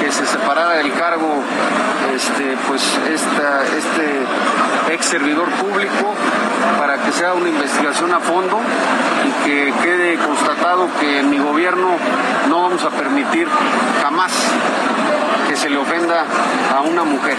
que 0.00 0.10
se 0.10 0.24
separara 0.24 0.76
del 0.76 0.90
cargo 0.94 1.42
este, 2.14 2.56
pues 2.66 2.82
este 3.06 4.24
ex 4.94 5.04
servidor 5.04 5.50
público 5.50 6.14
para 6.78 6.96
que 6.96 7.12
sea 7.12 7.34
una 7.34 7.50
investigación 7.50 8.14
a 8.14 8.20
fondo 8.20 8.58
y 9.26 9.44
que 9.44 9.74
quede 9.82 10.16
constatado 10.16 10.88
que 10.98 11.20
en 11.20 11.28
mi 11.28 11.38
gobierno 11.38 11.88
no 12.48 12.62
vamos 12.62 12.82
a 12.84 12.90
permitir 12.90 13.46
jamás 14.02 14.32
que 15.48 15.56
se 15.56 15.70
le 15.70 15.78
ofenda 15.78 16.26
a 16.74 16.82
una 16.82 17.04
mujer. 17.04 17.36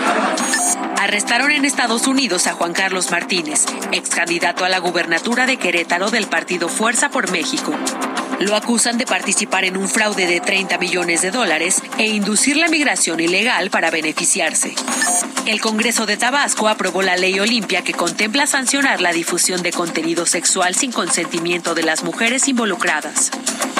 Arrestaron 0.99 1.51
en 1.51 1.63
Estados 1.63 2.07
Unidos 2.07 2.47
a 2.47 2.53
Juan 2.53 2.73
Carlos 2.73 3.11
Martínez, 3.11 3.65
ex 3.91 4.09
candidato 4.09 4.65
a 4.65 4.69
la 4.69 4.79
gubernatura 4.79 5.45
de 5.45 5.57
Querétaro 5.57 6.09
del 6.09 6.27
partido 6.27 6.67
Fuerza 6.69 7.09
por 7.09 7.31
México. 7.31 7.73
Lo 8.39 8.55
acusan 8.55 8.97
de 8.97 9.05
participar 9.05 9.65
en 9.65 9.75
un 9.75 9.89
fraude 9.89 10.25
de 10.25 10.39
30 10.39 10.77
millones 10.77 11.21
de 11.21 11.31
dólares 11.31 11.81
e 11.97 12.07
inducir 12.07 12.55
la 12.55 12.69
migración 12.69 13.19
ilegal 13.19 13.69
para 13.69 13.91
beneficiarse. 13.91 14.73
El 15.45 15.59
Congreso 15.59 16.05
de 16.05 16.15
Tabasco 16.15 16.69
aprobó 16.69 17.01
la 17.01 17.17
ley 17.17 17.37
Olimpia 17.39 17.83
que 17.83 17.93
contempla 17.93 18.47
sancionar 18.47 19.01
la 19.01 19.11
difusión 19.11 19.61
de 19.61 19.73
contenido 19.73 20.25
sexual 20.25 20.73
sin 20.73 20.91
consentimiento 20.93 21.75
de 21.75 21.83
las 21.83 22.03
mujeres 22.03 22.47
involucradas. 22.47 23.31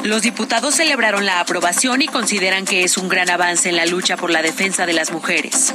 Los 0.04 0.24
diputados 0.24 0.76
celebraron 0.76 1.26
la 1.26 1.40
aprobación 1.40 2.02
y 2.02 2.08
consideran 2.08 2.66
que 2.66 2.84
es 2.84 2.98
un 2.98 3.08
gran 3.08 3.30
avance 3.30 3.70
en 3.70 3.78
la 3.78 3.86
lucha 3.86 4.18
por 4.18 4.30
la 4.30 4.42
defensa 4.42 4.86
de 4.86 4.94
las 4.94 5.12
mujeres. 5.12 5.74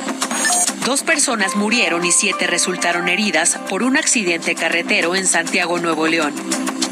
Dos 0.85 1.03
personas 1.03 1.57
murieron 1.57 2.05
y 2.05 2.12
siete 2.12 2.47
resultaron 2.47 3.09
heridas 3.09 3.59
por 3.70 3.82
un 3.82 3.97
accidente 3.97 4.55
carretero 4.55 5.14
en 5.14 5.26
Santiago, 5.26 5.78
Nuevo 5.78 6.07
León. 6.07 6.35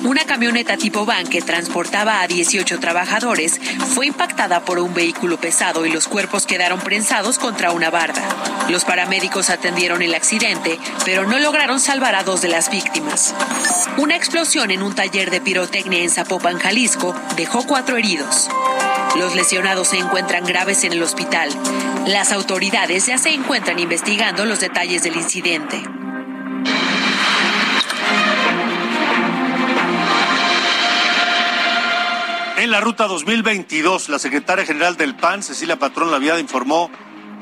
Una 0.05 0.24
camioneta 0.24 0.76
tipo 0.76 1.07
van 1.07 1.28
que 1.28 1.42
transportaba 1.42 2.22
a 2.22 2.26
18 2.26 2.80
trabajadores 2.80 3.61
fue 3.94 4.07
impactada 4.07 4.64
por 4.64 4.80
un 4.80 4.92
vehículo 4.94 5.38
pesado 5.38 5.86
y 5.86 5.92
los 5.92 6.09
cuerpos 6.09 6.44
quedaron 6.44 6.80
prensados 6.80 7.38
contra 7.38 7.70
una 7.70 7.88
barda. 7.88 8.20
Los 8.68 8.84
paramédicos 8.84 9.48
atendieron 9.48 10.03
el 10.03 10.14
accidente, 10.14 10.78
pero 11.05 11.24
no 11.24 11.38
lograron 11.38 11.78
salvar 11.78 12.16
a 12.16 12.24
dos 12.24 12.42
de 12.42 12.48
las 12.48 12.68
víctimas. 12.68 13.32
Una 13.96 14.16
explosión 14.16 14.72
en 14.72 14.82
un 14.82 14.94
taller 14.94 15.30
de 15.30 15.40
pirotecnia 15.40 16.03
en 16.03 16.11
Zapopan, 16.11 16.59
Jalisco, 16.59 17.14
dejó 17.36 17.64
cuatro 17.64 17.96
heridos. 17.96 18.48
Los 19.16 19.36
lesionados 19.36 19.88
se 19.88 19.98
encuentran 19.98 20.44
graves 20.44 20.82
en 20.82 20.94
el 20.94 21.03
hospital. 21.03 21.48
Las 22.07 22.32
autoridades 22.32 23.07
ya 23.07 23.18
se 23.18 23.30
encuentran 23.30 23.78
investigando 23.78 24.44
los 24.46 24.59
detalles 24.59 25.05
del 25.05 25.14
incidente. 25.14 25.80
En 32.62 32.70
la 32.70 32.80
ruta 32.80 33.08
2022, 33.08 34.08
la 34.08 34.20
secretaria 34.20 34.64
general 34.64 34.96
del 34.96 35.16
PAN, 35.16 35.42
Cecilia 35.42 35.80
Patrón 35.80 36.12
Laviada, 36.12 36.38
informó 36.38 36.92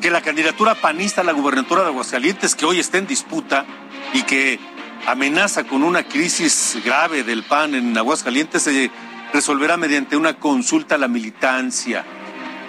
que 0.00 0.10
la 0.10 0.22
candidatura 0.22 0.74
panista 0.74 1.20
a 1.20 1.24
la 1.24 1.32
gubernatura 1.32 1.82
de 1.82 1.88
Aguascalientes, 1.88 2.54
que 2.54 2.64
hoy 2.64 2.80
está 2.80 2.96
en 2.96 3.06
disputa 3.06 3.66
y 4.14 4.22
que 4.22 4.58
amenaza 5.06 5.64
con 5.64 5.82
una 5.82 6.04
crisis 6.04 6.78
grave 6.82 7.22
del 7.22 7.42
PAN 7.42 7.74
en 7.74 7.98
Aguascalientes, 7.98 8.62
se 8.62 8.90
resolverá 9.30 9.76
mediante 9.76 10.16
una 10.16 10.38
consulta 10.38 10.94
a 10.94 10.98
la 10.98 11.06
militancia. 11.06 12.02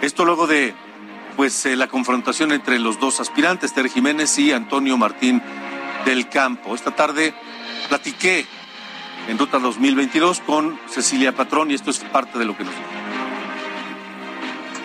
Esto 0.02 0.26
luego 0.26 0.46
de 0.46 0.74
pues 1.38 1.66
eh, 1.66 1.78
la 1.78 1.88
confrontación 1.88 2.52
entre 2.52 2.80
los 2.80 3.00
dos 3.00 3.22
aspirantes, 3.22 3.74
Ter 3.74 3.88
Jiménez 3.88 4.38
y 4.40 4.52
Antonio 4.52 4.98
Martín 4.98 5.42
del 6.04 6.28
Campo. 6.28 6.76
Esta 6.76 6.92
tarde 6.92 7.34
platiqué 7.88 8.46
en 9.28 9.38
Ruta 9.38 9.60
2022 9.60 10.42
con 10.42 10.80
Cecilia 10.90 11.36
Patrón 11.36 11.72
y 11.72 11.76
esto 11.76 11.92
es 11.92 12.00
parte 12.00 12.38
de 12.40 12.46
lo 12.46 12.58
que 12.58 12.64
nos 12.64 12.74
dijo. 12.74 12.90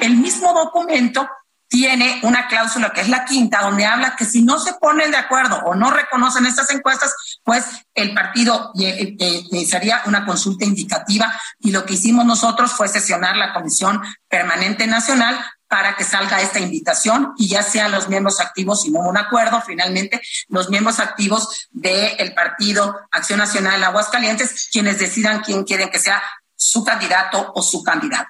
El 0.00 0.16
mismo 0.16 0.52
documento 0.52 1.28
tiene 1.68 2.20
una 2.22 2.46
cláusula 2.46 2.92
que 2.92 3.00
es 3.00 3.08
la 3.08 3.24
quinta, 3.24 3.62
donde 3.62 3.84
habla 3.84 4.14
que 4.16 4.24
si 4.24 4.42
no 4.42 4.58
se 4.58 4.74
ponen 4.74 5.10
de 5.10 5.16
acuerdo 5.16 5.60
o 5.64 5.74
no 5.74 5.90
reconocen 5.90 6.46
estas 6.46 6.70
encuestas, 6.70 7.40
pues 7.42 7.64
el 7.94 8.14
partido 8.14 8.72
eh, 8.80 9.16
eh, 9.18 9.66
sería 9.66 10.02
una 10.06 10.24
consulta 10.24 10.64
indicativa 10.64 11.32
y 11.58 11.72
lo 11.72 11.84
que 11.84 11.94
hicimos 11.94 12.24
nosotros 12.24 12.72
fue 12.72 12.88
sesionar 12.88 13.36
la 13.36 13.52
Comisión 13.52 14.00
Permanente 14.28 14.86
Nacional 14.86 15.38
para 15.68 15.96
que 15.96 16.04
salga 16.04 16.40
esta 16.40 16.60
invitación 16.60 17.32
y 17.36 17.48
ya 17.48 17.62
sean 17.62 17.92
los 17.92 18.08
miembros 18.08 18.40
activos, 18.40 18.82
si 18.82 18.90
no 18.90 19.00
un 19.00 19.16
acuerdo, 19.16 19.62
finalmente 19.66 20.20
los 20.48 20.70
miembros 20.70 21.00
activos 21.00 21.68
del 21.70 22.34
partido 22.34 22.96
Acción 23.10 23.38
Nacional 23.38 23.82
Aguascalientes, 23.82 24.68
quienes 24.70 24.98
decidan 24.98 25.40
quién 25.40 25.64
quieren 25.64 25.90
que 25.90 25.98
sea 25.98 26.22
su 26.54 26.84
candidato 26.84 27.52
o 27.54 27.62
su 27.62 27.82
candidata. 27.82 28.28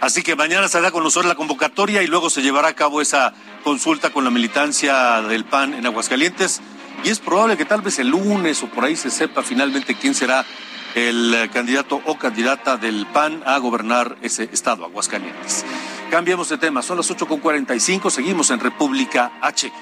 Así 0.00 0.22
que 0.22 0.34
mañana 0.34 0.68
se 0.68 0.80
da 0.80 0.90
con 0.90 1.04
nosotros 1.04 1.28
la 1.28 1.34
convocatoria 1.34 2.02
y 2.02 2.06
luego 2.06 2.30
se 2.30 2.40
llevará 2.40 2.68
a 2.68 2.74
cabo 2.74 3.02
esa 3.02 3.34
consulta 3.62 4.10
con 4.10 4.24
la 4.24 4.30
militancia 4.30 5.20
del 5.22 5.44
PAN 5.44 5.74
en 5.74 5.84
Aguascalientes. 5.84 6.62
Y 7.04 7.10
es 7.10 7.18
probable 7.18 7.58
que 7.58 7.66
tal 7.66 7.82
vez 7.82 7.98
el 7.98 8.08
lunes 8.08 8.62
o 8.62 8.66
por 8.68 8.84
ahí 8.84 8.96
se 8.96 9.10
sepa 9.10 9.42
finalmente 9.42 9.94
quién 9.94 10.14
será 10.14 10.46
el 10.94 11.50
candidato 11.52 12.00
o 12.06 12.18
candidata 12.18 12.78
del 12.78 13.06
PAN 13.06 13.42
a 13.44 13.58
gobernar 13.58 14.16
ese 14.22 14.48
estado, 14.52 14.86
Aguascalientes. 14.86 15.64
Cambiamos 16.10 16.48
de 16.48 16.58
tema, 16.58 16.82
son 16.82 16.96
las 16.96 17.08
8.45, 17.08 18.10
seguimos 18.10 18.50
en 18.50 18.58
República 18.58 19.30
H. 19.40 19.72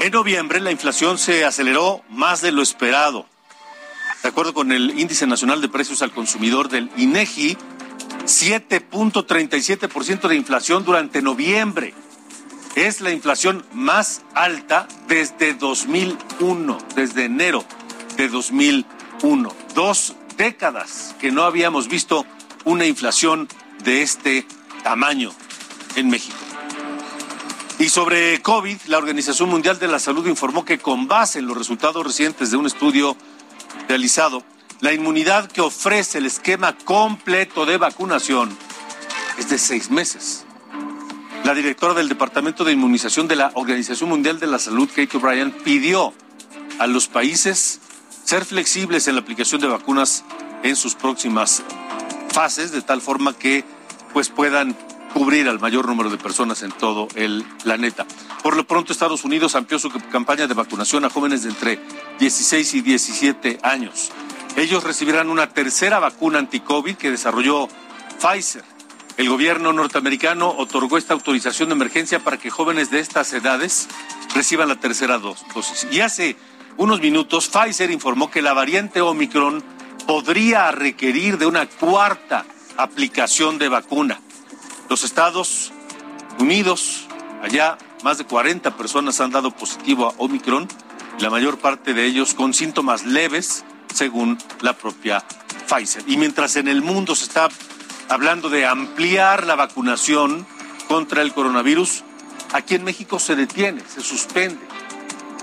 En 0.00 0.10
noviembre 0.10 0.58
la 0.58 0.70
inflación 0.70 1.18
se 1.18 1.44
aceleró 1.44 2.02
más 2.08 2.40
de 2.40 2.50
lo 2.50 2.62
esperado. 2.62 3.26
De 4.22 4.30
acuerdo 4.30 4.54
con 4.54 4.72
el 4.72 4.98
Índice 4.98 5.26
Nacional 5.26 5.60
de 5.60 5.68
Precios 5.68 6.00
al 6.00 6.12
Consumidor 6.12 6.70
del 6.70 6.90
INEGI, 6.96 7.58
7.37% 8.24 10.28
de 10.28 10.36
inflación 10.36 10.86
durante 10.86 11.20
noviembre. 11.20 11.92
Es 12.74 13.02
la 13.02 13.12
inflación 13.12 13.62
más 13.74 14.22
alta 14.32 14.88
desde 15.08 15.52
2001, 15.52 16.78
desde 16.94 17.26
enero 17.26 17.66
de 18.16 18.30
2001. 18.30 19.54
Dos 19.74 20.16
décadas 20.38 21.14
que 21.20 21.30
no 21.30 21.42
habíamos 21.42 21.88
visto 21.88 22.24
una 22.64 22.86
inflación 22.86 23.46
de 23.84 24.00
este 24.00 24.46
tamaño 24.82 25.34
en 25.96 26.08
México. 26.08 26.36
Y 27.78 27.90
sobre 27.90 28.40
COVID, 28.40 28.78
la 28.86 28.98
Organización 28.98 29.50
Mundial 29.50 29.78
de 29.78 29.88
la 29.88 29.98
Salud 29.98 30.26
informó 30.26 30.64
que 30.64 30.78
con 30.78 31.08
base 31.08 31.40
en 31.40 31.46
los 31.46 31.58
resultados 31.58 32.06
recientes 32.06 32.50
de 32.50 32.56
un 32.56 32.66
estudio 32.66 33.16
realizado, 33.88 34.42
la 34.80 34.92
inmunidad 34.92 35.50
que 35.50 35.60
ofrece 35.60 36.18
el 36.18 36.26
esquema 36.26 36.76
completo 36.76 37.66
de 37.66 37.76
vacunación 37.76 38.56
es 39.38 39.50
de 39.50 39.58
seis 39.58 39.90
meses. 39.90 40.44
La 41.44 41.54
directora 41.54 41.94
del 41.94 42.08
Departamento 42.08 42.64
de 42.64 42.72
Inmunización 42.72 43.28
de 43.28 43.36
la 43.36 43.52
Organización 43.54 44.08
Mundial 44.08 44.40
de 44.40 44.46
la 44.46 44.58
Salud, 44.58 44.88
Kate 44.88 45.16
O'Brien, 45.16 45.52
pidió 45.52 46.14
a 46.78 46.86
los 46.86 47.08
países 47.08 47.80
ser 48.24 48.44
flexibles 48.44 49.06
en 49.06 49.14
la 49.14 49.20
aplicación 49.20 49.60
de 49.60 49.68
vacunas 49.68 50.24
en 50.62 50.76
sus 50.76 50.94
próximas 50.94 51.62
fases, 52.30 52.72
de 52.72 52.82
tal 52.82 53.00
forma 53.00 53.32
que 53.34 53.64
pues 54.12 54.28
puedan 54.28 54.76
cubrir 55.16 55.48
al 55.48 55.58
mayor 55.58 55.88
número 55.88 56.10
de 56.10 56.18
personas 56.18 56.62
en 56.62 56.72
todo 56.72 57.08
el 57.14 57.42
planeta. 57.64 58.04
Por 58.42 58.54
lo 58.54 58.66
pronto, 58.66 58.92
Estados 58.92 59.24
Unidos 59.24 59.54
amplió 59.54 59.78
su 59.78 59.90
campaña 60.12 60.46
de 60.46 60.52
vacunación 60.52 61.06
a 61.06 61.10
jóvenes 61.10 61.42
de 61.42 61.48
entre 61.48 61.80
16 62.18 62.74
y 62.74 62.80
17 62.82 63.60
años. 63.62 64.10
Ellos 64.58 64.84
recibirán 64.84 65.30
una 65.30 65.48
tercera 65.54 66.00
vacuna 66.00 66.38
anti-COVID 66.38 66.96
que 66.96 67.10
desarrolló 67.10 67.66
Pfizer. 68.20 68.62
El 69.16 69.30
gobierno 69.30 69.72
norteamericano 69.72 70.50
otorgó 70.50 70.98
esta 70.98 71.14
autorización 71.14 71.70
de 71.70 71.76
emergencia 71.76 72.18
para 72.18 72.36
que 72.36 72.50
jóvenes 72.50 72.90
de 72.90 73.00
estas 73.00 73.32
edades 73.32 73.88
reciban 74.34 74.68
la 74.68 74.76
tercera 74.76 75.16
dosis. 75.16 75.86
Y 75.90 76.00
hace 76.00 76.36
unos 76.76 77.00
minutos, 77.00 77.48
Pfizer 77.48 77.90
informó 77.90 78.30
que 78.30 78.42
la 78.42 78.52
variante 78.52 79.00
Omicron 79.00 79.64
podría 80.06 80.72
requerir 80.72 81.38
de 81.38 81.46
una 81.46 81.64
cuarta 81.66 82.44
aplicación 82.76 83.56
de 83.56 83.70
vacuna. 83.70 84.20
Los 84.88 85.02
Estados 85.02 85.72
Unidos, 86.38 87.06
allá 87.42 87.76
más 88.04 88.18
de 88.18 88.24
40 88.24 88.76
personas 88.76 89.20
han 89.20 89.30
dado 89.30 89.50
positivo 89.50 90.06
a 90.06 90.14
Omicron, 90.18 90.68
la 91.18 91.30
mayor 91.30 91.58
parte 91.58 91.92
de 91.92 92.04
ellos 92.04 92.34
con 92.34 92.54
síntomas 92.54 93.04
leves, 93.04 93.64
según 93.92 94.38
la 94.60 94.74
propia 94.74 95.24
Pfizer. 95.68 96.04
Y 96.06 96.16
mientras 96.16 96.56
en 96.56 96.68
el 96.68 96.82
mundo 96.82 97.14
se 97.14 97.24
está 97.24 97.48
hablando 98.08 98.48
de 98.48 98.66
ampliar 98.66 99.46
la 99.46 99.56
vacunación 99.56 100.46
contra 100.88 101.22
el 101.22 101.32
coronavirus, 101.32 102.04
aquí 102.52 102.74
en 102.76 102.84
México 102.84 103.18
se 103.18 103.34
detiene, 103.34 103.82
se 103.88 104.02
suspende. 104.02 104.60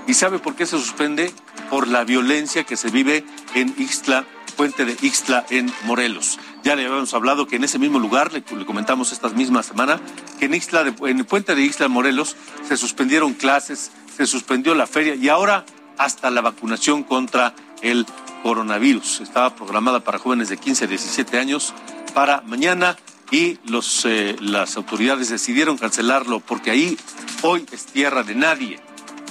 ¿Y 0.06 0.14
sabe 0.14 0.38
por 0.38 0.54
qué 0.54 0.64
se 0.64 0.78
suspende? 0.78 1.32
Por 1.70 1.88
la 1.88 2.04
violencia 2.04 2.64
que 2.64 2.76
se 2.76 2.90
vive 2.90 3.24
en 3.54 3.74
Ixtla, 3.78 4.24
Puente 4.56 4.84
de 4.84 4.96
Ixtla, 5.02 5.44
en 5.50 5.72
Morelos. 5.84 6.38
Ya 6.64 6.74
le 6.76 6.86
habíamos 6.86 7.12
hablado 7.12 7.46
que 7.46 7.56
en 7.56 7.64
ese 7.64 7.78
mismo 7.78 7.98
lugar, 7.98 8.32
le, 8.32 8.42
comentamos 8.42 9.12
esta 9.12 9.28
misma 9.28 9.62
semana, 9.62 10.00
que 10.38 10.46
en, 10.46 10.54
Ixtla 10.54 10.94
en 11.02 11.24
puente 11.26 11.54
de 11.54 11.62
Ixtla 11.62 11.88
Morelos 11.88 12.36
se 12.66 12.78
suspendieron 12.78 13.34
clases, 13.34 13.92
se 14.16 14.26
suspendió 14.26 14.74
la 14.74 14.86
feria 14.86 15.14
y 15.14 15.28
ahora 15.28 15.66
hasta 15.98 16.30
la 16.30 16.40
vacunación 16.40 17.02
contra 17.02 17.54
el 17.82 18.06
coronavirus. 18.42 19.20
Estaba 19.20 19.54
programada 19.54 20.00
para 20.00 20.18
jóvenes 20.18 20.48
de 20.48 20.56
15 20.56 20.86
a 20.86 20.88
17 20.88 21.38
años 21.38 21.74
para 22.14 22.40
mañana 22.40 22.96
y 23.30 23.58
los, 23.66 24.06
eh, 24.06 24.34
las 24.40 24.78
autoridades 24.78 25.28
decidieron 25.28 25.76
cancelarlo 25.76 26.40
porque 26.40 26.70
ahí 26.70 26.96
hoy 27.42 27.66
es 27.72 27.84
tierra 27.84 28.22
de 28.22 28.36
nadie 28.36 28.80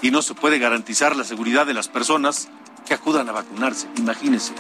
y 0.04 0.12
no 0.12 0.22
se 0.22 0.36
puede 0.36 0.60
garantizar 0.60 1.16
la 1.16 1.24
seguridad 1.24 1.66
de 1.66 1.74
las 1.74 1.88
personas 1.88 2.50
que 2.86 2.94
acudan 2.94 3.28
a 3.30 3.32
vacunarse. 3.32 3.88
Imagínense 3.98 4.54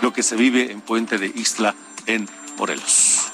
lo 0.00 0.12
que 0.12 0.22
se 0.22 0.36
vive 0.36 0.70
en 0.70 0.80
Puente 0.80 1.18
de 1.18 1.26
Ixtla 1.26 1.74
en 2.06 2.28
Morelos. 2.56 3.32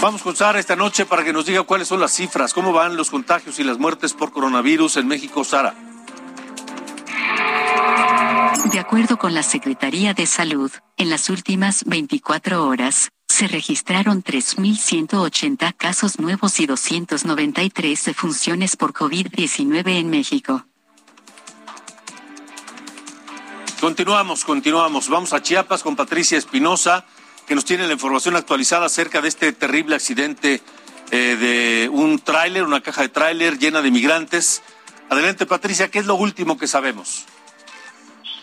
Vamos 0.00 0.22
con 0.22 0.36
Sara 0.36 0.60
esta 0.60 0.76
noche 0.76 1.06
para 1.06 1.24
que 1.24 1.32
nos 1.32 1.46
diga 1.46 1.62
cuáles 1.62 1.88
son 1.88 2.00
las 2.00 2.12
cifras, 2.12 2.52
cómo 2.52 2.72
van 2.72 2.96
los 2.96 3.10
contagios 3.10 3.58
y 3.58 3.64
las 3.64 3.78
muertes 3.78 4.12
por 4.12 4.32
coronavirus 4.32 4.98
en 4.98 5.08
México. 5.08 5.44
Sara. 5.44 5.74
De 8.70 8.78
acuerdo 8.78 9.16
con 9.18 9.34
la 9.34 9.42
Secretaría 9.42 10.14
de 10.14 10.26
Salud, 10.26 10.70
en 10.96 11.08
las 11.08 11.30
últimas 11.30 11.84
24 11.84 12.66
horas, 12.66 13.12
se 13.28 13.48
registraron 13.48 14.22
3.180 14.22 15.74
casos 15.76 16.18
nuevos 16.18 16.60
y 16.60 16.66
293 16.66 18.04
defunciones 18.04 18.76
por 18.76 18.92
COVID-19 18.92 19.98
en 19.98 20.10
México. 20.10 20.66
Continuamos, 23.84 24.46
continuamos. 24.46 25.10
Vamos 25.10 25.34
a 25.34 25.42
Chiapas 25.42 25.82
con 25.82 25.94
Patricia 25.94 26.38
Espinosa, 26.38 27.04
que 27.46 27.54
nos 27.54 27.66
tiene 27.66 27.86
la 27.86 27.92
información 27.92 28.34
actualizada 28.34 28.86
acerca 28.86 29.20
de 29.20 29.28
este 29.28 29.52
terrible 29.52 29.94
accidente 29.94 30.62
eh, 31.10 31.36
de 31.36 31.90
un 31.90 32.18
tráiler, 32.18 32.62
una 32.62 32.80
caja 32.80 33.02
de 33.02 33.10
tráiler 33.10 33.58
llena 33.58 33.82
de 33.82 33.90
migrantes. 33.90 34.62
Adelante, 35.10 35.44
Patricia, 35.44 35.90
¿qué 35.90 35.98
es 35.98 36.06
lo 36.06 36.14
último 36.14 36.56
que 36.56 36.66
sabemos? 36.66 37.26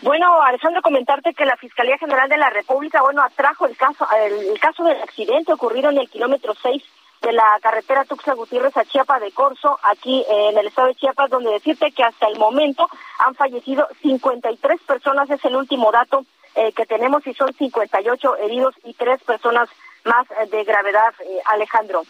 Bueno, 0.02 0.40
Alejandro, 0.42 0.80
comentarte 0.80 1.34
que 1.34 1.44
la 1.44 1.56
Fiscalía 1.56 1.98
General 1.98 2.28
de 2.28 2.36
la 2.36 2.50
República, 2.50 3.02
bueno, 3.02 3.20
atrajo 3.20 3.66
el 3.66 3.76
caso, 3.76 4.06
el, 4.24 4.60
caso 4.60 4.84
del 4.84 5.02
accidente 5.02 5.52
ocurrido 5.52 5.90
en 5.90 5.98
el 5.98 6.08
kilómetro 6.08 6.54
6 6.62 6.84
de 7.22 7.32
la 7.32 7.58
carretera 7.62 8.04
Tuxtla 8.04 8.34
Gutiérrez 8.34 8.76
a 8.76 8.84
Chiapas 8.84 9.20
de 9.20 9.30
Corzo, 9.30 9.78
aquí 9.84 10.24
eh, 10.28 10.50
en 10.50 10.58
el 10.58 10.66
estado 10.66 10.88
de 10.88 10.96
Chiapas, 10.96 11.30
donde 11.30 11.52
decirte 11.52 11.92
que 11.92 12.02
hasta 12.02 12.26
el 12.26 12.38
momento 12.38 12.88
han 13.18 13.34
fallecido 13.34 13.86
53 14.02 14.80
personas, 14.82 15.30
es 15.30 15.44
el 15.44 15.56
último 15.56 15.92
dato 15.92 16.24
eh, 16.54 16.72
que 16.72 16.84
tenemos, 16.84 17.26
y 17.26 17.34
son 17.34 17.52
58 17.52 18.36
heridos 18.38 18.74
y 18.84 18.92
tres 18.94 19.22
personas 19.22 19.68
más 20.04 20.26
eh, 20.32 20.46
de 20.50 20.64
gravedad, 20.64 21.14
Alejandro. 21.46 22.02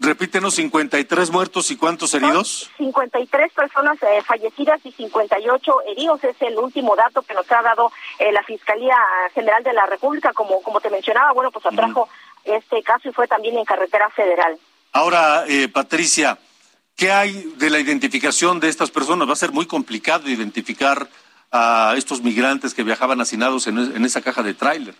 Repítenos, 0.00 0.54
53 0.54 1.30
muertos 1.30 1.70
y 1.70 1.76
cuántos 1.76 2.12
heridos? 2.14 2.70
53 2.78 3.52
personas 3.52 3.96
eh, 4.02 4.22
fallecidas 4.22 4.84
y 4.84 4.90
58 4.90 5.72
heridos. 5.86 6.22
Es 6.24 6.36
el 6.42 6.58
último 6.58 6.96
dato 6.96 7.22
que 7.22 7.32
nos 7.32 7.50
ha 7.52 7.62
dado 7.62 7.92
eh, 8.18 8.32
la 8.32 8.42
Fiscalía 8.42 8.96
General 9.34 9.62
de 9.62 9.72
la 9.72 9.86
República. 9.86 10.32
Como, 10.32 10.60
como 10.62 10.80
te 10.80 10.90
mencionaba, 10.90 11.32
bueno, 11.32 11.50
pues 11.52 11.64
atrajo 11.64 12.08
este 12.44 12.82
caso 12.82 13.08
y 13.08 13.12
fue 13.12 13.26
también 13.26 13.56
en 13.56 13.64
carretera 13.64 14.08
federal. 14.10 14.58
Ahora, 14.92 15.44
eh, 15.48 15.68
Patricia, 15.68 16.38
¿qué 16.96 17.10
hay 17.10 17.32
de 17.56 17.70
la 17.70 17.80
identificación 17.80 18.60
de 18.60 18.68
estas 18.68 18.90
personas? 18.90 19.28
Va 19.28 19.32
a 19.32 19.36
ser 19.36 19.52
muy 19.52 19.66
complicado 19.66 20.28
identificar 20.28 21.08
a 21.50 21.94
estos 21.96 22.22
migrantes 22.22 22.74
que 22.74 22.82
viajaban 22.82 23.20
hacinados 23.20 23.66
en, 23.66 23.78
en 23.78 24.04
esa 24.04 24.22
caja 24.22 24.42
de 24.42 24.54
tráiler. 24.54 24.94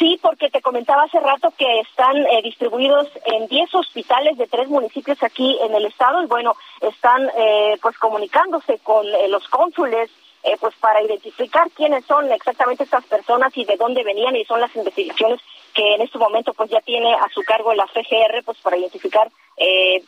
Sí, 0.00 0.18
porque 0.22 0.48
te 0.48 0.62
comentaba 0.62 1.02
hace 1.02 1.20
rato 1.20 1.52
que 1.58 1.80
están 1.80 2.16
eh, 2.16 2.40
distribuidos 2.42 3.06
en 3.26 3.46
10 3.48 3.74
hospitales 3.74 4.38
de 4.38 4.46
tres 4.46 4.66
municipios 4.68 5.22
aquí 5.22 5.58
en 5.62 5.74
el 5.74 5.84
estado 5.84 6.22
y 6.22 6.26
bueno, 6.26 6.56
están 6.80 7.28
eh, 7.36 7.76
pues 7.82 7.98
comunicándose 7.98 8.78
con 8.78 9.06
eh, 9.06 9.28
los 9.28 9.46
cónsules 9.48 10.10
pues 10.58 10.74
para 10.76 11.02
identificar 11.02 11.70
quiénes 11.72 12.06
son 12.06 12.32
exactamente 12.32 12.84
estas 12.84 13.04
personas 13.04 13.54
y 13.58 13.66
de 13.66 13.76
dónde 13.76 14.02
venían 14.02 14.34
y 14.36 14.44
son 14.46 14.58
las 14.58 14.74
investigaciones 14.74 15.38
que 15.74 15.94
en 15.94 16.02
este 16.02 16.18
momento 16.18 16.52
pues 16.54 16.70
ya 16.70 16.80
tiene 16.80 17.12
a 17.14 17.28
su 17.34 17.42
cargo 17.42 17.74
la 17.74 17.86
FGR 17.86 18.42
pues 18.44 18.58
para 18.58 18.76
identificar 18.76 19.30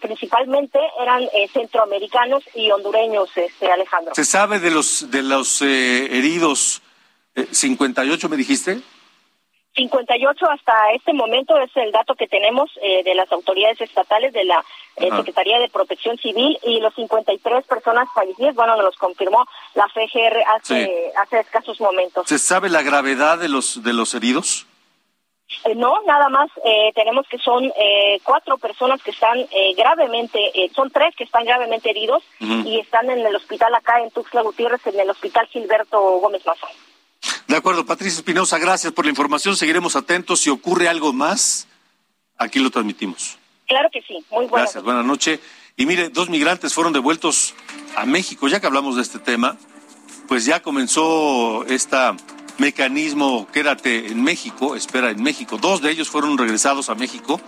principalmente 0.01 0.79
eran 0.99 1.29
centroamericanos 1.53 2.43
y 2.55 2.71
hondureños 2.71 3.37
este 3.37 3.71
Alejandro. 3.71 4.15
¿Se 4.15 4.25
sabe 4.25 4.59
de 4.59 4.71
los 4.71 5.11
de 5.11 5.23
los 5.23 5.61
heridos 5.61 6.81
58 7.51 8.29
me 8.31 8.39
dijiste? 8.39 8.81
58 9.75 10.51
hasta 10.51 10.73
este 10.95 11.13
momento 11.13 11.57
es 11.59 11.71
el 11.77 11.93
dato 11.93 12.15
que 12.15 12.29
tenemos 12.29 12.71
eh, 12.83 13.03
de 13.05 13.15
las 13.15 13.31
autoridades 13.33 13.81
estatales 13.81 14.33
de 14.33 14.45
la 14.45 14.63
eh, 14.97 15.09
Secretaría 15.17 15.59
de 15.59 15.69
Protección 15.69 16.19
Civil 16.19 16.59
y 16.63 16.81
los 16.81 16.95
53 16.95 17.65
personas 17.65 18.09
fallecidas, 18.15 18.55
bueno, 18.55 18.77
nos 18.77 18.85
los 18.85 18.97
confirmó 18.97 19.47
la 19.75 19.89
FGR 19.89 20.45
hace, 20.57 21.13
hace 21.17 21.41
escasos 21.41 21.81
momentos. 21.81 22.29
¿Se 22.29 22.39
sabe 22.39 22.69
la 22.69 22.83
gravedad 22.83 23.39
de 23.39 23.49
los, 23.49 23.83
de 23.83 23.93
los 23.95 24.15
heridos? 24.15 24.67
Eh, 25.65 25.75
no, 25.75 26.03
nada 26.07 26.29
más 26.29 26.51
tenemos 26.95 27.27
que 27.29 27.39
son 27.39 27.73
cuatro 28.23 28.59
personas 28.59 29.03
que 29.03 29.11
están 29.11 29.39
gravemente, 29.77 30.39
son 30.75 30.91
tres 30.91 31.15
que 31.17 31.25
están 31.25 31.45
gravemente 31.45 31.91
heridos 31.91 32.23
y 32.41 32.81
están 32.81 33.11
en 33.11 33.25
el 33.25 33.35
hospital 33.37 33.75
acá 33.75 34.01
en 34.01 34.11
Tuxtla 34.11 34.43
Gutiérrez, 34.43 34.87
en 34.87 35.01
el 35.01 35.11
hospital 35.11 35.47
Gilberto 35.49 36.01
Gómez 36.21 36.45
Maza. 36.47 36.67
De 37.47 37.57
acuerdo, 37.57 37.85
Patricia 37.85 38.19
Espinosa, 38.19 38.59
gracias 38.59 38.93
por 38.93 39.05
la 39.05 39.11
información. 39.11 39.57
Seguiremos 39.57 39.95
atentos. 39.95 40.41
Si 40.41 40.51
ocurre 40.51 40.89
algo 40.89 41.13
más, 41.13 41.69
aquí 42.39 42.59
lo 42.59 42.71
transmitimos. 42.71 43.39
Claro 43.67 43.89
que 43.93 44.03
sí. 44.03 44.15
Muy 44.31 44.47
buenas. 44.47 44.73
Gracias, 44.73 44.83
buenas 44.83 45.05
noches. 45.05 45.39
Y 45.77 45.87
mire, 45.87 46.09
dos 46.09 46.29
migrantes 46.29 46.75
fueron 46.75 46.93
devueltos 46.93 47.55
a 47.97 48.05
México. 48.07 48.49
Ya 48.49 48.61
que 48.61 48.67
hablamos 48.67 48.97
de 48.97 49.03
este 49.03 49.19
tema, 49.19 49.57
pues 50.29 50.45
ya 50.45 50.61
comenzó 50.61 51.65
este 51.67 51.97
mecanismo 52.59 53.47
Quédate 53.53 54.09
en 54.09 54.23
México, 54.23 54.77
espera 54.77 55.11
en 55.11 55.23
México. 55.23 55.59
Dos 55.59 55.83
de 55.83 55.91
ellos 55.91 56.09
fueron 56.09 56.39
regresados 56.39 56.89
a 56.89 56.95
México 56.95 57.41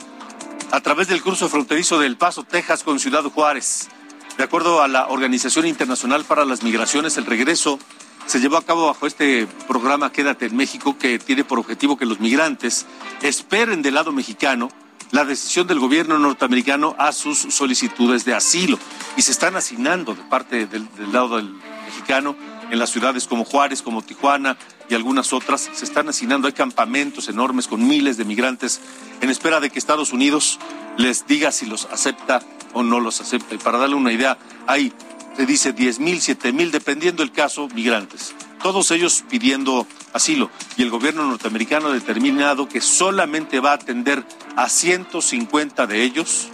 a 0.70 0.80
través 0.80 1.08
del 1.08 1.22
cruce 1.22 1.48
fronterizo 1.48 1.98
del 1.98 2.16
Paso, 2.16 2.44
Texas, 2.44 2.82
con 2.82 2.98
Ciudad 2.98 3.22
Juárez. 3.24 3.88
De 4.36 4.44
acuerdo 4.44 4.82
a 4.82 4.88
la 4.88 5.08
Organización 5.08 5.66
Internacional 5.66 6.24
para 6.24 6.44
las 6.44 6.62
Migraciones, 6.62 7.16
el 7.16 7.26
regreso 7.26 7.78
se 8.26 8.40
llevó 8.40 8.56
a 8.56 8.64
cabo 8.64 8.86
bajo 8.86 9.06
este 9.06 9.46
programa 9.68 10.10
Quédate 10.10 10.46
en 10.46 10.56
México 10.56 10.98
que 10.98 11.18
tiene 11.18 11.44
por 11.44 11.58
objetivo 11.58 11.96
que 11.96 12.06
los 12.06 12.20
migrantes 12.20 12.86
esperen 13.22 13.82
del 13.82 13.94
lado 13.94 14.12
mexicano 14.12 14.70
la 15.10 15.24
decisión 15.24 15.68
del 15.68 15.78
gobierno 15.78 16.18
norteamericano 16.18 16.96
a 16.98 17.12
sus 17.12 17.38
solicitudes 17.38 18.24
de 18.24 18.34
asilo 18.34 18.78
y 19.16 19.22
se 19.22 19.30
están 19.30 19.54
asignando 19.54 20.14
de 20.14 20.22
parte 20.22 20.66
del, 20.66 20.88
lado 21.12 21.36
del 21.36 21.54
mexicano 21.86 22.34
en 22.70 22.78
las 22.78 22.90
ciudades 22.90 23.26
como 23.26 23.44
Juárez, 23.44 23.82
como 23.82 24.02
Tijuana 24.02 24.56
y 24.88 24.94
algunas 24.94 25.32
otras, 25.32 25.70
se 25.72 25.84
están 25.84 26.08
asignando, 26.08 26.46
hay 26.46 26.52
campamentos 26.52 27.28
enormes 27.28 27.68
con 27.68 27.86
miles 27.86 28.16
de 28.16 28.24
migrantes 28.24 28.80
en 29.20 29.30
espera 29.30 29.60
de 29.60 29.70
que 29.70 29.78
Estados 29.78 30.12
Unidos 30.12 30.58
les 30.96 31.26
diga 31.26 31.52
si 31.52 31.66
los 31.66 31.86
acepta 31.86 32.42
o 32.72 32.82
no 32.82 33.00
los 33.00 33.20
acepta. 33.20 33.54
Y 33.54 33.58
para 33.58 33.78
darle 33.78 33.96
una 33.96 34.12
idea, 34.12 34.38
hay 34.66 34.92
se 35.36 35.46
dice 35.46 35.72
10 35.72 35.98
mil, 35.98 36.20
7 36.20 36.52
mil, 36.52 36.70
dependiendo 36.70 37.22
el 37.24 37.32
caso, 37.32 37.68
migrantes. 37.74 38.34
Todos 38.62 38.90
ellos 38.92 39.24
pidiendo 39.28 39.86
asilo. 40.12 40.48
Y 40.76 40.82
el 40.82 40.90
gobierno 40.90 41.24
norteamericano 41.24 41.88
ha 41.88 41.92
determinado 41.92 42.68
que 42.68 42.80
solamente 42.80 43.58
va 43.58 43.72
a 43.72 43.74
atender 43.74 44.24
a 44.54 44.68
150 44.68 45.86
de 45.88 46.02
ellos 46.04 46.48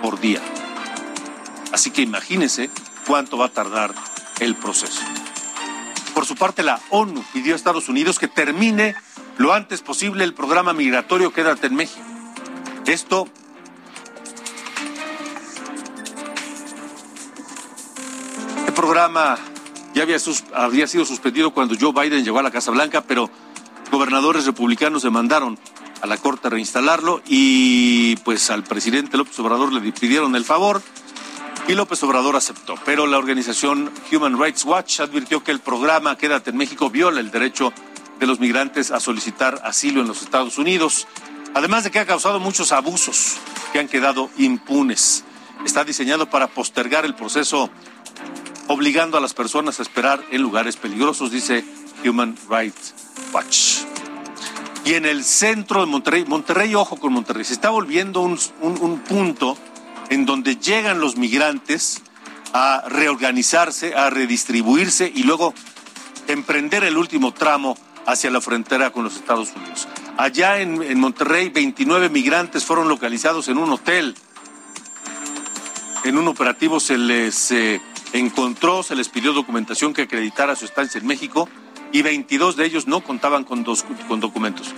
por 0.00 0.20
día. 0.20 0.40
Así 1.72 1.90
que 1.90 2.02
imagínense 2.02 2.70
cuánto 3.06 3.36
va 3.36 3.46
a 3.46 3.50
tardar 3.50 3.92
el 4.40 4.56
proceso. 4.56 5.00
Por 6.14 6.26
su 6.26 6.34
parte, 6.34 6.62
la 6.62 6.80
ONU 6.90 7.24
pidió 7.32 7.54
a 7.54 7.56
Estados 7.56 7.88
Unidos 7.88 8.18
que 8.18 8.28
termine 8.28 8.94
lo 9.38 9.52
antes 9.52 9.80
posible 9.80 10.24
el 10.24 10.34
programa 10.34 10.72
migratorio 10.72 11.32
Quédate 11.32 11.68
en 11.68 11.76
México. 11.76 12.04
Esto 12.86 13.28
programa 18.80 19.36
ya 19.94 20.04
había, 20.04 20.16
había 20.54 20.86
sido 20.86 21.04
suspendido 21.04 21.50
cuando 21.50 21.76
Joe 21.78 21.92
Biden 21.92 22.24
llegó 22.24 22.38
a 22.38 22.42
la 22.42 22.50
Casa 22.50 22.70
Blanca, 22.70 23.02
pero 23.02 23.28
gobernadores 23.90 24.46
republicanos 24.46 25.02
demandaron 25.02 25.58
a 26.00 26.06
la 26.06 26.16
Corte 26.16 26.48
reinstalarlo 26.48 27.20
y 27.26 28.16
pues 28.24 28.50
al 28.50 28.62
presidente 28.62 29.18
López 29.18 29.38
Obrador 29.38 29.70
le 29.72 29.92
pidieron 29.92 30.34
el 30.34 30.46
favor 30.46 30.80
y 31.68 31.74
López 31.74 32.02
Obrador 32.02 32.36
aceptó. 32.36 32.74
Pero 32.84 33.06
la 33.06 33.18
organización 33.18 33.90
Human 34.12 34.40
Rights 34.40 34.64
Watch 34.64 35.00
advirtió 35.00 35.42
que 35.42 35.52
el 35.52 35.60
programa 35.60 36.16
Quédate 36.16 36.50
en 36.50 36.56
México 36.56 36.90
viola 36.90 37.20
el 37.20 37.30
derecho 37.30 37.72
de 38.18 38.26
los 38.26 38.40
migrantes 38.40 38.90
a 38.90 39.00
solicitar 39.00 39.60
asilo 39.64 40.00
en 40.00 40.08
los 40.08 40.22
Estados 40.22 40.58
Unidos, 40.58 41.06
además 41.54 41.84
de 41.84 41.90
que 41.90 41.98
ha 41.98 42.06
causado 42.06 42.38
muchos 42.38 42.72
abusos 42.72 43.38
que 43.72 43.78
han 43.78 43.88
quedado 43.88 44.30
impunes. 44.36 45.24
Está 45.64 45.84
diseñado 45.84 46.28
para 46.28 46.48
postergar 46.48 47.04
el 47.04 47.14
proceso 47.14 47.70
obligando 48.68 49.18
a 49.18 49.20
las 49.20 49.34
personas 49.34 49.78
a 49.78 49.82
esperar 49.82 50.22
en 50.30 50.42
lugares 50.42 50.76
peligrosos, 50.76 51.32
dice 51.32 51.64
Human 52.04 52.36
Rights 52.48 52.94
Watch. 53.32 53.80
Y 54.84 54.94
en 54.94 55.04
el 55.04 55.24
centro 55.24 55.80
de 55.80 55.86
Monterrey, 55.86 56.24
Monterrey, 56.24 56.74
ojo 56.74 56.96
con 56.96 57.12
Monterrey, 57.12 57.44
se 57.44 57.52
está 57.52 57.70
volviendo 57.70 58.20
un, 58.20 59.00
punto 59.00 59.58
en 60.10 60.26
donde 60.26 60.56
llegan 60.56 61.00
los 61.00 61.16
migrantes 61.16 62.02
a 62.52 62.84
reorganizarse, 62.88 63.94
a 63.94 64.10
redistribuirse 64.10 65.10
y 65.14 65.22
luego 65.22 65.54
emprender 66.26 66.84
el 66.84 66.98
último 66.98 67.32
tramo 67.32 67.78
hacia 68.06 68.30
la 68.30 68.40
frontera 68.40 68.90
con 68.90 69.04
los 69.04 69.16
Estados 69.16 69.50
Unidos. 69.54 69.88
Allá 70.16 70.60
en, 70.60 70.98
Monterrey, 70.98 71.48
29 71.48 72.10
migrantes 72.10 72.64
fueron 72.64 72.88
localizados 72.88 73.48
en 73.48 73.58
un 73.58 73.70
hotel. 73.70 74.14
En 76.04 76.18
un 76.18 76.28
operativo 76.28 76.80
se 76.80 76.98
les 76.98 77.50
eh, 77.52 77.80
encontró, 78.12 78.82
se 78.82 78.96
les 78.96 79.08
pidió 79.08 79.32
documentación 79.32 79.94
que 79.94 80.02
acreditara 80.02 80.56
su 80.56 80.64
estancia 80.64 80.98
en 80.98 81.06
México 81.06 81.48
y 81.92 82.02
22 82.02 82.56
de 82.56 82.66
ellos 82.66 82.86
no 82.86 83.02
contaban 83.02 83.44
con, 83.44 83.64
con 83.64 84.20
documentos. 84.20 84.74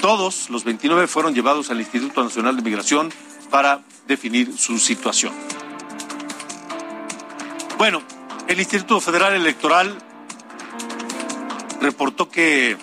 Todos 0.00 0.50
los 0.50 0.64
29 0.64 1.06
fueron 1.06 1.34
llevados 1.34 1.70
al 1.70 1.80
Instituto 1.80 2.22
Nacional 2.22 2.56
de 2.56 2.62
Migración 2.62 3.10
para 3.54 3.82
definir 4.08 4.58
su 4.58 4.80
situación. 4.80 5.32
Bueno, 7.78 8.02
el 8.48 8.58
Instituto 8.58 9.00
Federal 9.00 9.32
Electoral 9.32 9.96
reportó 11.80 12.28
que 12.28 12.76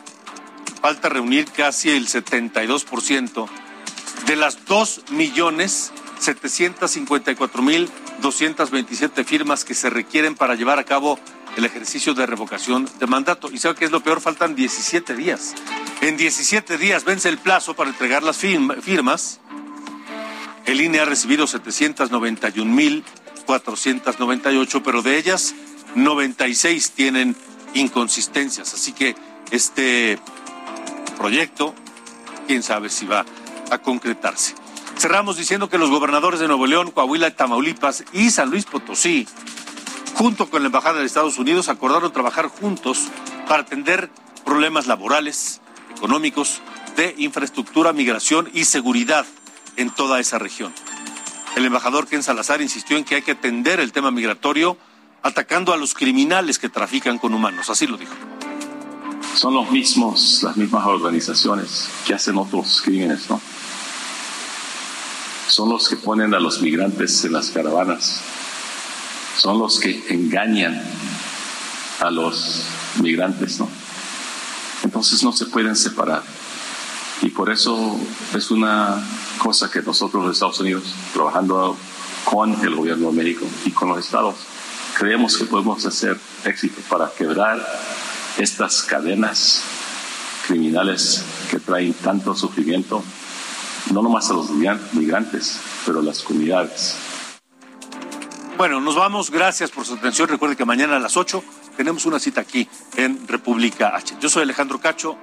falta 0.82 1.10
reunir 1.10 1.52
casi 1.52 1.90
el 1.90 2.08
72% 2.08 3.50
de 4.28 4.36
las 4.38 4.64
2 4.64 5.10
millones 5.10 5.92
754 6.20 7.62
mil 7.62 7.90
227 8.22 9.26
firmas 9.26 9.66
que 9.66 9.74
se 9.74 9.90
requieren 9.90 10.36
para 10.36 10.56
llevar 10.56 10.80
a 10.80 10.86
cabo 10.86 11.20
el 11.58 11.66
ejercicio 11.66 12.14
de 12.14 12.26
revocación 12.26 12.88
de 12.98 13.08
mandato. 13.08 13.52
Y 13.52 13.58
sabe 13.58 13.76
que 13.76 13.84
es 13.84 13.92
lo 13.92 14.00
peor, 14.00 14.22
faltan 14.22 14.56
17 14.56 15.18
días. 15.18 15.54
En 16.00 16.16
17 16.16 16.78
días 16.78 17.04
vence 17.04 17.28
el 17.28 17.40
plazo 17.40 17.74
para 17.74 17.90
entregar 17.90 18.24
las 18.24 18.38
firmas. 18.38 19.42
El 20.66 20.82
INE 20.82 21.00
ha 21.00 21.06
recibido 21.06 21.48
791 21.48 22.72
mil 22.72 23.04
498, 23.46 24.84
pero 24.84 25.02
de 25.02 25.18
ellas 25.18 25.56
96 25.96 26.92
tienen 26.92 27.36
inconsistencias. 27.74 28.74
Así 28.74 28.94
que 28.94 29.16
este 29.52 30.20
proyecto, 31.18 31.76
quién 32.48 32.64
sabe 32.64 32.90
si 32.90 33.06
va 33.06 33.26
a 33.70 33.78
concretarse. 33.80 34.56
Cerramos 34.98 35.38
diciendo 35.38 35.70
que 35.70 35.78
los 35.78 35.90
gobernadores 35.90 36.40
de 36.40 36.48
Nuevo 36.48 36.68
León, 36.68 36.92
Coahuila, 36.92 37.36
Tamaulipas 37.36 38.04
y 38.14 38.30
San 38.30 38.50
Luis 38.50 38.66
Potosí, 38.66 39.28
junto 40.16 40.50
con 40.50 40.62
la 40.62 40.68
Embajada 40.68 41.00
de 41.00 41.06
Estados 41.06 41.40
Unidos, 41.40 41.70
acordaron 41.70 42.14
trabajar 42.14 42.48
juntos 42.48 43.08
para 43.48 43.64
atender 43.64 44.10
problemas 44.46 44.88
laborales, 44.88 45.62
económicos, 45.96 46.62
de 46.96 47.16
infraestructura, 47.18 47.94
migración 47.94 48.50
y 48.54 48.66
seguridad 48.66 49.26
en 49.78 49.90
toda 49.90 50.20
esa 50.20 50.40
región. 50.40 50.74
El 51.56 51.66
embajador 51.66 52.08
Ken 52.08 52.24
Salazar 52.24 52.62
insistió 52.62 52.98
en 52.98 53.04
que 53.04 53.16
hay 53.16 53.22
que 53.22 53.32
atender 53.32 53.80
el 53.80 53.92
tema 53.92 54.12
migratorio 54.12 54.78
atacando 55.24 55.74
a 55.74 55.78
los 55.78 55.94
criminales 55.94 56.60
que 56.60 56.70
trafican 56.70 57.18
con 57.18 57.34
humanos. 57.34 57.70
Así 57.70 57.88
lo 57.88 57.98
dijo. 57.98 58.14
Son 59.36 59.54
los 59.54 59.70
mismos, 59.72 60.42
las 60.44 60.58
mismas 60.58 60.86
organizaciones 60.86 61.90
que 62.06 62.14
hacen 62.14 62.38
otros 62.38 62.82
crímenes, 62.82 63.30
¿no? 63.30 63.42
Son 65.48 65.70
los 65.70 65.90
que 65.90 65.98
ponen 65.98 66.34
a 66.34 66.40
los 66.40 66.62
migrantes 66.62 67.24
en 67.26 67.34
las 67.34 67.50
caravanas. 67.50 68.22
Son 69.38 69.60
los 69.60 69.80
que 69.80 70.06
engañan 70.10 70.82
a 72.00 72.10
los 72.10 72.66
migrantes, 73.02 73.60
¿no? 73.60 73.70
Entonces 74.84 75.24
no 75.24 75.32
se 75.32 75.46
pueden 75.46 75.76
separar. 75.76 76.24
Y 77.22 77.30
por 77.30 77.52
eso 77.52 78.00
es 78.34 78.50
una 78.50 79.02
cosa 79.38 79.70
que 79.70 79.82
nosotros 79.82 80.24
los 80.24 80.34
Estados 80.34 80.60
Unidos, 80.60 80.84
trabajando 81.14 81.78
con 82.26 82.54
el 82.64 82.76
gobierno 82.76 83.12
de 83.12 83.14
México 83.14 83.46
y 83.66 83.72
con 83.72 83.90
los 83.90 84.00
estados, 84.00 84.36
creemos 84.98 85.38
que 85.38 85.46
podemos 85.46 85.86
hacer 85.86 86.20
éxito 86.46 86.82
para 86.90 87.12
quebrar 87.12 87.64
estas 88.38 88.82
cadenas 88.84 89.64
criminales 90.48 91.24
que 91.50 91.60
traen 91.60 91.94
tanto 91.94 92.36
sufrimiento, 92.36 93.04
no 93.92 94.02
nomás 94.02 94.30
a 94.30 94.34
los 94.34 94.50
migrantes, 94.50 95.60
pero 95.86 96.00
a 96.00 96.04
las 96.04 96.22
comunidades. 96.22 96.96
Bueno, 98.58 98.80
nos 98.80 98.96
vamos. 98.96 99.32
Gracias 99.32 99.72
por 99.72 99.86
su 99.86 99.96
atención. 99.96 100.28
Recuerde 100.28 100.56
que 100.56 100.66
mañana 100.66 100.98
a 100.98 101.00
las 101.00 101.18
8 101.18 101.44
tenemos 101.78 102.06
una 102.06 102.20
cita 102.20 102.42
aquí 102.42 102.68
en 102.96 103.28
República 103.28 103.96
H. 103.96 104.16
Yo 104.20 104.30
soy 104.30 104.44
Alejandro 104.44 104.80
Cacho 104.80 105.18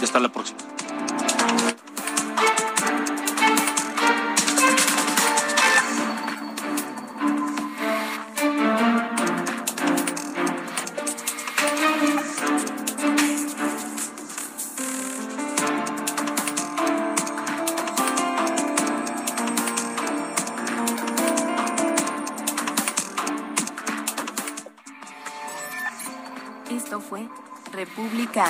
y 0.00 0.04
hasta 0.04 0.18
la 0.18 0.30
próxima. 0.30 0.58